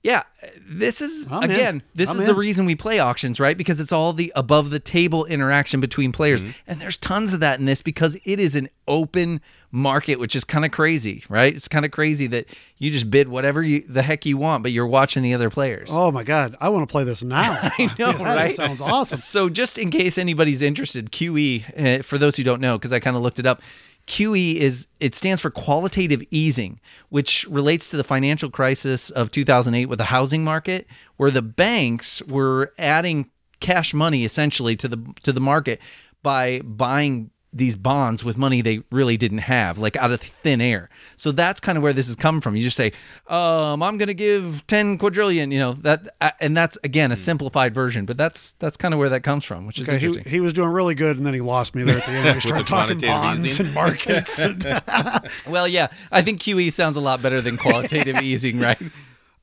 [0.03, 0.25] Yeah,
[0.69, 1.51] this is I'm in.
[1.53, 3.57] again, this I'm is the reason we play auctions, right?
[3.57, 6.43] Because it's all the above the table interaction between players.
[6.43, 6.53] Mm-hmm.
[6.67, 9.41] And there's tons of that in this because it is an open
[9.71, 11.55] market, which is kind of crazy, right?
[11.55, 12.47] It's kind of crazy that
[12.79, 15.89] you just bid whatever you the heck you want, but you're watching the other players.
[15.93, 17.59] Oh my god, I want to play this now.
[17.63, 18.55] I know, that right?
[18.57, 19.19] Sounds awesome.
[19.19, 22.99] So, just in case anybody's interested, QE, uh, for those who don't know, because I
[22.99, 23.63] kind of looked it up,
[24.07, 29.87] QE is it stands for qualitative easing, which relates to the financial crisis of 2008
[29.87, 30.87] with the housing market,
[31.17, 33.31] where the banks were adding
[33.61, 35.81] cash money essentially to the to the market
[36.23, 40.89] by buying these bonds with money they really didn't have, like out of thin air.
[41.17, 42.57] So that's kind of where this has come from.
[42.57, 42.93] You just say,
[43.27, 47.17] um, "I'm going to give 10 quadrillion," you know that, uh, and that's again a
[47.17, 50.07] simplified version, but that's that's kind of where that comes from, which is Okay, he,
[50.07, 50.31] interesting.
[50.33, 52.35] he was doing really good, and then he lost me there at the end.
[52.37, 53.67] We started talking bonds easing.
[53.67, 54.41] and markets.
[54.41, 54.65] and-
[55.47, 58.79] Well, yeah, I think QE sounds a lot better than qualitative easing, right?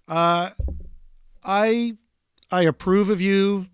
[0.07, 0.51] I
[2.51, 3.67] I approve of you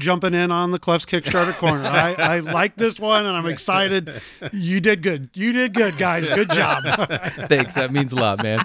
[0.00, 1.84] jumping in on the Clef's Kickstarter corner.
[1.84, 4.20] I, I like this one, and I'm excited.
[4.52, 5.30] You did good.
[5.34, 6.28] You did good, guys.
[6.28, 6.82] Good job.
[7.48, 8.64] Thanks, that means a lot, man.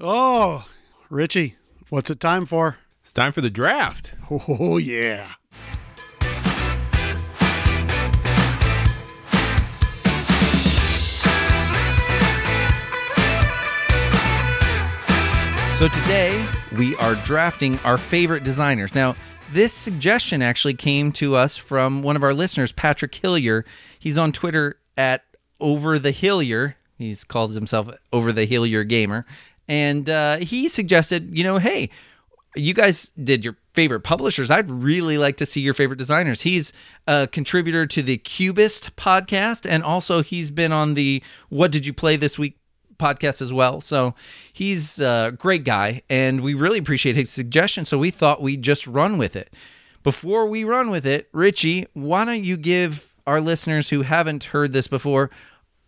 [0.00, 0.66] oh,
[1.10, 1.56] Richie,
[1.90, 2.78] what's it time for?
[3.02, 4.14] It's time for the draft.
[4.30, 5.34] Oh yeah.
[15.82, 16.48] So today
[16.78, 18.94] we are drafting our favorite designers.
[18.94, 19.16] Now,
[19.52, 23.64] this suggestion actually came to us from one of our listeners, Patrick Hillier.
[23.98, 25.24] He's on Twitter at
[25.60, 26.76] Over the Hillier.
[26.98, 29.26] He's called himself Over the Hillier Gamer,
[29.68, 31.90] and uh, he suggested, you know, hey,
[32.54, 34.50] you guys did your favorite publishers.
[34.50, 36.42] I'd really like to see your favorite designers.
[36.42, 36.72] He's
[37.06, 41.92] a contributor to the Cubist podcast, and also he's been on the What Did You
[41.92, 42.58] Play This Week
[43.02, 43.80] podcast as well.
[43.80, 44.14] So
[44.52, 47.84] he's a great guy, and we really appreciate his suggestion.
[47.84, 49.52] So we thought we'd just run with it.
[50.02, 54.72] Before we run with it, Richie, why don't you give our listeners who haven't heard
[54.72, 55.30] this before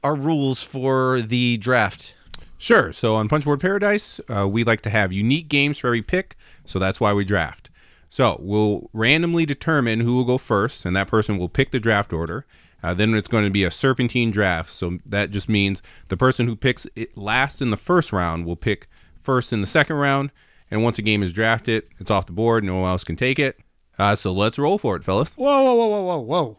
[0.02, 2.14] our rules for the draft?
[2.58, 2.92] Sure.
[2.92, 6.36] So on Punchboard Paradise, uh, we like to have unique games for every pick.
[6.64, 7.70] So that's why we draft.
[8.08, 12.12] So we'll randomly determine who will go first, and that person will pick the draft
[12.12, 12.46] order.
[12.84, 14.68] Uh, then it's going to be a serpentine draft.
[14.68, 18.56] So that just means the person who picks it last in the first round will
[18.56, 18.88] pick
[19.22, 20.30] first in the second round.
[20.70, 22.62] And once a game is drafted, it's off the board.
[22.62, 23.58] No one else can take it.
[23.98, 25.32] Uh, so let's roll for it, fellas.
[25.32, 26.58] Whoa, whoa, whoa, whoa, whoa, whoa.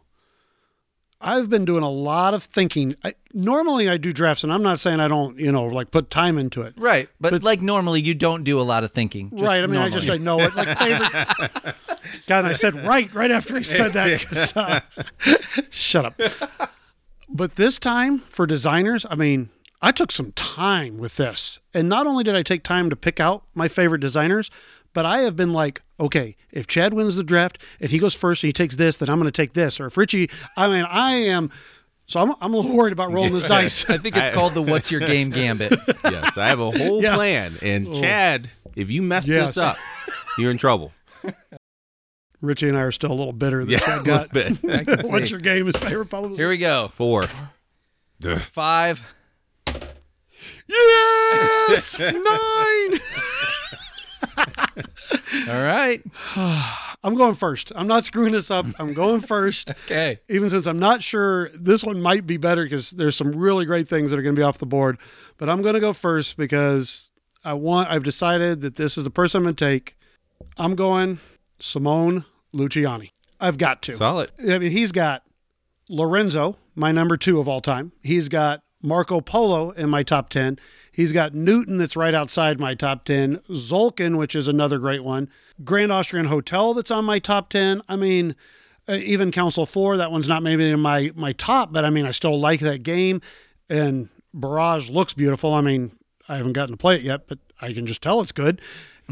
[1.25, 2.95] I've been doing a lot of thinking.
[3.03, 6.11] I, normally, I do drafts, and I'm not saying I don't, you know, like put
[6.11, 6.75] time into it.
[6.77, 9.31] Right, but, like normally, you don't do a lot of thinking.
[9.31, 9.63] just right.
[9.63, 10.55] I mean, I just I know it.
[10.55, 11.11] Like favorite.
[12.27, 14.53] God, and I said right right after he said that.
[14.55, 14.81] uh,
[15.71, 16.69] shut up.
[17.27, 19.49] But this time for designers, I mean,
[19.81, 23.19] I took some time with this, and not only did I take time to pick
[23.19, 24.51] out my favorite designers,
[24.95, 28.41] but I have been like, okay, if Chad wins the draft and he goes first
[28.43, 29.79] and he takes this, then I'm going to take this.
[29.79, 31.51] Or if Richie, I mean, I am.
[32.07, 33.87] So I'm, I'm a little worried about rolling this dice.
[33.89, 35.73] I think it's called the "What's Your Game" gambit.
[36.03, 37.15] yes, I have a whole Yeah.
[37.15, 37.55] plan.
[37.61, 37.93] And oh.
[37.93, 39.49] Chad, if you mess Yes.
[39.55, 39.77] this up,
[40.37, 40.91] you're in trouble.
[42.41, 44.33] Richie and I are still a little bitter that Yeah, Chad got.
[44.33, 45.03] little bit.
[45.11, 45.31] What's see.
[45.31, 45.65] your game?
[45.65, 46.35] His favorite publisher?
[46.35, 46.89] Here we go.
[46.93, 47.25] Four.
[48.51, 49.03] Five.
[50.67, 52.99] Yes, nine.
[55.49, 56.01] All right.
[57.03, 57.71] I'm going first.
[57.75, 58.65] I'm not screwing this up.
[58.79, 59.71] I'm going first.
[59.85, 60.19] Okay.
[60.29, 63.87] Even since I'm not sure this one might be better because there's some really great
[63.87, 64.97] things that are going to be off the board.
[65.37, 67.11] But I'm going to go first because
[67.43, 67.91] I want.
[67.91, 69.95] I've decided that this is the person I'm going to take.
[70.57, 71.19] I'm going
[71.59, 73.11] Simone Luciani.
[73.39, 73.95] I've got to.
[73.95, 74.31] Solid.
[74.39, 75.23] I mean, he's got
[75.87, 77.91] Lorenzo, my number two of all time.
[78.01, 80.57] He's got Marco Polo in my top 10.
[80.95, 83.39] He's got Newton, that's right outside my top 10.
[83.49, 85.29] Zolkin, which is another great one.
[85.61, 87.81] Grand Austrian Hotel, that's on my top 10.
[87.89, 88.33] I mean,
[88.87, 92.05] uh, even Council 4, that one's not maybe in my, my top, but I mean,
[92.05, 93.19] I still like that game.
[93.69, 95.53] And Barrage looks beautiful.
[95.53, 95.91] I mean,
[96.29, 98.61] I haven't gotten to play it yet, but I can just tell it's good.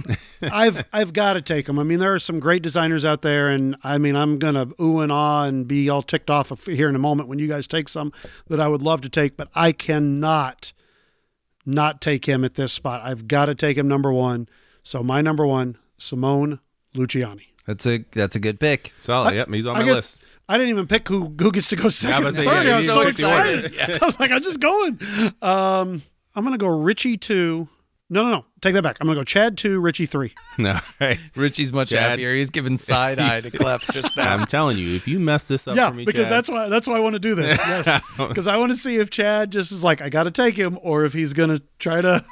[0.42, 1.78] I've I've got to take them.
[1.78, 5.02] I mean, there are some great designers out there, and I mean, I'm gonna ooh
[5.02, 7.88] and ah and be all ticked off here in a moment when you guys take
[7.88, 8.12] some
[8.48, 10.74] that I would love to take, but I cannot
[11.66, 13.02] not take him at this spot.
[13.04, 14.48] I've got to take him number one.
[14.84, 16.60] So my number one, Simone
[16.96, 17.48] Luciani.
[17.66, 18.92] That's a that's a good pick.
[19.00, 19.36] Solid.
[19.36, 20.20] Yep, he's on I my guess- list.
[20.50, 22.26] I didn't even pick who who gets to go second.
[22.26, 22.68] was and gonna say, third.
[22.68, 24.02] yeah, I was so didn't excited.
[24.02, 25.00] I was like, I'm just going.
[25.42, 26.04] Um,
[26.36, 27.70] I'm gonna go Richie two.
[28.10, 28.46] No, no, no.
[28.62, 28.98] Take that back.
[29.00, 30.34] I'm gonna go Chad two, Richie three.
[30.60, 31.20] No, right.
[31.36, 32.12] Richie's much Chad.
[32.12, 32.36] happier.
[32.36, 34.32] He's giving side eye to Clef just now.
[34.36, 36.70] I'm telling you, if you mess this up yeah, for me, because Chad, that's why
[36.70, 37.58] that's why I want to do this.
[37.68, 40.56] Yes, because I want to see if Chad just is like, I got to take
[40.56, 42.24] him, or if he's gonna try to.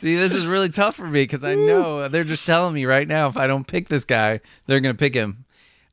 [0.00, 3.08] See, this is really tough for me because I know they're just telling me right
[3.08, 5.44] now if I don't pick this guy, they're gonna pick him.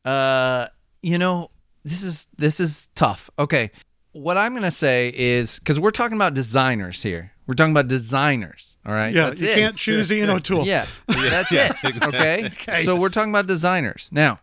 [0.05, 0.67] Uh,
[1.01, 1.49] you know,
[1.83, 3.29] this is this is tough.
[3.39, 3.71] Okay,
[4.11, 7.32] what I'm gonna say is because we're talking about designers here.
[7.45, 8.77] We're talking about designers.
[8.85, 9.13] All right.
[9.13, 9.55] Yeah, That's you it.
[9.55, 10.65] can't choose Ian O'Toole.
[10.65, 12.01] Yeah, that's it.
[12.03, 12.49] Okay?
[12.83, 14.09] So we're talking about designers.
[14.11, 14.39] Now,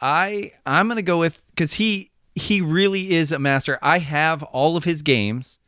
[0.00, 3.78] I I'm going to go with cuz he he really is a master.
[3.82, 5.58] I have all of his games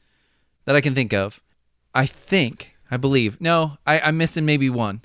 [0.66, 1.41] that I can think of.
[1.95, 3.41] I think, I believe.
[3.41, 5.03] No, I I'm missing maybe one.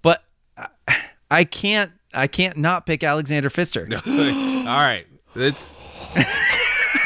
[0.00, 0.24] But
[0.56, 0.68] I,
[1.30, 3.86] I can't I can't not pick Alexander Pfister.
[4.06, 5.74] All right, it's.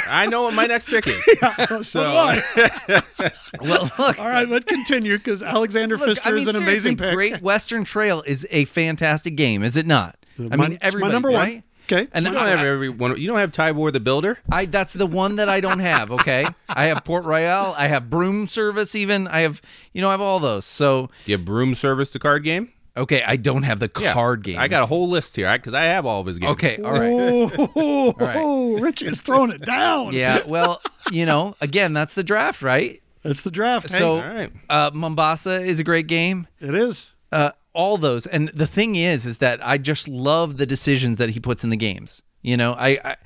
[0.08, 1.22] I know what my next pick is.
[1.88, 3.32] so do I.
[3.60, 6.96] well, look, All right, but continue because Alexander look, Pfister I mean, is an amazing
[6.96, 7.14] pick.
[7.14, 10.16] Great Western Trail is a fantastic game, is it not?
[10.38, 11.40] I mean, it's my number one.
[11.40, 11.62] right?
[11.90, 13.16] Okay, And You don't I- have every one.
[13.16, 14.38] You don't have Tybor the Builder.
[14.50, 16.10] I that's the one that I don't have.
[16.10, 17.74] Okay, I have Port Royal.
[17.78, 18.96] I have Broom Service.
[18.96, 20.64] Even I have you know I have all those.
[20.64, 22.72] So You have Broom Service, the card game.
[22.96, 24.12] Okay, I don't have the Yeah.
[24.12, 24.58] card game.
[24.58, 26.52] I got a whole list here because I, have all of his games.
[26.52, 27.68] Okay, all right.
[27.76, 28.80] Oh, right.
[28.82, 30.12] Rich is throwing it down.
[30.14, 30.80] Yeah, well,
[31.10, 33.02] you know, again, that's the draft, right?
[33.22, 33.90] That's the draft.
[33.90, 34.52] Hey, So, all right.
[34.70, 36.46] uh, Mombasa is a great game.
[36.60, 37.14] it is.
[37.32, 41.30] Uh, all those, and the thing is, is that I just love the decisions that
[41.30, 42.22] he puts in the games.
[42.40, 43.16] You know, I, I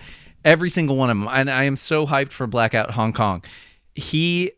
[0.45, 3.45] every single one of them, and I am so hyped for Blackout Hong Kong.
[3.95, 4.53] He,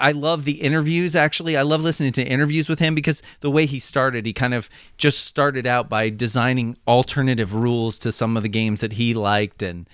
[0.00, 1.16] I love the interviews.
[1.16, 4.54] Actually, I love listening to interviews with him because the way he started, he kind
[4.54, 9.12] of just started out by designing alternative rules to some of the games that he
[9.14, 9.88] liked, and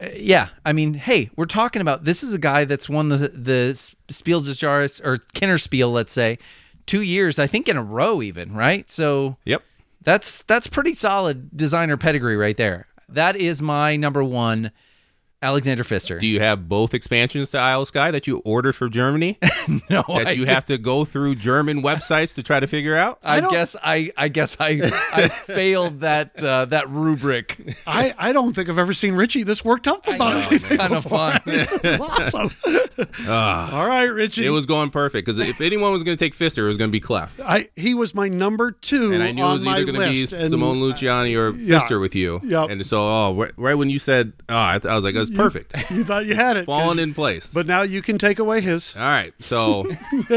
[0.00, 3.16] uh, yeah, I mean, hey, we're talking about this is a guy that's won the
[3.28, 3.74] the
[4.10, 6.38] Spiel des Jahres or Kennerspiel, let's say,
[6.86, 8.90] two years, I think in a row, even right.
[8.90, 9.62] So Yep.
[10.02, 12.86] that's that's pretty solid designer pedigree right there.
[13.08, 14.70] That is my number one,
[15.40, 16.18] Alexander Pfister.
[16.18, 19.38] Do you have both expansions to Isle of Skye that you ordered from Germany
[19.88, 22.96] no, that I you did- have to go through German websites to try to figure
[22.96, 23.18] out?
[23.22, 27.76] I, don't- guess I I guess I I failed that uh, that rubric.
[27.86, 30.72] I, I don't think I've ever seen Richie this worked up about know, anything.
[30.72, 31.40] it's kinda fun.
[31.46, 32.50] this is awesome.
[33.28, 34.46] All right, Richie.
[34.46, 36.90] It was going perfect because if anyone was going to take Pfister, it was going
[36.90, 37.38] to be Clef.
[37.44, 40.20] I he was my number two And I knew it was either going to be
[40.22, 40.50] list.
[40.50, 41.78] Simone Luciani or yeah.
[41.78, 42.40] Pfister with you.
[42.44, 42.70] Yep.
[42.70, 45.36] And so, oh, right, right when you said, oh, I, th- I was like, that's
[45.36, 45.74] perfect.
[45.90, 46.66] You thought you had it.
[46.66, 47.52] Falling in place.
[47.52, 48.94] but now you can take away his.
[48.96, 49.82] All right, so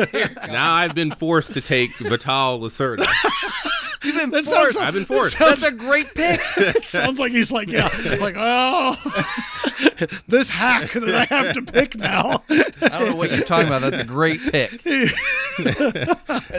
[0.48, 3.06] now I've been forced to take Vital Lacerda.
[4.04, 4.74] You've been That forced.
[4.74, 5.38] sounds- I've been forced.
[5.38, 6.42] That's a great pick.
[6.84, 7.88] Sounds like he's like, yeah,
[8.20, 8.96] like, oh,
[10.28, 12.42] this hack that I have to pick now.
[12.50, 13.82] I don't know what you're talking about.
[13.82, 14.84] That's a great pick.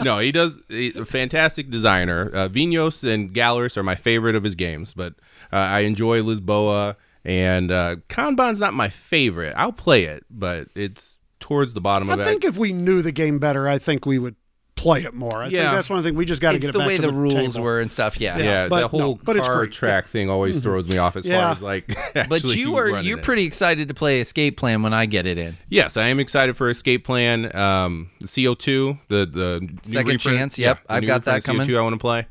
[0.05, 0.63] no, he does.
[0.69, 2.31] He's a fantastic designer.
[2.33, 5.15] Uh, Vinhos and Gallerist are my favorite of his games, but
[5.53, 6.95] uh, I enjoy Lisboa
[7.25, 9.55] and uh, Kanban's not my favorite.
[9.57, 12.23] I'll play it, but it's towards the bottom I of it.
[12.23, 14.37] I think if we knew the game better, I think we would
[14.75, 15.43] play it more.
[15.43, 15.63] I Yeah.
[15.65, 17.09] think that's one thing we just got to get it the back way to the,
[17.09, 17.63] the rules table.
[17.65, 18.19] were and stuff.
[18.21, 18.39] Yeah.
[18.39, 19.71] yeah, but the whole no, but it's car great.
[19.71, 19.79] Mm-hmm.
[19.79, 21.43] track thing always throws me off as Yeah.
[21.43, 21.95] far as like.
[22.29, 23.25] But you are you're it.
[23.25, 25.57] pretty excited to play Escape Plan when I get it in.
[25.69, 27.55] Yes, I am excited for Escape Plan.
[27.55, 31.67] Um, CO2, the the Second reprint- Chance, yep, the I've got that coming.
[31.67, 32.27] CO2 I want to play.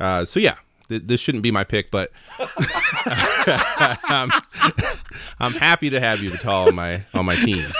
[0.00, 0.54] Uh, so yeah,
[0.92, 2.12] th- this shouldn't be my pick, but
[4.04, 4.30] I'm,
[5.40, 7.66] I'm happy to have you, Vital, on my on my team.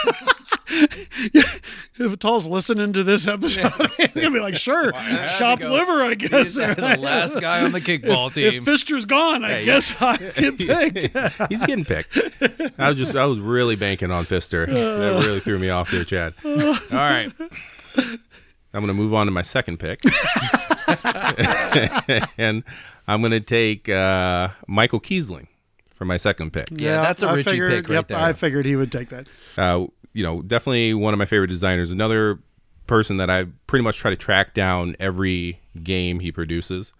[1.95, 4.91] If Tall's listening to this episode, he's gonna be like, "Sure,
[5.29, 9.65] shop liver, I guess." the last guy on the kickball if Pfister's gone, I Hey.
[9.65, 11.49] guess I get picked.
[11.51, 12.17] He's getting picked.
[12.79, 14.65] I was just I was really banking on Pfister.
[14.65, 16.33] That really threw me off there, Chad.
[16.43, 16.75] Uh.
[16.91, 17.31] All right.
[18.75, 20.01] I'm going to move on to my second pick.
[22.39, 22.63] and
[23.07, 25.47] I'm going to take uh, Michael Kiesling
[25.93, 26.67] for my second pick.
[26.71, 28.17] Yeah, that's a I Richie figured, pick right yep, there.
[28.17, 29.27] I figured he would take that.
[29.57, 31.91] Uh, you know, definitely one of my favorite designers.
[31.91, 32.39] Another
[32.87, 36.93] person that I pretty much try to track down every game he produces.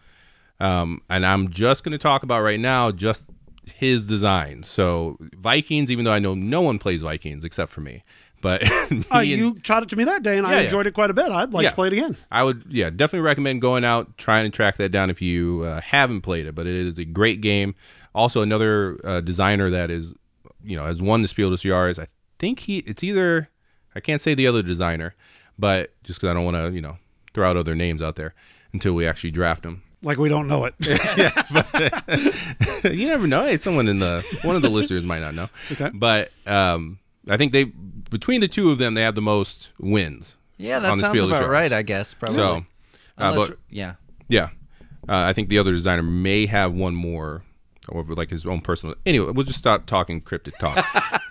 [0.60, 3.30] Um, and I'm just going to talk about right now just
[3.72, 4.64] his design.
[4.64, 8.04] So Vikings, even though I know no one plays Vikings except for me,
[8.44, 10.64] But Uh, and- you taught it to me that day, and I Yeah, yeah.
[10.66, 11.32] enjoyed it quite a bit.
[11.32, 11.70] I'd like Yeah.
[11.72, 12.16] to play it again.
[12.32, 15.82] I would, yeah, definitely recommend going out trying to track that down if you uh,
[15.82, 16.54] haven't played it.
[16.54, 17.74] But it is a great game.
[18.14, 20.14] Also, another uh, designer that is,
[20.64, 21.98] you know, has won the Spiel des Jahres.
[21.98, 22.06] I
[22.38, 23.50] think he, it's either,
[23.96, 25.16] I can't say the other designer,
[25.58, 26.98] but just because I don't want to, you know,
[27.34, 28.36] throw out other names out there
[28.74, 29.82] until we actually draft them.
[30.04, 30.76] Like we don't know it.
[31.18, 32.02] Yeah,
[32.91, 33.44] you never know.
[33.46, 35.50] Hey, someone in the one of the listeners might not know.
[35.72, 35.89] Okay.
[35.94, 37.72] But um, I think they
[38.14, 40.38] between the two of them, they have the most wins.
[40.57, 41.49] Yeah, that on the sounds Spiel about Jahres.
[41.49, 41.74] right.
[41.74, 42.38] I guess probably.
[42.38, 42.66] So,
[43.18, 43.95] uh, but yeah.
[44.30, 44.49] Yeah,
[45.09, 47.43] uh, I think the other designer may have one more,
[47.89, 48.95] or like his own personal.
[49.05, 50.86] Anyway, we'll just stop talking cryptic talk.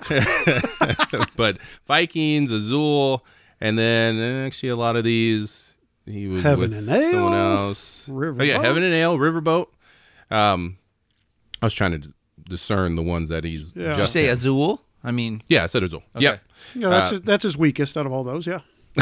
[1.37, 1.57] but
[1.87, 3.25] Vikings, Azul,
[3.61, 5.73] and then uh, actually a lot of these
[6.05, 8.09] he was Heaven with and Ale, someone else.
[8.09, 8.41] Riverboat.
[8.41, 9.67] Oh, yeah, Heaven and Ale, Riverboat.
[10.31, 10.79] Um,
[11.61, 12.13] I was trying to d-
[12.49, 13.91] discern the ones that he's Yeah.
[13.91, 14.33] Did you say in.
[14.33, 14.83] Azul?
[15.05, 16.03] I mean, Yeah, I said Azul.
[16.19, 16.39] Yeah,
[16.75, 18.47] Yeah, that's Uh, his, that's his weakest out of all those.
[18.47, 18.61] Yeah.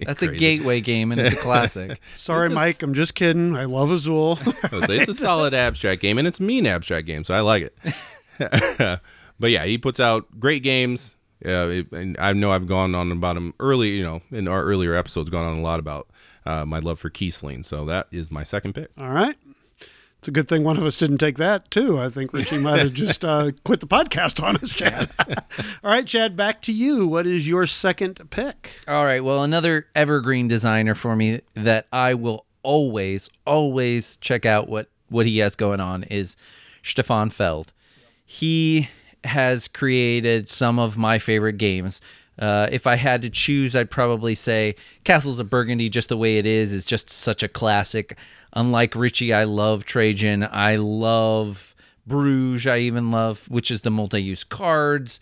[0.00, 2.00] that's a gateway game and it's a classic.
[2.16, 2.74] Sorry, It's a Mike.
[2.76, 3.54] s- I'm just kidding.
[3.54, 4.38] I love Azul.
[4.62, 7.40] I say it's a solid abstract game, and it's a mean abstract game, so I
[7.40, 7.62] like
[8.38, 9.00] it.
[9.38, 11.14] but yeah, he puts out great games.
[11.44, 14.62] Uh, it, and I know I've gone on about him early, you know, in our
[14.64, 16.08] earlier episodes, gone on a lot about
[16.46, 17.64] uh, my love for Kiesling.
[17.66, 18.88] So that is my second pick.
[18.98, 19.36] all right.
[20.26, 22.00] It's a good thing one of us didn't take that too.
[22.00, 25.08] I think Richie might have just uh, quit the podcast on us, Chad.
[25.28, 26.34] all right, Chad.
[26.34, 27.06] Back to you.
[27.06, 28.72] What is your second pick?
[28.88, 29.22] All right.
[29.22, 35.26] Well, another evergreen designer for me that I will always, always check out what what
[35.26, 36.36] he has going on is
[36.82, 37.72] Stefan Feld.
[38.24, 38.88] He
[39.22, 42.00] has created some of my favorite games.
[42.38, 44.74] Uh, if I had to choose, I'd probably say
[45.04, 48.16] Castles of Burgundy, just the way it is, is just such a classic.
[48.52, 50.46] Unlike Richie, I love Trajan.
[50.50, 51.74] I love
[52.06, 52.66] Bruges.
[52.66, 55.18] I even love, which is the multi-use cards.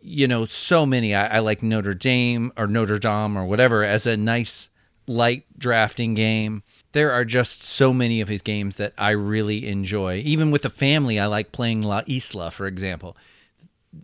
[0.00, 1.14] You know, so many.
[1.14, 4.68] I, I like Notre Dame or Notre Dame or whatever as a nice
[5.06, 6.62] light drafting game.
[6.92, 10.16] There are just so many of his games that I really enjoy.
[10.24, 13.16] Even with the family, I like playing La Isla, for example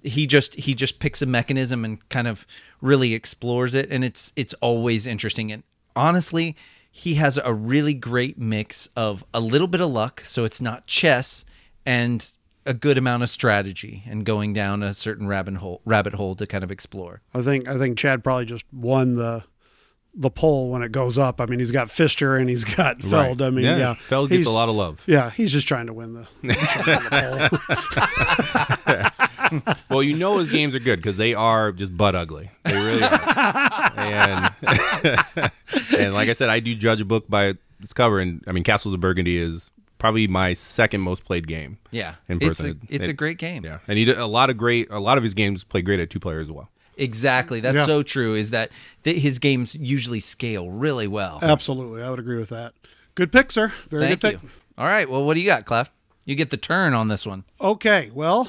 [0.03, 2.47] he just he just picks a mechanism and kind of
[2.81, 5.63] really explores it and it's it's always interesting and
[5.97, 6.57] honestly
[6.91, 10.87] he has a really great mix of a little bit of luck so it's not
[10.87, 11.45] chess
[11.87, 12.37] and
[12.67, 16.47] a good amount of strategy and going down a certain rabbit hole rabbit hole to
[16.47, 19.45] kind of explore I think I think Chad probably just won the
[20.17, 21.41] the poll when it goes up.
[21.41, 23.43] I mean, he's got Pfister and he's got Feld.
[23.43, 25.03] I mean, yeah, Feld gets He's- a lot of love.
[25.07, 26.29] Yeah, he's just trying to win the.
[26.43, 27.51] the
[28.87, 29.27] poll.
[29.91, 32.51] Well, you know his games are good because they are just butt ugly.
[32.65, 33.93] They really are.
[33.97, 34.55] and
[35.99, 38.65] and like I said, I do judge a book by its cover, and I mean,
[38.65, 41.79] Castles of Burgundy is probably my second most played game.
[41.91, 42.81] yeah In it's a, person.
[42.91, 44.91] it's a great game Yeah, and he did a lot of great.
[44.91, 46.69] A lot of his games play great at two players as well.
[46.97, 47.87] exactly that's Yeah.
[47.87, 48.71] so true is that
[49.05, 52.75] th- his games usually scale really well Absolutely, I would agree with that.
[53.15, 53.73] Good pick, sir.
[53.89, 54.49] Very thank good you pick.
[54.79, 55.91] all right well what do you got clef
[56.27, 58.49] you get the turn on this one Okay, well,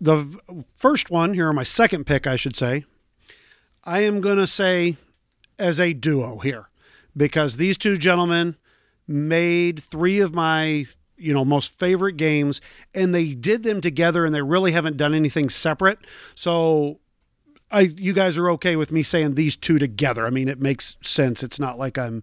[0.00, 2.84] the first one here, my second pick, I should say,
[3.84, 4.96] I am going to say
[5.58, 6.68] as a duo here
[7.16, 8.56] because these two gentlemen
[9.06, 10.86] made three of my
[11.16, 12.60] you know most favorite games
[12.94, 15.98] and they did them together and they really haven't done anything separate.
[16.34, 17.00] So
[17.70, 20.26] i you guys are okay with me saying these two together.
[20.26, 21.42] I mean it makes sense.
[21.42, 22.22] It's not like i'm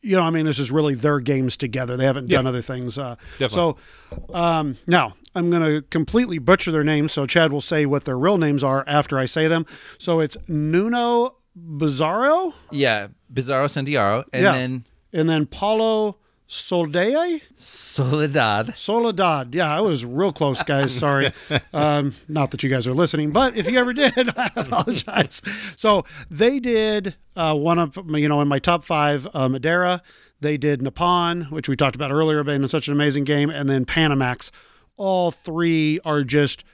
[0.00, 1.96] you know i mean this is really their games together.
[1.96, 3.76] They haven't done other things uh, Definitely.
[4.10, 8.04] so um, now i'm going to completely butcher their names so chad will say what
[8.04, 9.64] their real names are after i say them
[9.98, 14.52] so it's nuno bizarro yeah bizarro santiago and Yeah.
[14.52, 16.18] then and then paulo
[16.48, 19.54] soldea soledad Soledad.
[19.54, 20.94] Yeah, I was real close, guys.
[20.94, 21.32] Sorry.
[21.74, 25.42] Um, not that you guys are listening, but if you ever did, I apologize.
[25.76, 30.02] So they did uh, one of, you know, in my top five, uh, Madeira.
[30.40, 33.84] They did Nippon, which we talked about earlier, being such an amazing game, and then
[33.84, 34.50] Panamax.
[34.98, 36.64] All three are just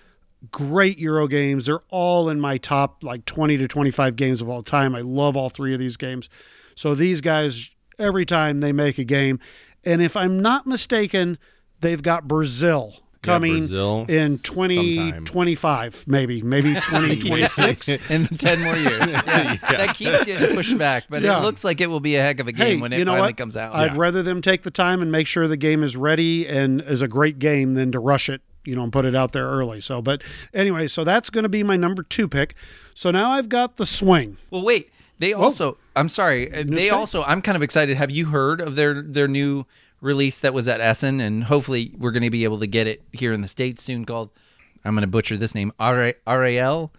[0.50, 1.66] great Euro games.
[1.66, 4.94] They're all in my top like 20 to 25 games of all time.
[4.94, 6.28] I love all three of these games.
[6.74, 9.38] So these guys, every time they make a game,
[9.84, 11.38] and if I'm not mistaken,
[11.80, 15.24] they've got Brazil coming Brazil in sometime.
[15.24, 17.88] 2025, maybe, maybe 2026.
[18.10, 18.94] in 10 more years.
[19.24, 19.56] Yeah.
[19.56, 21.38] That keeps getting pushed back, but Yeah.
[21.38, 23.04] it looks like it will be a heck of a game Hey, when it you
[23.04, 23.36] know finally what?
[23.36, 23.74] comes out.
[23.74, 27.02] I'd rather them take the time and make sure the game is ready and is
[27.02, 29.80] a great game than to rush it, you know, and put it out there early.
[29.80, 30.22] So, but
[30.52, 32.54] anyway, so that's going to be my number two pick.
[32.94, 34.36] So now I've got the swing.
[34.50, 34.90] well, wait.
[35.20, 36.92] They also, I'm sorry, uh, they Newsday?
[36.92, 37.96] also, I'm kind of excited.
[37.96, 39.64] Have you heard of their their new
[40.04, 41.20] release that was at Essen?
[41.20, 44.04] And hopefully we're going to be able to get it here in the States soon
[44.04, 44.30] called,
[44.84, 46.92] I'm going to butcher this name, Ara- Ariel.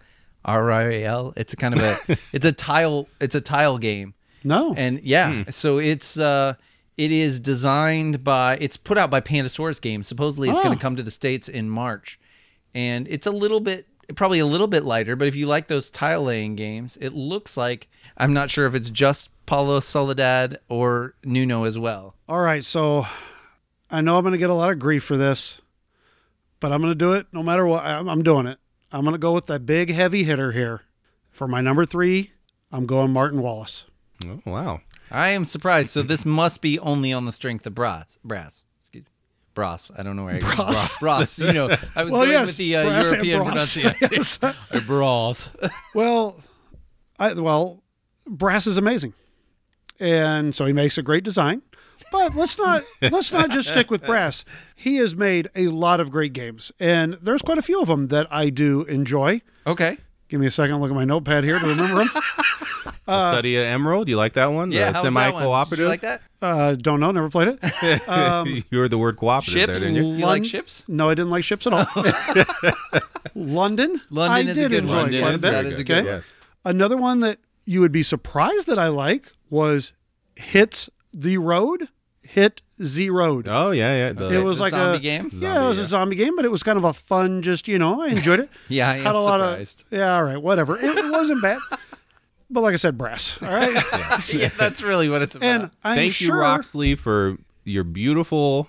[0.44, 1.32] R I A L.
[1.36, 1.96] It's a kind of a
[2.32, 4.14] it's a tile it's a tile game.
[4.44, 4.74] No.
[4.76, 6.54] And yeah, so it's uh
[6.96, 10.06] it is designed by it's put out by Pandasaurus Games.
[10.06, 10.62] Supposedly it's Oh.
[10.62, 12.20] going to come to the states in March.
[12.74, 15.90] And it's a little bit probably a little bit lighter, but if you like those
[15.90, 21.14] tile laying games, it looks like I'm not sure if it's just Paulo Soledad or
[21.24, 22.14] Nuno as well.
[22.28, 23.06] All right, so
[23.90, 25.60] I know I'm going to get a lot of grief for this,
[26.60, 27.84] but I'm going to do it no matter what.
[27.84, 28.58] I'm, I'm doing it.
[28.92, 30.82] I'm going to go with that big heavy hitter here.
[31.30, 32.32] For my number three,
[32.72, 33.84] I'm going Martin Wallace.
[34.24, 34.80] Oh, wow.
[35.10, 35.90] I am surprised.
[35.90, 38.18] So this must be only on the strength of brass.
[38.24, 38.64] Brass.
[38.80, 39.10] Excuse me.
[39.54, 39.90] Brass.
[39.96, 40.98] I don't know where I Brass.
[40.98, 41.36] brass.
[41.36, 41.38] brass.
[41.38, 43.96] You know, I was Well, going yes, with the uh, brass and European pronunciation.
[44.10, 44.38] Yes.
[44.86, 45.50] brass.
[45.94, 46.40] Well,
[47.18, 47.82] I, well,
[48.26, 49.14] Brass is amazing,
[50.00, 51.62] and so he makes a great design.
[52.12, 54.44] But let's not let's not just stick with Brass.
[54.74, 58.08] He has made a lot of great games, and there's quite a few of them
[58.08, 59.40] that I do enjoy.
[59.66, 59.98] Okay.
[60.28, 60.80] Give me a second.
[60.80, 62.10] Look at my notepad here to remember them.
[63.04, 64.08] The Study of Emerald.
[64.08, 64.72] You like that one?
[64.72, 64.90] Yeah.
[64.90, 65.32] The how was that one?
[65.32, 65.82] Did semi-cooperative.
[65.84, 66.22] you like that?
[66.42, 67.12] Uh, don't know.
[67.12, 68.62] Never played it.
[68.72, 69.86] you heard the word cooperative there, Ships?
[69.92, 70.14] didn't you?
[70.18, 70.82] You like ships?
[70.88, 71.86] No, I didn't like ships at all.
[73.34, 74.00] London.
[74.10, 75.02] London I is a did good enjoy one.
[75.04, 75.50] London quite a is bit.
[75.52, 75.86] That is a good.
[75.86, 76.08] good Okay.
[76.16, 76.32] Yes.
[76.64, 79.92] Another one that you would be surprised that I like was
[80.36, 81.88] Hits the Road.
[82.22, 83.46] Hit the Road.
[83.48, 84.12] Oh yeah, yeah.
[84.12, 85.30] The, it was the like zombie a game?
[85.32, 87.40] Yeah, it was Zombie, a zombie game, but it was kind of a fun.
[87.42, 88.50] Just you know, I enjoyed it.
[88.68, 89.84] Yeah, I had am a lot surprised.
[89.92, 90.14] of yeah.
[90.16, 90.76] All right, whatever.
[90.78, 91.58] It, it wasn't bad,
[92.50, 93.38] but like I said, brass.
[93.40, 93.72] All right,
[94.34, 95.46] yeah, that's really what it's about.
[95.46, 98.68] and I'm Thank sure you, Roxley, for your beautiful,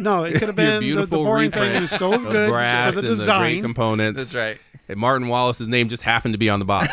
[0.00, 1.62] no, it could have your been the, the beautiful boring thing.
[1.62, 3.62] reprint It was still of good brass for the and the great design.
[3.62, 4.18] components.
[4.18, 4.58] that's right.
[4.88, 6.92] And Martin Wallace's name just happened to be on the box.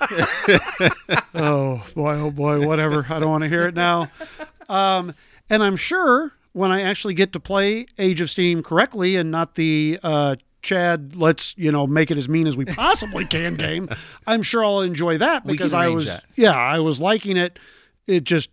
[1.34, 3.06] oh boy, oh boy, whatever.
[3.08, 4.10] I don't want to hear it now.
[4.68, 5.14] Um,
[5.48, 9.54] and I'm sure when I actually get to play Age of Steam correctly and not
[9.54, 13.88] the uh, Chad, let's you know make it as mean as we possibly can game,
[14.26, 16.24] I'm sure I'll enjoy that because I was that.
[16.36, 17.58] yeah I was liking it.
[18.06, 18.50] It just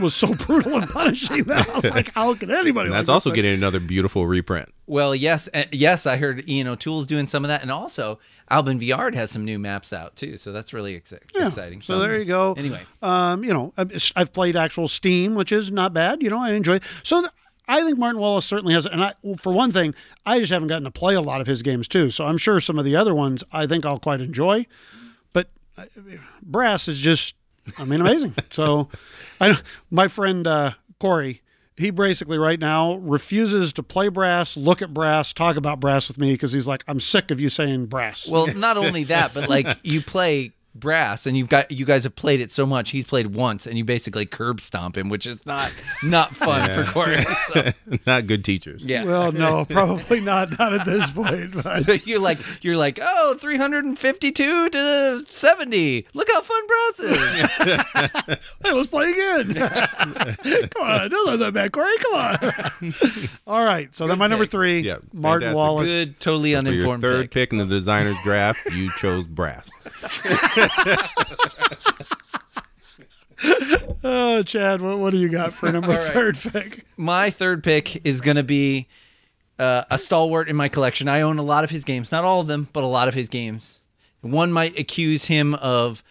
[0.00, 2.86] was so brutal and punishing that I was like, how can anybody?
[2.86, 3.36] And like that's this also thing?
[3.36, 4.72] getting another beautiful reprint.
[4.86, 8.18] Well, yes, uh, yes, I heard Ian O'Toole's doing some of that, and also
[8.50, 11.48] Albin Viard has some new maps out too, so that's really exci- Yeah.
[11.48, 11.80] exciting.
[11.80, 12.52] So there you go.
[12.56, 16.22] Anyway, um, you know, I've- I've played actual Steam, which is not bad.
[16.22, 16.76] You know, I enjoy.
[16.76, 16.82] It.
[17.02, 17.32] So th-
[17.68, 18.86] I think Martin Wallace certainly has.
[18.86, 19.92] And I, for one thing,
[20.24, 22.10] I just haven't gotten to play a lot of his games too.
[22.12, 24.66] So I'm sure some of the other ones I think I'll quite enjoy.
[25.32, 25.86] But uh,
[26.44, 27.34] Brass is just,
[27.78, 28.34] I mean, amazing.
[28.50, 28.88] so
[29.40, 29.58] I,
[29.90, 31.42] my friend uh, Corey.
[31.78, 36.16] He basically right now refuses to play brass, look at brass, talk about brass with
[36.16, 38.26] me because he's like, I'm sick of you saying brass.
[38.26, 42.14] well, not only that, but like you play brass, and you've got you guys have
[42.16, 42.90] played it so much.
[42.90, 45.72] He's played once, and you basically curb stomp him, which is not
[46.02, 47.24] not fun for Corey.
[47.52, 47.70] So,
[48.06, 48.82] Not good teachers.
[48.84, 49.04] yeah.
[49.04, 50.58] well, no, probably not.
[50.58, 51.54] Not at this point.
[51.62, 51.84] But.
[51.84, 57.16] So you're like you're like oh 352 to 70 look how fun brass is
[58.62, 59.54] Hey, let's play again.
[59.54, 61.96] Come on, don't let that bad, Corey.
[61.98, 62.94] Come on.
[63.46, 63.94] All right.
[63.94, 65.56] So then my number three, Yeah, Martin fantastic.
[65.56, 65.90] Wallace.
[65.90, 67.30] good totally For your uninformed third pick.
[67.30, 69.70] pick in the designer's draft, you chose brass.
[74.08, 76.12] Oh, Chad, what, what do you got for number right.
[76.12, 76.84] third pick?
[76.96, 78.86] my third pick is going to be
[79.58, 81.08] uh, a stalwart in my collection.
[81.08, 83.14] I own a lot of his games, not all of them, but a lot of
[83.14, 83.80] his games.
[84.20, 86.04] One might accuse him of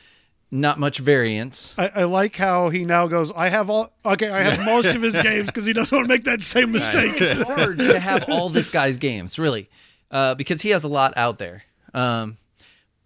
[0.52, 1.74] not much variance.
[1.78, 3.32] I, I like how he now goes.
[3.32, 3.94] I have all.
[4.06, 6.72] Okay, I have most of his games because he doesn't want to make that same
[6.72, 7.20] mistake.
[7.22, 9.70] It's hard to have all this guy's games, really,
[10.12, 11.64] uh, because he has a lot out there.
[11.94, 12.38] Um,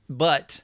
[0.09, 0.61] but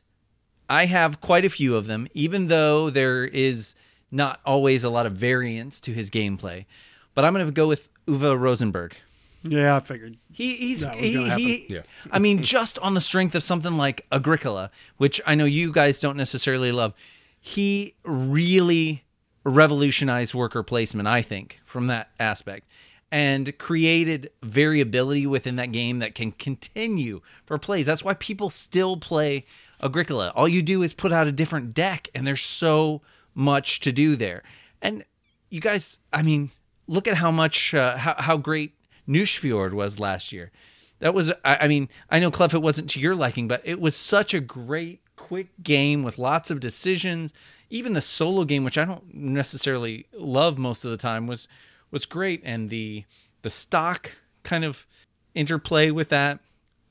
[0.70, 3.76] I have quite a few of them, even though there is
[4.12, 6.66] not always a lot of variance to his gameplay.
[7.14, 8.96] But I'm going to go with Uwe Rosenberg.
[9.44, 10.18] yeah, I figured.
[10.32, 11.82] He, he's That was he, gonna he Yeah.
[12.12, 16.00] I mean, just on the strength of something like Agricola, which I know you guys
[16.00, 16.94] don't necessarily love,
[17.40, 19.06] he really
[19.44, 21.08] revolutionized worker placement.
[21.08, 22.68] I think from that aspect,
[23.12, 27.86] and created variability within that game that can continue for plays.
[27.86, 29.46] That's why people still play
[29.82, 30.32] Agricola.
[30.36, 33.02] All you do is put out a different deck, and there's so
[33.34, 34.44] much to do there.
[34.82, 35.04] And
[35.50, 36.52] you guys, I mean,
[36.88, 38.74] look at how much uh, how how great
[39.08, 40.52] Nusfjord was last year.
[41.00, 43.82] That was, I, I mean, I know Clef, it wasn't to your liking, but it
[43.82, 47.34] was such a great, quick game with lots of decisions.
[47.70, 51.48] Even the solo game, which I don't necessarily love most of the time, was
[51.92, 53.06] was great, and the
[53.42, 54.12] the stock
[54.44, 54.88] kind of
[55.34, 56.40] interplay with that.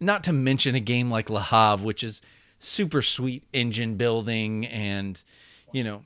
[0.00, 2.20] Not to mention a game like Le Havre, which is
[2.64, 5.22] super sweet engine building and
[5.72, 6.02] you know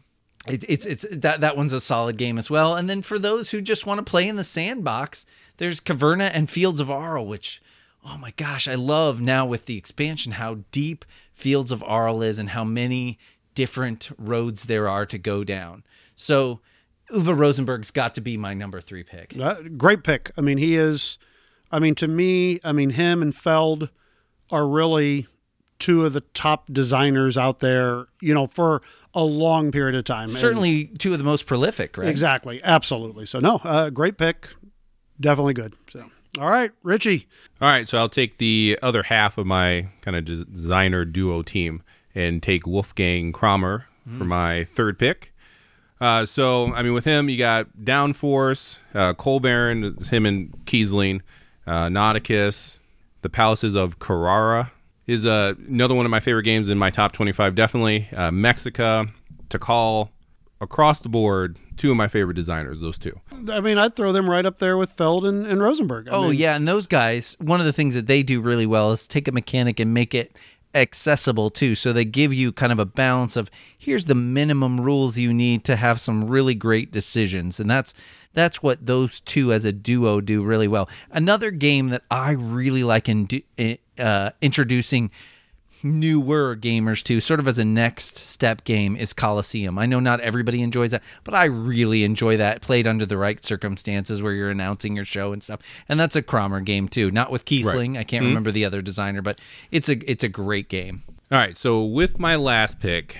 [0.46, 2.74] it, it's it's that that one's a solid game as well.
[2.74, 5.26] And then for those who just want to play in the sandbox,
[5.58, 7.60] there's Caverna and Fields of Arle which
[8.04, 11.04] oh my gosh, I love now with the expansion how deep
[11.34, 13.18] Fields of Arle is and how many
[13.54, 15.82] different roads there are to go down.
[16.16, 16.60] So
[17.10, 19.34] Uwe Rosenberg's got to be my number three pick.
[19.76, 20.30] Great pick.
[20.36, 21.18] I mean, he is.
[21.70, 23.90] I mean, to me, I mean, him and Feld
[24.50, 25.26] are really
[25.78, 28.06] two of the top designers out there.
[28.20, 28.82] You know, for
[29.14, 30.28] a long period of time.
[30.30, 32.08] And- Certainly two of the most prolific, right?
[32.08, 33.26] exactly, absolutely.
[33.26, 34.48] So no, uh, great pick.
[35.20, 35.74] Definitely good.
[35.90, 36.04] So
[36.38, 37.26] all right, Richie.
[37.60, 41.82] All right, so I'll take the other half of my kind of designer duo team
[42.14, 45.34] and take Wolfgang Kramer for my third pick.
[46.00, 50.52] Uh, so, I mean, with him, you got Downforce, uh, Coal Baron, it's him and
[50.64, 51.20] Kiesling,
[51.66, 52.78] uh, Nauticus,
[53.22, 54.70] the Palaces of Carrara
[55.08, 58.08] is uh, another one of my favorite games in my top 25, definitely.
[58.14, 59.10] Uh, Mexica,
[59.48, 60.10] Tikal,
[60.60, 63.18] across the board, two of my favorite designers, those two.
[63.50, 66.08] I mean, I'd throw them right up there with Feld and, and Rosenberg.
[66.08, 68.66] I Oh mean, yeah, and those guys, one of the things that they do really
[68.66, 70.36] well is take a mechanic and make it
[70.74, 71.74] accessible too.
[71.74, 75.64] So they give you kind of a balance of here's the minimum rules you need
[75.64, 77.58] to have some really great decisions.
[77.58, 77.94] And that's
[78.34, 80.88] that's what those two as a duo do really well.
[81.10, 83.40] Another game that I really like in do,
[83.98, 85.10] uh, introducing
[85.82, 89.78] newer gamers to, sort of as a next step game, is Coliseum.
[89.78, 92.62] I know not everybody enjoys that, but I really enjoy that.
[92.62, 95.60] Played under the right circumstances where you're announcing your show and stuff.
[95.88, 97.10] And that's a Kramer game too.
[97.10, 97.96] Not with Kiesling.
[97.96, 101.02] I can't remember the other designer, but it's a it's a great game.
[101.30, 103.16] All right, so with my last pick,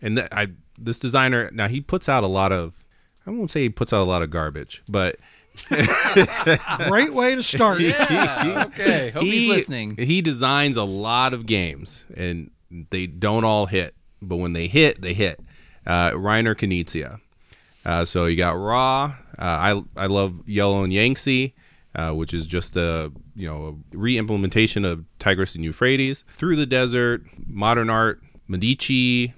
[0.00, 0.48] and th- I
[0.78, 2.82] this designer now he puts out a lot of
[3.26, 5.16] I won't say he puts out a lot of garbage, but
[6.88, 7.80] great way to start.
[7.80, 9.10] okay.
[9.14, 9.96] Hope he's listening.
[9.96, 12.50] He designs a lot of games, and
[12.90, 15.40] they don't all hit, but when they hit, they hit.
[15.86, 17.20] Uh, Reiner Knizia.
[17.84, 19.14] Uh, so you got Ra.
[19.38, 21.54] Uh, I I love Yellow and Yangtze,
[21.94, 26.24] uh, which is just a you know a re-implementation of Tigris and Euphrates.
[26.34, 29.34] Through the Desert, Modern Art, Medici.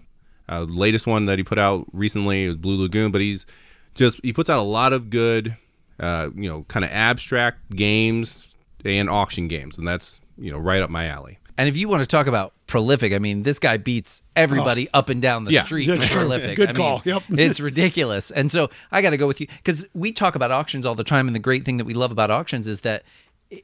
[0.48, 3.46] Uh, latest one that he put out recently was Blue Lagoon, but he's
[3.94, 5.56] just he puts out a lot of good,
[6.02, 8.48] uh, you know, kind of abstract games
[8.84, 11.38] and auction games, and that's you know right up my alley.
[11.58, 15.10] And if you want to talk about prolific, I mean, this guy beats everybody up
[15.10, 15.64] and down the Yeah.
[15.64, 16.20] street That's with true.
[16.22, 16.56] prolific.
[16.56, 17.02] Good I mean, call.
[17.04, 17.22] Yep.
[17.30, 18.30] it's ridiculous.
[18.30, 21.04] And so I got to go with you because we talk about auctions all the
[21.04, 21.26] time.
[21.28, 23.02] And the great thing that we love about auctions is that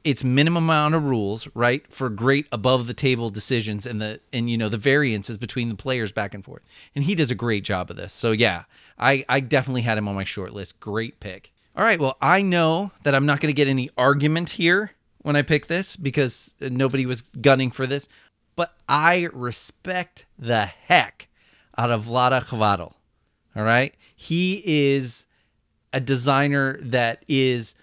[0.03, 4.47] it's minimum amount of rules, right, for great above the table decisions and the and
[4.51, 6.61] you know the variances between the players back and forth.
[6.93, 8.13] And he does a great job of this.
[8.13, 8.65] So yeah,
[8.99, 10.79] I I definitely had him on my short list.
[10.79, 11.51] Great pick.
[11.75, 14.91] All right, well, I know that I'm not going to get any argument here
[15.21, 18.07] when I pick this because nobody was gunning for this,
[18.55, 21.29] but I respect the heck
[21.77, 22.93] out of Vlaada Chvátil.
[23.55, 25.25] All right, he is
[25.93, 27.75] a designer that is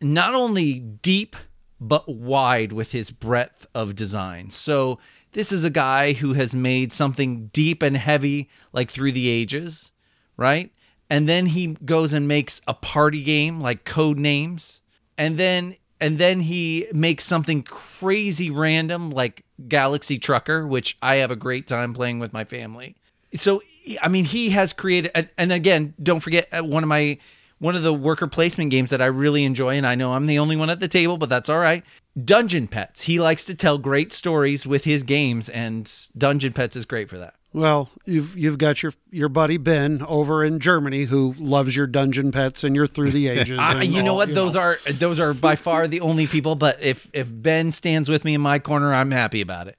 [0.00, 1.36] not only deep
[1.80, 4.50] but wide with his breadth of design.
[4.50, 4.98] So
[5.32, 9.90] this is a guy who has made something deep and heavy like through the ages,
[10.36, 10.72] right?
[11.12, 14.80] And then he goes and makes a party game like Code Names,
[15.18, 21.30] and then and then he makes something crazy random like Galaxy Trucker, which I have
[21.30, 22.96] a great time playing with my family.
[23.34, 23.60] So
[24.00, 27.18] I mean, he has created, and, again, don't forget uh, one of my
[27.58, 30.38] one of the worker placement games that I really enjoy, and I know I'm the
[30.38, 31.84] only one at the table, but that's all right.
[32.24, 33.02] Dungeon Petz.
[33.02, 37.18] He likes to tell great stories with his games, and Dungeon Petz is great for
[37.18, 37.34] that.
[37.54, 42.32] Well, you've you've got your your buddy Ben over in Germany who loves your Dungeon
[42.32, 43.58] Petz and you're through the ages.
[43.58, 44.34] I, you know all- what?
[44.34, 46.54] Those are those are by far the only people.
[46.54, 49.76] But if if Ben stands with me in my corner, I'm happy about it.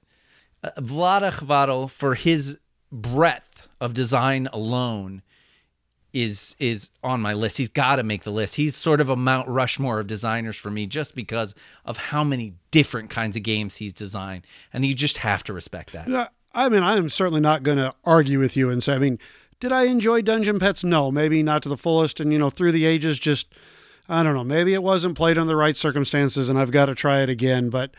[0.62, 2.56] Uh, Vlaada Chvátil, for his
[2.92, 5.22] breadth of design alone,
[6.12, 7.58] is is on my list.
[7.58, 8.54] He's got to make the list.
[8.54, 12.54] He's sort of a Mount Rushmore of designers for me, just because of how many
[12.70, 16.08] different kinds of games he's designed, and you just have to respect that.
[16.08, 18.98] Yeah, I mean, I am certainly not going to argue with you and say, I
[18.98, 19.18] mean,
[19.60, 20.84] did I enjoy Dungeon Petz?
[20.84, 22.20] No, maybe not to the fullest.
[22.20, 23.48] And, you know, through the ages, just,
[24.08, 26.94] I don't know, maybe it wasn't played under the right circumstances and I've got to
[26.94, 27.70] try it again.
[27.70, 27.90] But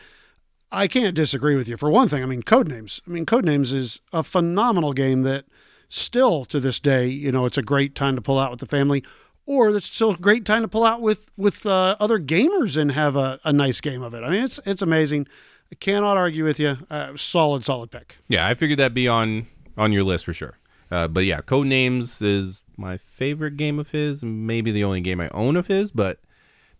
[0.72, 1.76] I can't disagree with you.
[1.76, 3.00] For one thing, I mean, Codenames.
[3.06, 5.44] I mean, Codenames is a phenomenal game that
[5.88, 8.66] still to this day, you know, it's a great time to pull out with the
[8.66, 9.04] family.
[9.48, 12.90] Or it's still a great time to pull out with with uh, other gamers and
[12.90, 14.24] have a, a nice game of it.
[14.24, 15.28] I mean, it's it's amazing.
[15.72, 16.76] I cannot argue with you.
[16.90, 18.18] Uh, solid, solid pick.
[18.28, 20.58] Yeah, I figured that'd be on on your list for sure.
[20.90, 25.20] Uh, but yeah, Code Names is my favorite game of his, maybe the only game
[25.20, 25.90] I own of his.
[25.90, 26.20] But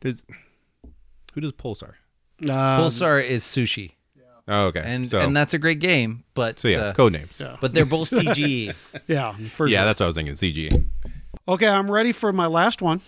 [0.00, 0.22] there's
[1.34, 1.94] who does Pulsar?
[2.42, 3.92] Uh, Pulsar is Suchý,
[4.48, 6.22] Oh, okay, and so, and that's a great game.
[6.34, 7.40] But so yeah, uh, Code Names.
[7.40, 7.56] Yeah.
[7.60, 8.72] but they're both CG.
[9.08, 9.84] Yeah, for Yeah, sure.
[9.86, 10.34] that's what I was thinking.
[10.34, 10.86] CG.
[11.48, 13.00] Okay, I'm ready for my last one.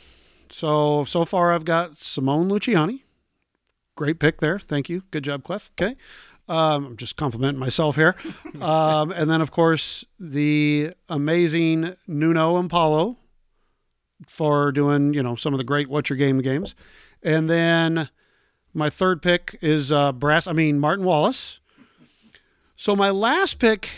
[0.50, 3.02] So so far, I've got Simone Luciani.
[3.99, 4.61] Great pick there.
[4.61, 5.03] Thank you.
[5.11, 5.73] Good job, Clef.
[5.73, 5.97] Okay.
[6.49, 8.15] Um, I'm just complimenting myself here.
[8.61, 13.16] Um, and then, of course, the amazing Nuno and Paulo
[14.29, 16.77] for doing, you know, some of the great What's Your Game games.
[17.25, 18.09] And then
[18.73, 21.59] my third pick is uh, Brass, I mean, Martin Wallace.
[22.77, 23.91] So my last pick,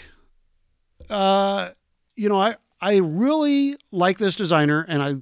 [1.10, 1.70] uh,
[2.16, 5.14] you know, I, I really like this designer, and I,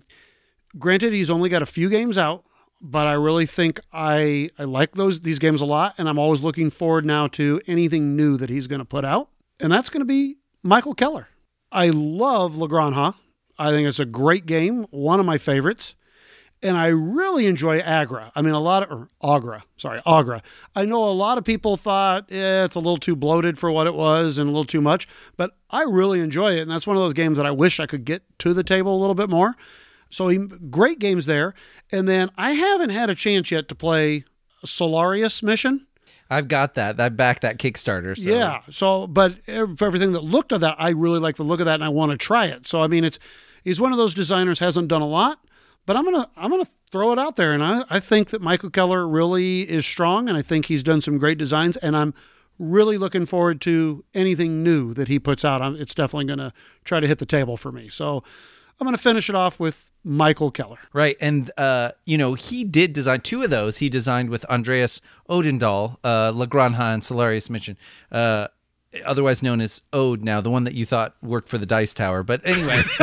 [0.78, 2.44] granted, he's only got a few games out,
[2.80, 6.42] but I really think I I like those these games a lot, and I'm always
[6.42, 9.28] looking forward now to anything new that he's going to put out,
[9.60, 11.28] and that's going to be Michael Keller.
[11.72, 13.14] I love La Granja.
[13.58, 15.96] I think it's a great game, one of my favorites,
[16.62, 18.30] and I really enjoy Agra.
[18.36, 20.42] I mean, a lot of Agra, sorry, Agra.
[20.76, 23.88] I know a lot of people thought eh, it's a little too bloated for what
[23.88, 26.96] it was and a little too much, but I really enjoy it, and that's one
[26.96, 29.28] of those games that I wish I could get to the table a little bit
[29.28, 29.56] more.
[30.10, 31.54] So he, great games there.
[31.92, 34.24] And then I haven't had a chance yet to play
[34.64, 35.86] Solarius mission.
[36.30, 37.00] I've got that.
[37.00, 38.16] I backed that Kickstarter.
[38.16, 38.28] So.
[38.28, 38.60] Yeah.
[38.70, 41.84] So, but everything that looked at that, I really like the look of that, and
[41.84, 42.66] I want to try it.
[42.66, 43.18] So, I mean, it's
[43.64, 45.38] he's one of those designers hasn't done a lot,
[45.86, 48.68] but I'm gonna I'm gonna throw it out there, and I I think that Michael
[48.68, 52.12] Keller really is strong, and I think he's done some great designs, and I'm
[52.58, 55.62] really looking forward to anything new that he puts out.
[55.62, 56.52] I'm, it's definitely gonna
[56.84, 57.88] try to hit the table for me.
[57.88, 58.22] So.
[58.80, 60.78] I'm going to finish it off with Michael Keller.
[60.92, 61.16] Right.
[61.20, 63.78] And, uh, you know, he did design two of those.
[63.78, 67.76] He designed with Andreas Odendahl, uh, La Granja and Solarius Mission,
[68.12, 68.48] uh,
[69.04, 72.22] otherwise known as Ode now, the one that you thought worked for the Dice Tower.
[72.22, 72.82] But anyway,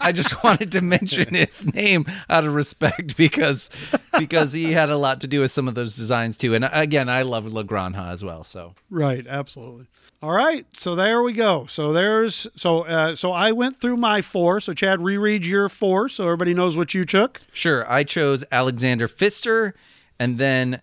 [0.00, 3.70] I just wanted to mention his name out of respect because
[4.18, 6.54] because he had a lot to do with some of those designs too.
[6.54, 8.44] And again, I love La Granja as well.
[8.44, 9.86] So Right, absolutely.
[10.22, 11.66] All right, so there we go.
[11.66, 14.58] So there's so uh, so I went through my four.
[14.60, 17.42] So Chad, reread your four, so everybody knows what you took.
[17.52, 19.74] sure, I chose Alexander Pfister,
[20.18, 20.80] and then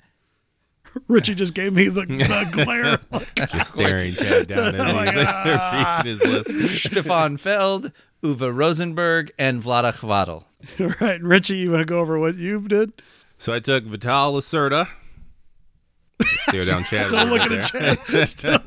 [1.07, 2.99] Richie just gave me the, the glare.
[3.47, 6.84] Just staring Chad down as he's reading his list.
[6.89, 7.91] Stefan Feld,
[8.23, 10.43] Uwe Rosenberg, and Vlaada Chvátil.
[10.80, 12.93] All right, Richie, you want to go over what you did?
[13.38, 14.88] So I took Vital Lacerda.
[16.47, 17.01] Stare down Chad.
[17.07, 17.97] Still over looking there.
[18.22, 18.61] at Chad.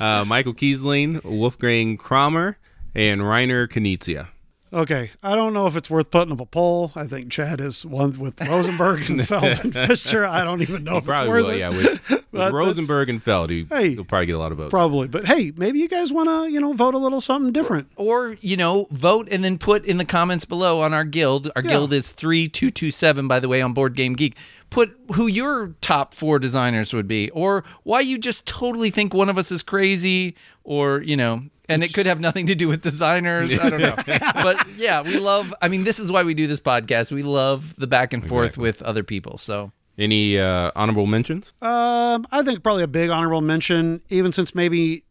[0.00, 2.56] Uh, Michael Kiesling, Wolfgang Kramer,
[2.94, 4.28] and Reiner Knizia.
[4.70, 6.92] Okay, I don't know if it's worth putting up a poll.
[6.94, 10.26] I think Chad is one with Rosenberg and Feld and Pfister.
[10.26, 11.58] I don't even know if it's worth will, it.
[11.58, 11.70] yeah.
[11.70, 13.94] With, with Rosenberg and Feld, he, Hey.
[13.94, 14.70] he'll probably get a lot of votes.
[14.70, 17.88] Probably, but hey, maybe you guys want to, you know, vote a little something different.
[17.96, 21.50] Or, you know, vote and then put in the comments below on our guild.
[21.56, 21.70] Our Yeah.
[21.70, 24.36] guild is 3227, by the way, on Board Game Geek.
[24.68, 29.30] Put who your top four designers would be, or why you just totally think one
[29.30, 32.82] of us is crazy, or, you know, and it could have nothing to do with
[32.82, 33.58] designers.
[33.58, 33.94] I don't know.
[34.34, 37.12] but yeah, we love, I mean, this is why we do this podcast.
[37.12, 38.62] We love the back and forth Exactly.
[38.62, 39.38] with other people.
[39.38, 41.54] So, Any uh, honorable mentions?
[41.60, 45.04] Um, I think probably a big honorable mention, even since maybe,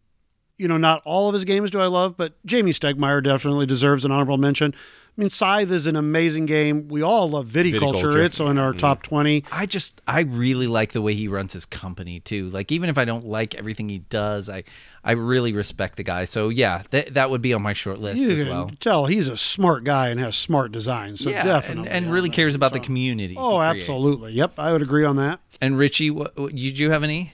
[0.57, 4.05] you know, not all of his games do I love, but Jamey Stegmaier definitely deserves
[4.05, 4.73] an honorable mention.
[5.17, 6.89] I mean, Scythe is an amazing game.
[6.89, 7.79] We all love viticulture.
[7.79, 8.25] Viticulture.
[8.25, 8.77] It's in our mm-hmm.
[8.77, 9.45] top 20.
[9.51, 12.49] I just I really like the way he runs his company too.
[12.49, 14.63] Like even if I don't like everything he does, I
[15.03, 16.25] I really respect the guy.
[16.25, 18.71] So yeah, that that would be on my short list You as can well.
[18.79, 21.21] tell he's a smart guy and has smart designs.
[21.21, 21.89] So yeah, definitely.
[21.89, 22.35] and, and really that.
[22.35, 23.35] cares about the community.
[23.35, 24.33] Oh, absolutely.
[24.33, 25.39] Yep, I would agree on that.
[25.59, 27.33] And Richie, what, what, did you have any?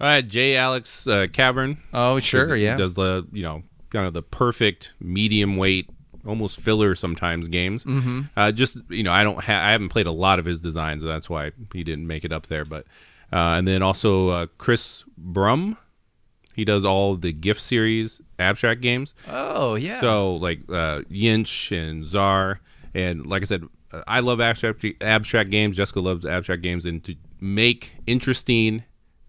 [0.00, 0.56] All right, J.
[0.56, 1.76] Alex uh, Kevern.
[1.92, 2.76] Oh, sure, yeah.
[2.76, 5.90] Does the you know kind of the perfect medium weight,
[6.26, 7.84] almost filler sometimes games.
[7.84, 8.22] Mm-hmm.
[8.36, 11.02] Uh, just you know, I don't ha- I haven't played a lot of his designs,
[11.02, 12.64] so that's why he didn't make it up there.
[12.64, 12.86] But
[13.32, 15.76] uh, and then also uh, Kris Burm.
[16.54, 19.14] He does all the GIPF series abstract games.
[19.28, 20.00] Oh, yeah.
[20.00, 22.58] So like uh, YINSH and TZAAR,
[22.92, 25.76] and like I said, uh, I love abstract abstract games.
[25.76, 28.84] Jessica loves abstract games, and to make interesting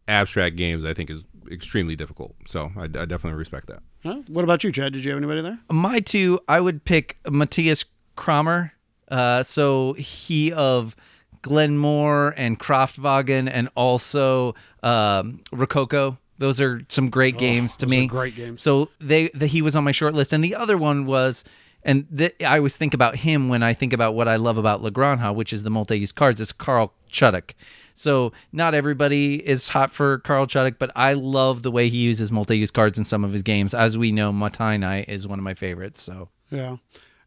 [0.08, 2.36] abstract games, I think is extremely difficult.
[2.46, 3.82] So I, I definitely respect that.
[4.04, 4.22] Huh?
[4.28, 4.94] What about you, Chad?
[4.94, 5.60] Did you have anybody there?
[5.70, 8.74] My two, I would pick Matthias Cramer.
[9.10, 10.96] Uh, so he of
[11.42, 16.18] Glenmore and Kraftwagen, and also um, Rococo.
[16.38, 18.08] Those are some great games to Oh, those are me.
[18.08, 18.62] great games.
[18.62, 21.44] So they, the, he was on my short list, and the other one was,
[21.84, 24.82] and th- I always think about him when I think about what I love about
[24.82, 26.40] La Granja, which is the multi-use cards.
[26.40, 27.52] It's Carl Chudyk.
[27.94, 32.32] So not everybody is hot for Carl Chudyk, but I love the way he uses
[32.32, 33.74] multi-use cards in some of his games.
[33.74, 36.02] As we know, Mottainai is one of my favorites.
[36.02, 36.78] So Yeah.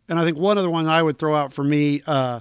[0.08, 2.40] And I think one other one I would throw out for me, uh,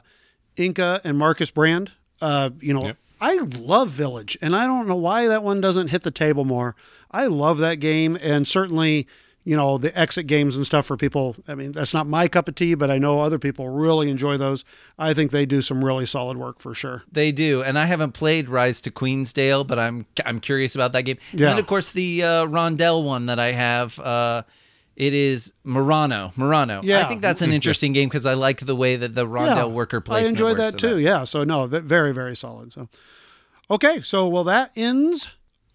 [0.57, 1.91] Inka and Markus Brand.
[2.21, 2.97] Uh, you know, Yep.
[3.21, 6.75] I love Village, and I don't know why that one doesn't hit the table more.
[7.09, 9.07] I love that game, and certainly,
[9.45, 11.35] you know, the exit games and stuff for people.
[11.47, 14.37] I mean, that's not my cup of tea, but I know other people really enjoy
[14.37, 14.63] those.
[14.97, 17.03] I think they do some really solid work for sure.
[17.11, 21.03] They do, and I haven't played Rise to Queensdale, but I'm I'm curious about that
[21.03, 21.17] game.
[21.33, 21.51] Yeah.
[21.51, 23.99] And of course, the uh, Rondell one that I have.
[23.99, 24.43] Uh,
[24.95, 26.33] it is Murano.
[26.35, 26.81] Murano.
[26.83, 30.01] I think that's an interesting game because I like the way that the Rondell worker
[30.01, 30.99] placement I enjoyed that in too.
[30.99, 31.23] Yeah.
[31.23, 32.71] So no, very very solid.
[32.73, 32.89] So
[33.71, 35.29] okay, so well that ends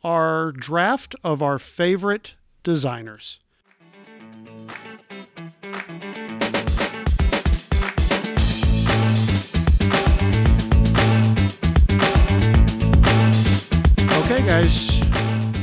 [0.05, 3.41] our draft of our favorite designers.
[14.21, 14.99] Okay, guys,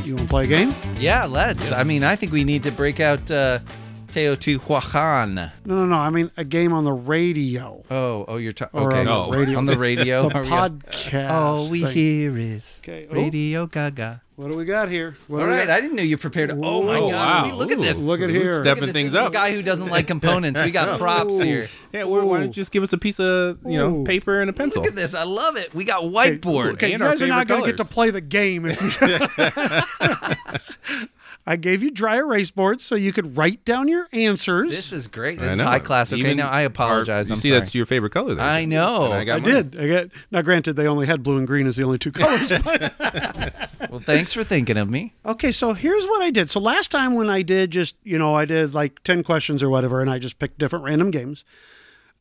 [0.08, 0.74] you want to play a game?
[0.98, 1.72] Yeah, let's.
[1.72, 3.60] I mean, I think we need to break out uh,
[4.08, 5.52] Teotihuacan.
[5.66, 5.98] No, no, no.
[5.98, 8.80] I mean a game on the radio Oh, oh, you're talking.
[8.80, 9.58] Okay, on the radio.
[9.60, 10.24] on the radio.
[10.30, 11.30] the podcast.
[11.30, 11.92] All we thing.
[11.94, 13.08] hear is Okay.
[13.12, 14.22] Radio Gaga.
[14.38, 15.16] What do we got here?
[15.28, 15.78] What All do we right, got?
[15.78, 16.52] I didn't know you prepared.
[16.52, 17.14] Oh my Oh, god!
[17.14, 17.44] wow.
[17.44, 18.02] I mean, look at this.
[18.02, 18.06] Ooh.
[18.06, 18.52] Look at here.
[18.52, 18.94] Step- Look at stepping this.
[18.94, 19.32] things This is up.
[19.32, 20.62] a guy who doesn't like components.
[20.62, 21.70] We got props here.
[21.94, 24.04] Yeah, why, why don't you just give us a piece of you know Ooh.
[24.04, 24.82] paper and a pencil?
[24.82, 25.14] Look at this.
[25.14, 25.74] I love it.
[25.74, 26.74] We got whiteboard.
[26.74, 28.82] Okay, you and our guys are not going to get to play the game if
[28.82, 30.98] you.
[31.48, 34.72] I gave you dry erase boards so you could write down your answers.
[34.72, 35.38] This is great.
[35.38, 35.66] I This is know.
[35.66, 36.12] high class.
[36.12, 37.28] Okay, Even now I apologize.
[37.28, 37.60] our- you I'm see, sorry.
[37.60, 38.34] that's your favorite color.
[38.34, 38.44] There.
[38.46, 39.12] I know.
[39.12, 39.76] I, got I did.
[39.80, 42.52] I get, now, granted, they only had blue and green as the only two colors.
[42.64, 45.14] but- Well, thanks for thinking of me.
[45.26, 46.50] okay, so here's what I did.
[46.50, 49.70] So last time when I did just, you know, I did like 10 questions or
[49.70, 51.46] whatever, and I just picked different random games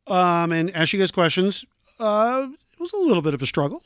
[0.06, 1.64] um, and asked you guys questions.
[1.98, 3.82] Uh, it was a little bit of a struggle.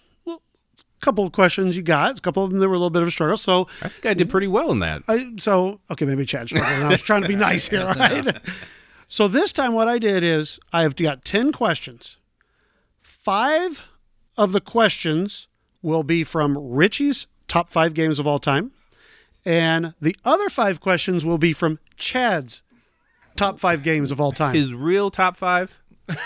[1.01, 3.09] Couple of questions you got, a couple of them that were a little bit of
[3.09, 3.37] a struggle.
[3.37, 5.03] So I think I did pretty well in that.
[5.07, 6.85] I, so okay, maybe Chad struggled.
[6.85, 8.37] I was trying to be nice here, right?
[9.07, 12.17] So this time, what I did is I've got ten questions.
[13.01, 13.87] Five
[14.37, 15.47] of the questions
[15.83, 18.73] will be from Richie's top five games of all time,
[19.45, 22.63] and the other five questions will be from Chad's
[23.37, 24.55] top five games of all time.
[24.55, 25.81] His real top five.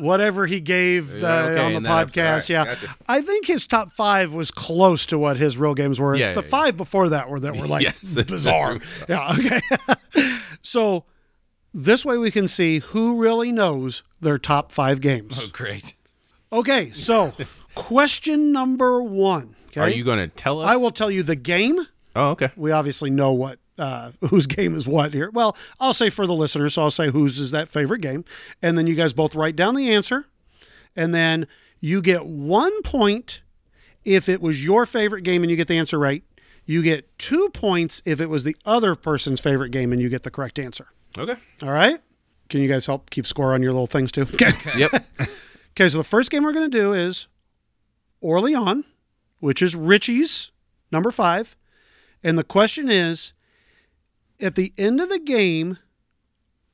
[0.00, 2.20] Whatever he gave the, Yeah, okay, on the in that episode.
[2.20, 2.64] podcast, right, yeah.
[2.64, 2.94] gotcha.
[3.08, 6.14] I think his top five was close to what his real games were.
[6.14, 6.50] It's Yeah, the yeah, yeah.
[6.50, 8.14] five before that were that were like Yes.
[8.24, 8.78] bizarre.
[9.08, 9.60] yeah, okay.
[10.62, 11.04] so
[11.74, 15.38] this way we can see who really knows their top five games.
[15.42, 15.94] Oh, great.
[16.52, 17.32] Okay, so
[17.74, 19.54] question number one.
[19.68, 19.80] Okay.
[19.82, 20.68] Are you going to tell us?
[20.68, 21.78] I will tell you the game.
[22.16, 22.50] Oh, okay.
[22.56, 25.30] We obviously know what uh, whose game is what here.
[25.32, 28.24] Well, I'll say for the listeners, so I'll say whose is that favorite game,
[28.62, 30.26] and then you guys both write down the answer,
[30.96, 31.46] and then
[31.80, 33.42] you get one point
[34.04, 36.22] if it was your favorite game and you get the answer right.
[36.64, 40.22] You get two points if it was the other person's favorite game and you get
[40.22, 40.88] the correct answer.
[41.16, 41.36] Okay.
[41.62, 42.00] All right?
[42.48, 44.22] Can you guys help keep score on your little things too?
[44.22, 44.52] Okay.
[44.76, 45.04] Yep.
[45.72, 47.28] Okay, so the first game we're going to do is
[48.20, 48.84] Orleans,
[49.38, 50.50] which is Richie's
[50.90, 51.56] number five.
[52.24, 53.32] And the question is
[54.40, 55.78] at the end of the game,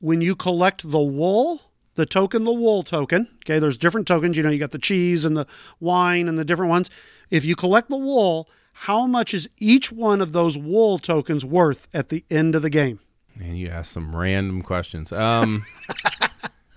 [0.01, 1.63] when you collect the wool,
[1.95, 4.37] the token, the wool token, okay, there's different tokens.
[4.37, 5.47] You know, you got the cheese and the
[5.81, 6.91] wine and the different ones.
[7.31, 11.89] If you collect the wool, how much is each one of those wool tokens worth
[11.95, 13.01] at the end of the game?
[13.37, 15.11] Man, you ask some random questions.
[15.11, 15.65] Um,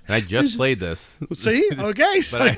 [0.07, 1.69] and I just played this, See?
[1.77, 2.21] Okay.
[2.21, 2.57] So, but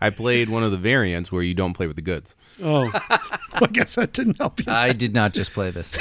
[0.00, 2.36] I, I played one of the variants where you don't play with the goods.
[2.62, 2.90] oh,
[3.52, 4.72] I guess that didn't help you.
[4.72, 5.96] I did not just play this.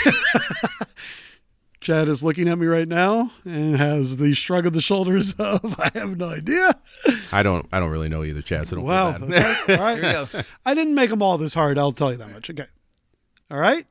[1.83, 5.79] Chad is looking at me right now and has the shrug of the shoulders of
[5.79, 6.79] I have no idea.
[7.31, 7.67] I don't.
[7.71, 8.67] I don't really know either, Chad.
[8.67, 9.13] So don't Wow.
[9.17, 9.61] feel bad.
[9.63, 9.75] Okay.
[9.77, 9.97] All right.
[10.03, 10.41] Here we go.
[10.65, 11.77] I didn't make them all this hard.
[11.77, 12.49] I'll tell you that much.
[12.49, 12.65] Okay.
[13.51, 13.85] All right.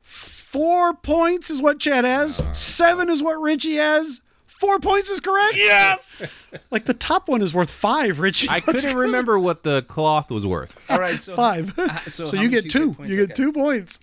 [0.00, 2.42] Four points is what Chad has.
[2.52, 4.22] Seven is what Richie has.
[4.46, 5.56] Four points is correct.
[5.56, 6.48] Yes.
[6.70, 8.48] Like the top one is worth five, Richie.
[8.50, 10.78] I couldn't remember what the cloth was worth.
[10.90, 11.20] All right.
[11.20, 11.78] So Five.
[11.78, 12.86] Uh, so so you much get you two.
[12.88, 13.10] get points?
[13.10, 13.34] You get Okay.
[13.34, 14.00] two points.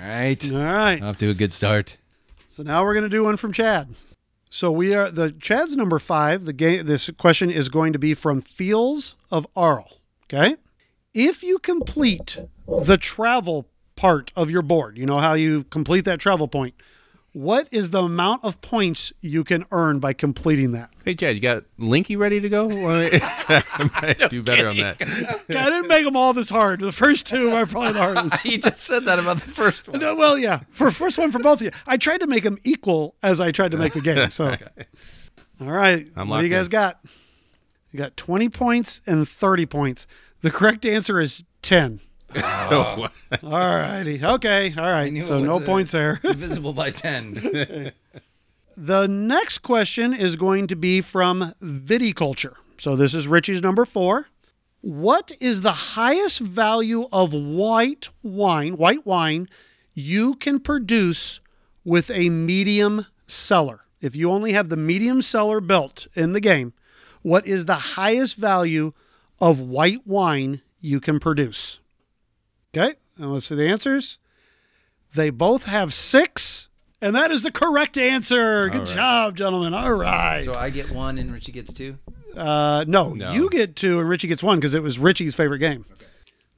[0.00, 0.52] All right.
[0.52, 1.02] All right.
[1.02, 1.98] Off to a good start.
[2.48, 3.94] So now we're going to do one from Chad.
[4.48, 6.44] So we are the Chad's number five.
[6.44, 6.86] The game.
[6.86, 9.98] This question is going to be from Fields of Arle.
[10.24, 10.56] Okay.
[11.12, 13.66] If you complete the travel
[13.96, 16.74] part of your board, you know how you complete that travel point.
[17.32, 20.90] What is the amount of points you can earn by completing that?
[21.04, 22.68] Hey, Chad, you got Linky ready to go?
[22.68, 24.84] I might no do better kidding.
[24.84, 25.46] on that.
[25.50, 26.80] I didn't make them all this hard.
[26.80, 28.42] The first two are probably the hardest.
[28.50, 30.00] He just said that about the first one.
[30.00, 30.60] No, well, yeah.
[30.70, 31.70] For first one for both of you.
[31.86, 34.30] I tried to make them equal as I tried to make the game.
[34.32, 34.66] So, okay.
[35.60, 36.08] all right.
[36.16, 36.70] what do you guys in.
[36.70, 37.00] got?
[37.92, 40.06] You got 20 points and 30 points.
[40.42, 42.00] The correct answer is 10.
[42.70, 43.08] Uh,
[43.42, 44.24] all righty.
[44.24, 44.72] Okay.
[44.76, 45.24] All right.
[45.24, 46.20] So no uh, points there.
[46.22, 47.34] divisible by 10.
[48.76, 52.54] the next question is going to be from Viticulture.
[52.78, 54.28] So this is Richie's number four.
[54.82, 59.48] What is the highest value of white wine, white wine,
[59.92, 61.40] you can produce
[61.84, 63.80] with a medium cellar?
[64.00, 66.72] If you only have the medium cellar built in the game,
[67.22, 68.92] what is the highest value
[69.40, 71.80] of white wine you can produce?
[72.76, 74.18] Okay, and let's see the answers.
[75.14, 76.68] They both have six,
[77.00, 78.68] and that is the correct answer.
[78.68, 79.74] Good job, gentlemen.
[79.74, 80.44] All right.
[80.44, 81.98] So I get one and Richie gets two.
[82.36, 83.32] Uh, no, No.
[83.32, 85.84] you get two, and Richie gets one because it was Richie's favorite game.
[85.92, 86.06] Okay.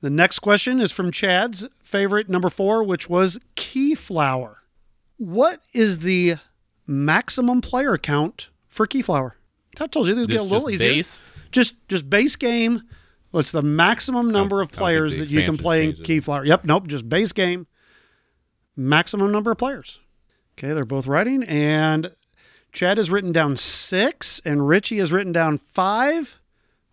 [0.02, 4.56] The next question is from Chad's favorite number four, which was Keyflower.
[5.16, 6.36] What is the
[6.86, 9.32] maximum player count for Keyflower?
[9.80, 10.90] I told you this would get a little easier.
[10.90, 11.32] base?
[11.52, 12.82] Just just base game.
[13.32, 15.92] What's the maximum number of I don't think players that you can play in.
[15.94, 16.46] Keyflower?
[16.46, 17.66] Yep, nope, just base game.
[18.76, 20.00] Maximum number of players.
[20.56, 22.10] Okay, they're both writing, and
[22.72, 26.38] Chad has written down six, and Richie has written down five.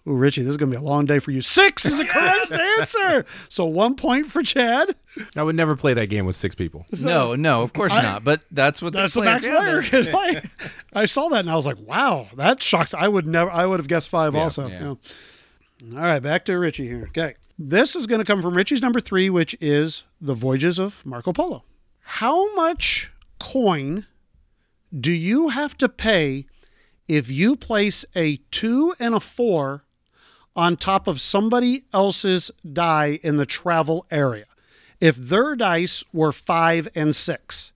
[0.08, 1.42] Ooh, Richie, this is going to be a long day for you.
[1.42, 3.26] Six is the correct answer.
[3.50, 4.96] So one point for Chad.
[5.36, 6.86] I would never play that game with six people.
[7.02, 8.24] No, no, of course I- not.
[8.24, 9.84] But that's what That's the player max gathered.
[9.86, 10.42] player.
[10.42, 12.94] 'Cause I, I saw that and I was like, wow, that shocks.
[12.94, 14.68] I would never, I would have guessed five also.
[14.68, 14.80] yeah.
[14.82, 14.94] Yeah.
[15.82, 17.06] All right, back to Richie here.
[17.10, 17.36] Okay.
[17.58, 21.32] This is going to come from Richie's number three, which is The Voyages of Marco
[21.32, 21.64] Polo.
[22.02, 24.06] How much coin
[24.98, 26.48] do you have to pay
[27.08, 29.86] if you place a two and a four
[30.54, 34.46] on top of somebody else's die in the travel area?
[35.00, 37.72] If their dice were five and six,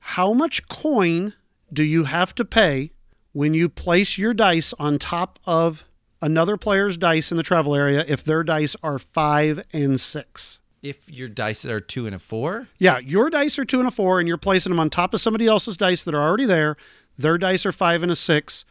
[0.00, 1.34] how much coin
[1.70, 2.92] do you have to pay
[3.32, 5.84] when you place your dice on top of
[6.22, 10.60] another player's dice in the travel area if their dice are five and six?
[10.82, 13.90] If your dice are two and a four, Yeah, your dice are two and a
[13.92, 16.76] four, and you're placing them on top of somebody else's dice that are already there.
[17.18, 18.64] Their dice are five and a six.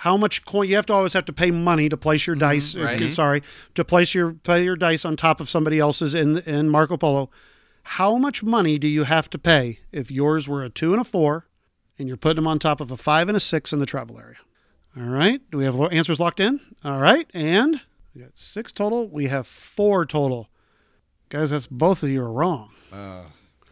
[0.00, 0.68] How much coin?
[0.68, 2.76] You have to always have to pay money to place your dice.
[2.76, 3.00] right.
[3.02, 3.42] uh, Sorry,
[3.74, 7.30] to place your play your dice on top of somebody else's in in Marco Polo.
[7.82, 11.04] How much money do you have to pay if yours were a two and a
[11.04, 11.46] four,
[11.98, 14.18] and you're putting them on top of a five and a six in the travel
[14.18, 14.36] area?
[14.96, 15.40] All right.
[15.50, 16.60] Do we have answers locked in?
[16.84, 17.80] All right, and
[18.14, 19.08] we got six total.
[19.08, 20.48] We have four total.
[21.28, 22.70] Guys, that's both of you are wrong.
[22.92, 23.22] Uh,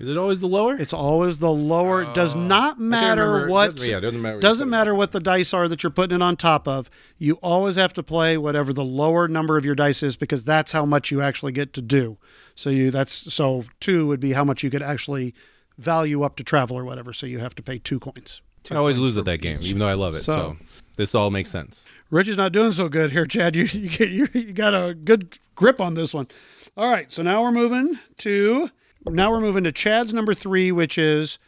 [0.00, 0.76] is it always the lower?
[0.76, 2.02] It's always the lower.
[2.02, 2.40] It does oh.
[2.40, 3.76] not matter remember- what.
[3.76, 6.22] doesn't- yeah, doesn't matter what doesn't matter what the dice are that you're putting it
[6.22, 6.90] on top of.
[7.16, 10.72] You always have to play whatever the lower number of your dice is because that's
[10.72, 12.18] how much you actually get to do.
[12.56, 15.32] So you that's so two would be how much you could actually
[15.78, 17.12] value up to travel or whatever.
[17.12, 18.42] So you have to pay two coins.
[18.70, 20.22] I always lose at that game, even though I love it.
[20.24, 20.56] So- So,
[20.96, 21.84] this all makes sense.
[22.10, 23.56] Richie's not doing so good here, Chad.
[23.56, 26.28] You you, get, you you got a good grip on this one.
[26.76, 28.70] All right, so now we're moving to
[29.06, 31.38] now we're moving to Chad's number three, which is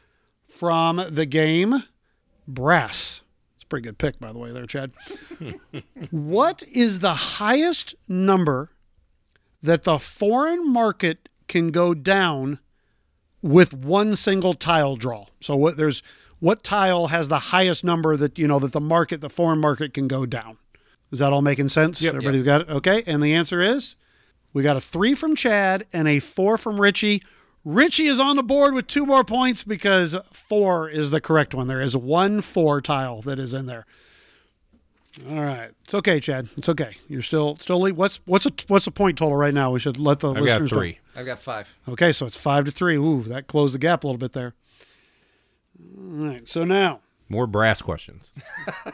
[0.48, 1.82] from the game
[2.48, 3.20] Brass.
[3.54, 4.92] It's a pretty good pick, by the way, there, Chad.
[6.10, 8.70] what is the highest number
[9.62, 12.58] that the foreign market can go down
[13.42, 15.26] with one single tile draw?
[15.40, 16.02] So what there's
[16.40, 19.94] what tile has the highest number that you know that the market, the foreign market,
[19.94, 20.58] can go down?
[21.10, 22.02] Is that all making sense?
[22.02, 22.14] Yep.
[22.16, 22.68] Everybody's got it.
[22.70, 23.96] Okay, and the answer is
[24.52, 27.22] we got a three from Chad and a four from Richie.
[27.64, 31.68] Richie is on the board with two more points because four is the correct one.
[31.68, 33.86] There is one four tile that is in there.
[35.28, 36.48] All right, it's okay, Chad.
[36.58, 36.96] It's okay.
[37.08, 37.96] You're still still lead.
[37.96, 39.70] What's what's a what's a point total right now?
[39.70, 40.78] We should let the I've got listeners know.
[40.78, 40.98] three.
[41.16, 41.74] I've got five.
[41.88, 42.96] Okay, so it's five to three.
[42.96, 44.54] Ooh, that closed the gap a little bit there.
[45.78, 48.32] All right, so now More brass questions.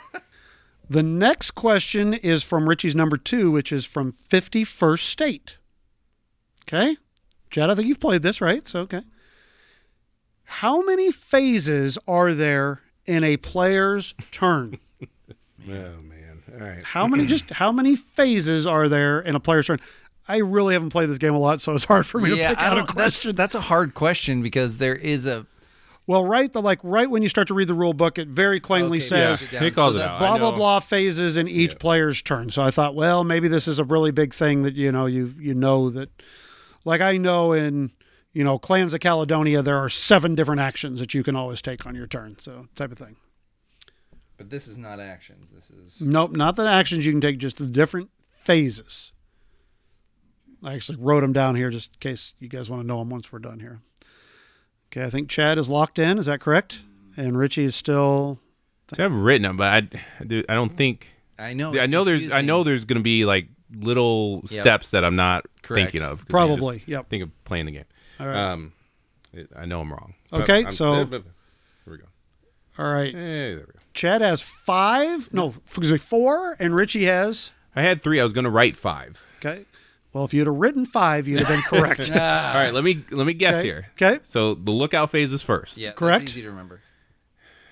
[0.91, 5.59] the next question is from Richie's number two, which is from 51st State.
[6.65, 6.97] Okay,
[7.51, 8.67] Chad, I think you've played this, right?
[8.67, 9.03] So, okay.
[10.45, 14.79] How many phases are there in a player's turn?
[15.65, 15.71] Oh
[16.03, 16.43] man!
[16.53, 16.85] All right.
[16.85, 19.79] How many just how many phases are there in a player's turn?
[20.27, 22.59] I really haven't played this game a lot, so it's hard for me to pick
[22.59, 23.37] out a don't, that's, question.
[23.37, 25.47] that's a hard question because there is a
[26.07, 28.59] Well, right the like right when you start to read the rule book, it very
[28.61, 29.61] plainly Okay, says yeah.
[29.61, 30.19] He calls So it that- out.
[30.19, 32.51] blah blah blah phases in each player's turn.
[32.51, 35.33] So I thought, well, maybe this is a really big thing that you know you
[35.39, 36.11] you know that
[36.85, 37.93] like I know in
[38.33, 41.87] you know clans of Caledonia there are seven different actions that you can always take
[41.87, 42.37] on your turn.
[42.41, 43.16] So type of thing.
[44.37, 45.51] But this is not actions.
[45.55, 48.11] This is Nope, not the actions you can take, just the different
[48.41, 49.12] phases.
[50.65, 53.09] I actually wrote them down here just in case you guys want to know them
[53.11, 53.83] once we're done here.
[54.93, 56.19] Okay, I think Chad is locked in.
[56.19, 56.81] Is that correct?
[57.16, 58.39] And Richie is still
[58.94, 61.14] See, I've written them, but I, dude, I don't think.
[61.39, 61.73] I know.
[61.73, 62.31] I it's know there's.
[62.31, 64.60] I know there's going to be like little Yep.
[64.62, 65.93] steps that I'm not Correct.
[65.93, 66.28] thinking of.
[66.28, 67.09] Probably, just yep.
[67.09, 67.85] Think of playing the game.
[68.20, 68.36] all right.
[68.36, 68.73] Um,
[69.32, 70.12] it- I know I'm wrong.
[70.32, 71.23] Okay, I'm- so- here
[71.86, 72.05] we go.
[72.78, 73.14] All right.
[73.14, 73.78] Hey, there we go.
[73.94, 75.32] Chad has five.
[75.32, 78.20] No, excuse me, four, and Richie has I had three.
[78.20, 79.23] I was going to write five.
[79.39, 79.64] okay.
[80.12, 82.10] Well, if you'd have written five, you'd have been correct.
[82.12, 83.66] All right, let me let me guess Okay.
[83.68, 83.86] here.
[83.94, 84.20] Okay.
[84.24, 85.76] So the lookout phase is first.
[85.78, 86.20] Yeah, Correct.
[86.24, 86.80] That's easy to remember.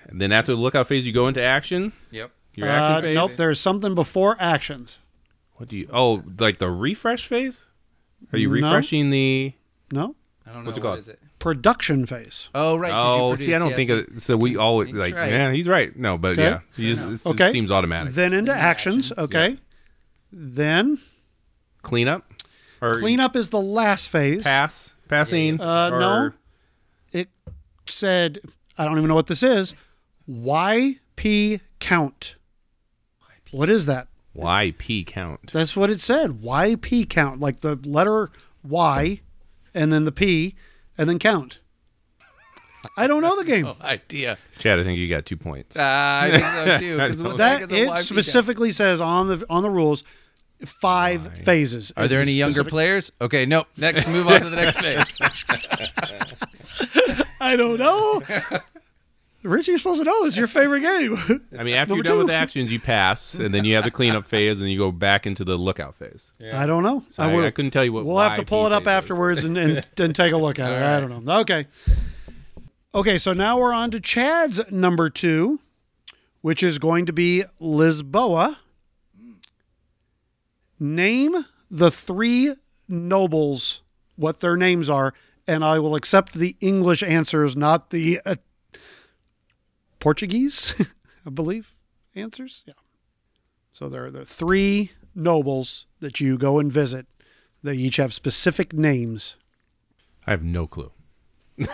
[0.07, 1.93] And then after the lookout phase, you go into action.
[2.09, 2.31] Yep.
[2.55, 3.15] Your action Uh, phase.
[3.15, 4.99] nope, there's something before actions.
[5.53, 5.87] What do you?
[5.93, 7.65] Oh, like the refresh phase?
[8.33, 8.53] Are you No.
[8.55, 9.53] refreshing the?
[9.91, 10.15] No,
[10.45, 10.99] I don't know What's it what called?
[10.99, 11.19] is it.
[11.37, 12.49] production phase.
[12.55, 12.91] Oh right.
[12.91, 14.21] 'cause you Oh, produce, see, I don't yeah, think so- of.
[14.21, 15.13] So we always He's like.
[15.15, 15.31] right.
[15.31, 15.95] Yeah, he's right.
[15.95, 16.43] No, but Okay.
[16.43, 17.49] yeah, you just, it just Okay.
[17.51, 18.13] seems automatic.
[18.13, 19.11] Then into actions.
[19.11, 19.57] actions, Okay.
[20.31, 20.99] Then
[21.81, 22.25] Cleanup
[22.81, 24.43] or cleanup is the last phase.
[24.43, 25.59] pass passing.
[25.61, 26.31] Uh, or no.
[27.11, 27.29] It
[27.87, 28.39] said,
[28.77, 29.73] I don't even know what this is.
[30.29, 32.35] YP count.
[33.51, 34.07] What is that?
[34.35, 35.51] YP count.
[35.51, 36.41] That's what it said.
[36.41, 38.29] YP count, like the letter
[38.63, 39.19] Y,
[39.73, 40.55] and then the P,
[40.97, 41.59] and then count.
[42.97, 43.63] I don't know the game.
[43.63, 44.37] No idea.
[44.57, 45.75] Chad, I think you got two points.
[45.75, 46.97] Uh, I think so too.
[46.97, 47.99] 'cause I what the heck that is a it count?
[47.99, 50.03] specifically says on the on the rules
[50.65, 51.91] five phases.
[51.97, 53.11] Are there It's any younger players?
[53.21, 53.67] Okay, nope.
[53.77, 55.19] Next, move on to the next phase.
[57.39, 58.21] I don't know.
[59.43, 60.33] Richie, you're supposed to know this.
[60.33, 61.17] is your favorite game.
[61.57, 63.89] I mean, after Number you're done with actions, you pass, and then you have the
[63.91, 66.31] cleanup phase, and you go back into the lookout phase.
[66.53, 67.03] I don't know.
[67.09, 68.05] So I, will- I couldn't tell you what.
[68.05, 70.81] We'll have to pull it up afterwards and, and, and take a look at it.
[70.81, 71.39] I don't know.
[71.39, 71.65] Okay.
[72.93, 75.59] Okay, so now we're on to Chad's number two,
[76.41, 78.57] which is going to be Lisboa.
[80.81, 82.55] Name the three
[82.87, 83.83] nobles,
[84.15, 85.13] what their names are,
[85.47, 88.35] and I will accept the English answers, not the uh,
[89.99, 90.73] Portuguese,
[91.25, 91.75] I believe,
[92.15, 92.63] answers.
[92.65, 92.73] Yeah.
[93.73, 97.05] So there are the three nobles that you go and visit.
[97.61, 99.35] They each have specific names.
[100.25, 100.91] I have no clue.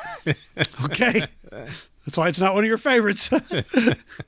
[0.84, 1.28] Okay.
[1.50, 3.30] That's why it's not one of your favorites.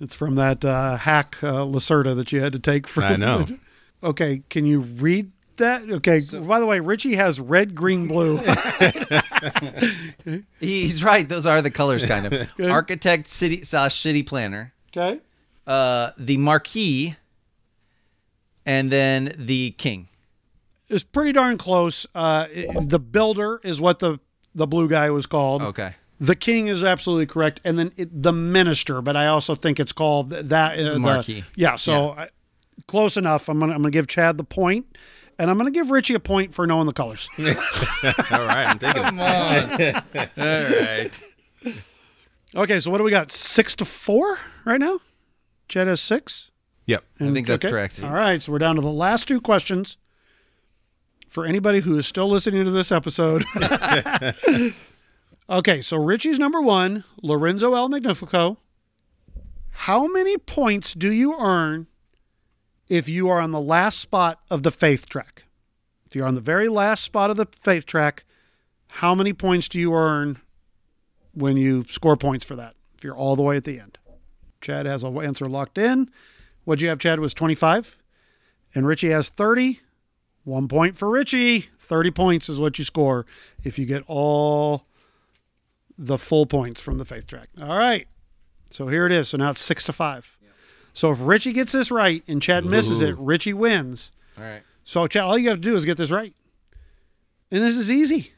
[0.00, 3.04] it's from that uh, hack uh, Lacerda that you had to take from.
[3.04, 3.46] I know.
[4.02, 5.82] Okay, can you read that?
[5.90, 6.22] Okay.
[6.32, 8.38] by the way, Richie has red, green, blue.
[10.58, 11.28] He's right.
[11.28, 12.48] Those are the colors, kind of.
[12.58, 15.20] Architect, city slash city planner, okay.
[15.66, 17.16] uh, the marquis,
[18.64, 20.08] and then the king.
[20.88, 22.06] It's pretty darn close.
[22.14, 24.18] Uh, it- the builder is what the
[24.54, 25.60] the blue guy was called.
[25.62, 25.94] Okay.
[26.20, 29.00] The king is absolutely correct, and then it, the minister.
[29.00, 31.44] But I also think it's called that uh, the marquis.
[31.56, 32.28] Yeah, so I,
[32.86, 33.48] close enough.
[33.48, 34.98] I'm gonna I'm gonna give Chad the point,
[35.38, 37.26] and I'm gonna give Richie a point for knowing the colors.
[37.38, 39.02] All right, I'm taking.
[39.02, 39.70] Come on.
[40.36, 41.24] All right.
[42.54, 43.32] okay, so what do we got?
[43.32, 45.00] Six to four right now.
[45.68, 46.50] Chad has six.
[46.84, 47.04] Yep.
[47.20, 48.02] I think that's correct.
[48.02, 49.96] All right, so we're down to the last two questions.
[51.28, 53.44] For anybody who is still listening to this episode.
[55.50, 58.58] okay, so Richie's number one, Lorenzo il Magnifico.
[59.70, 61.86] How many points do you earn
[62.88, 65.44] if you are on the last spot of the faith track?
[66.06, 68.24] If you're on the very last spot of the faith track,
[68.88, 70.38] how many points do you earn
[71.32, 72.74] when you score points for that?
[72.96, 73.98] If you're all the way at the end.
[74.60, 76.10] Chad has an answer locked in.
[76.64, 77.20] What'd you have, Chad?
[77.20, 77.96] Was 25.
[78.74, 79.80] And Richie has 30.
[80.44, 81.70] One point for Richie.
[81.78, 83.24] 30 points is what you score
[83.64, 84.86] if you get all
[86.02, 87.50] the full points from the faith track.
[87.60, 88.08] All right.
[88.70, 89.28] So here it is.
[89.28, 90.38] So now it's six to five.
[90.94, 94.10] So if Richie gets this right and Chad misses it, Richie wins.
[94.38, 94.62] All right.
[94.82, 96.34] So Chad, all you got to do is get this right.
[97.50, 98.32] And this is easy.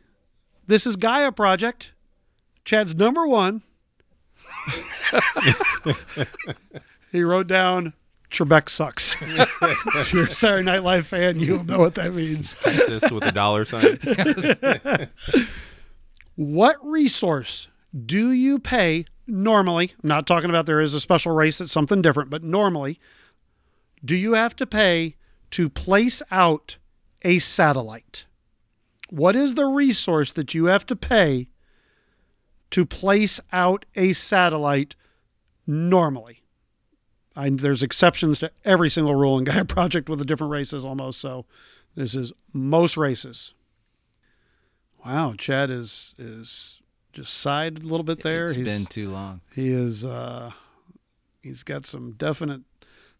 [0.66, 1.92] This is Gaia Project.
[2.64, 3.62] Chad's number one.
[7.12, 7.94] he wrote down
[8.30, 9.16] Trebek sucks.
[9.20, 12.54] if you're a Saturday Night Live fan, you'll know what that means.
[12.54, 13.98] Texas with a dollar sign.
[16.34, 17.68] What resource
[18.06, 19.92] do you pay normally?
[20.02, 22.98] I'm not talking about there is a special race that's something different, but normally,
[24.04, 25.16] do you have to pay
[25.50, 26.78] to place out
[27.22, 28.26] a satellite?
[29.10, 31.48] What is the resource that you have to pay
[32.70, 34.96] to place out a satellite
[35.66, 36.42] normally?
[37.36, 41.20] I, there's exceptions to every single rule in Gaia Project with the different races almost.
[41.20, 41.44] So
[41.94, 43.52] this is most races.
[45.04, 46.80] Wow, Chad is is
[47.12, 48.44] just sighed a little bit there.
[48.46, 49.40] It's he's been too long.
[49.54, 50.50] he is uh,
[51.42, 52.62] he's got some definite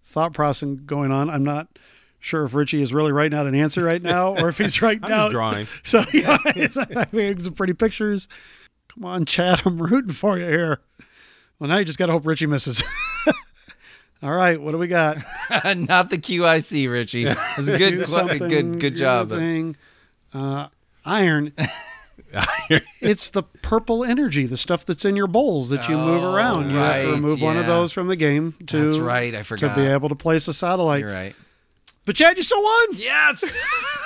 [0.03, 1.29] thought processing going on.
[1.29, 1.69] I'm not
[2.21, 5.05] sure if Richie is really writing out an answer right now or if he's writing
[5.05, 5.67] I'm out drawing.
[5.85, 8.29] So yeah, it's, I mean, some pretty pictures.
[8.89, 10.81] Come on, Chad, I'm rooting for you here.
[11.59, 12.83] Well, now you just got to hope Richie misses.
[14.23, 15.17] All right, what do we got?
[15.51, 17.25] Not the QIC, Richie.
[17.27, 19.31] It's a Do good, good, good job.
[19.31, 19.77] Thing.
[20.33, 20.69] Uh,
[21.05, 21.53] iron.
[23.01, 26.71] it's the purple energy, the stuff that's in your bowls that you move Oh, around.
[26.71, 27.69] You have to right, remove one of yeah.
[27.69, 29.77] those from the game to, That's right, I to forgot.
[29.77, 31.01] be able to place a satellite.
[31.01, 31.35] You're right.
[32.05, 32.87] But Chad, you still won.
[32.95, 33.45] Yes.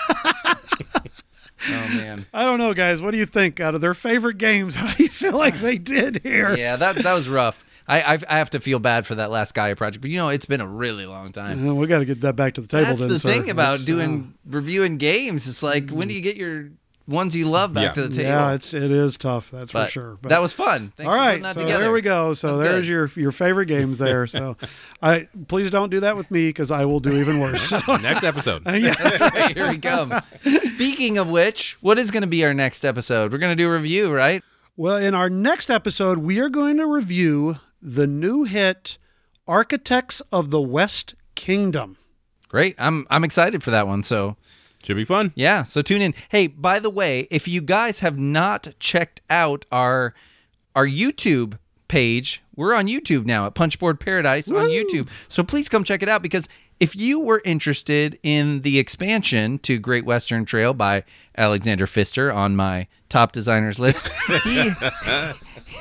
[0.25, 2.27] oh man.
[2.33, 3.01] I don't know, guys.
[3.01, 3.61] What do you think?
[3.61, 6.57] Out of their favorite games, how do you feel like they did here?
[6.57, 7.65] Yeah, that that was rough.
[7.89, 10.29] I I've, I have to feel bad for that last Gaia project, but you know
[10.29, 11.67] it's been a really long time.
[11.69, 12.85] Uh, we got to get that back to the table.
[12.85, 13.31] That's then, the sir.
[13.31, 15.49] thing about uh, doing reviewing games.
[15.49, 16.71] It's like when do you get your
[17.07, 17.93] ones you love back Yeah.
[17.93, 18.29] to the table?
[18.31, 19.51] Yeah, it's it is tough.
[19.51, 20.19] That's But for sure.
[20.21, 20.93] But that was fun.
[20.97, 21.83] Thanks all for that So together.
[21.85, 22.35] there we go.
[22.35, 22.93] So That's there's good.
[22.93, 24.27] your your favorite games there.
[24.27, 24.57] So
[25.03, 27.63] I please don't do that with me because I will do even worse.
[27.63, 28.63] So, Next episode.
[28.67, 29.49] yeah.
[29.53, 30.13] Here we come.
[30.75, 33.33] Speaking of which, what is going to be our next episode?
[33.33, 34.43] We're going to do a review, right?
[34.77, 38.99] Well, in our next episode, we are going to review the new hit
[39.49, 41.97] Architects of the West Kingdom.
[42.49, 42.75] Great.
[42.79, 44.03] I'm I'm excited for that one.
[44.03, 44.37] So
[44.87, 45.33] Should be fun.
[45.35, 46.15] Yeah, so tune in.
[46.29, 50.15] Hey, by the way, if you guys have not checked out our
[50.77, 51.59] our YouTube
[51.89, 55.09] page, we're on YouTube now at Punchboard Paradise on YouTube.
[55.27, 56.49] So please come check it out because
[56.79, 61.03] if you were interested in the expansion to Great Western Trail by
[61.37, 64.09] Alexander Pfister on my top designers list,
[64.45, 64.71] he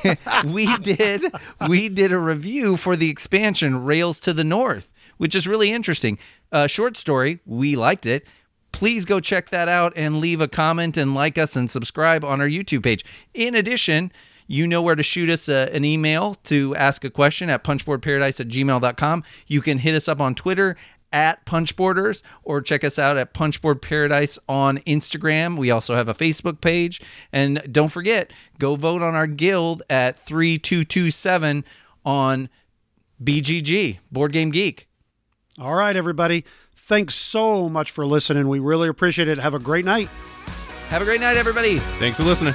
[0.44, 1.22] we did
[1.68, 6.18] we did a review for the expansion Rails to the North, which is really interesting.
[6.50, 8.26] Uh, short story, we liked it.
[8.76, 12.42] Please go check that out and leave a comment and like us and subscribe on
[12.42, 13.06] our YouTube page.
[13.32, 14.12] In addition,
[14.48, 18.38] you know where to shoot us a, an email to ask a question at punchboardparadise
[18.38, 19.24] at gmail.com.
[19.46, 20.76] You can hit us up on Twitter
[21.10, 25.56] at Punchboarders or check us out at Punchboard Paradise on Instagram.
[25.56, 27.00] We also have a Facebook page.
[27.32, 31.64] And don't forget, go vote on our guild at 3227
[32.04, 32.50] on
[33.24, 34.86] BGG, Board Game Geek.
[35.58, 36.44] All right, everybody.
[36.86, 38.46] Thanks so much for listening.
[38.46, 39.38] We really appreciate it.
[39.38, 40.06] Have a great night.
[40.86, 41.80] Have a great night, everybody.
[41.98, 42.54] Thanks for listening.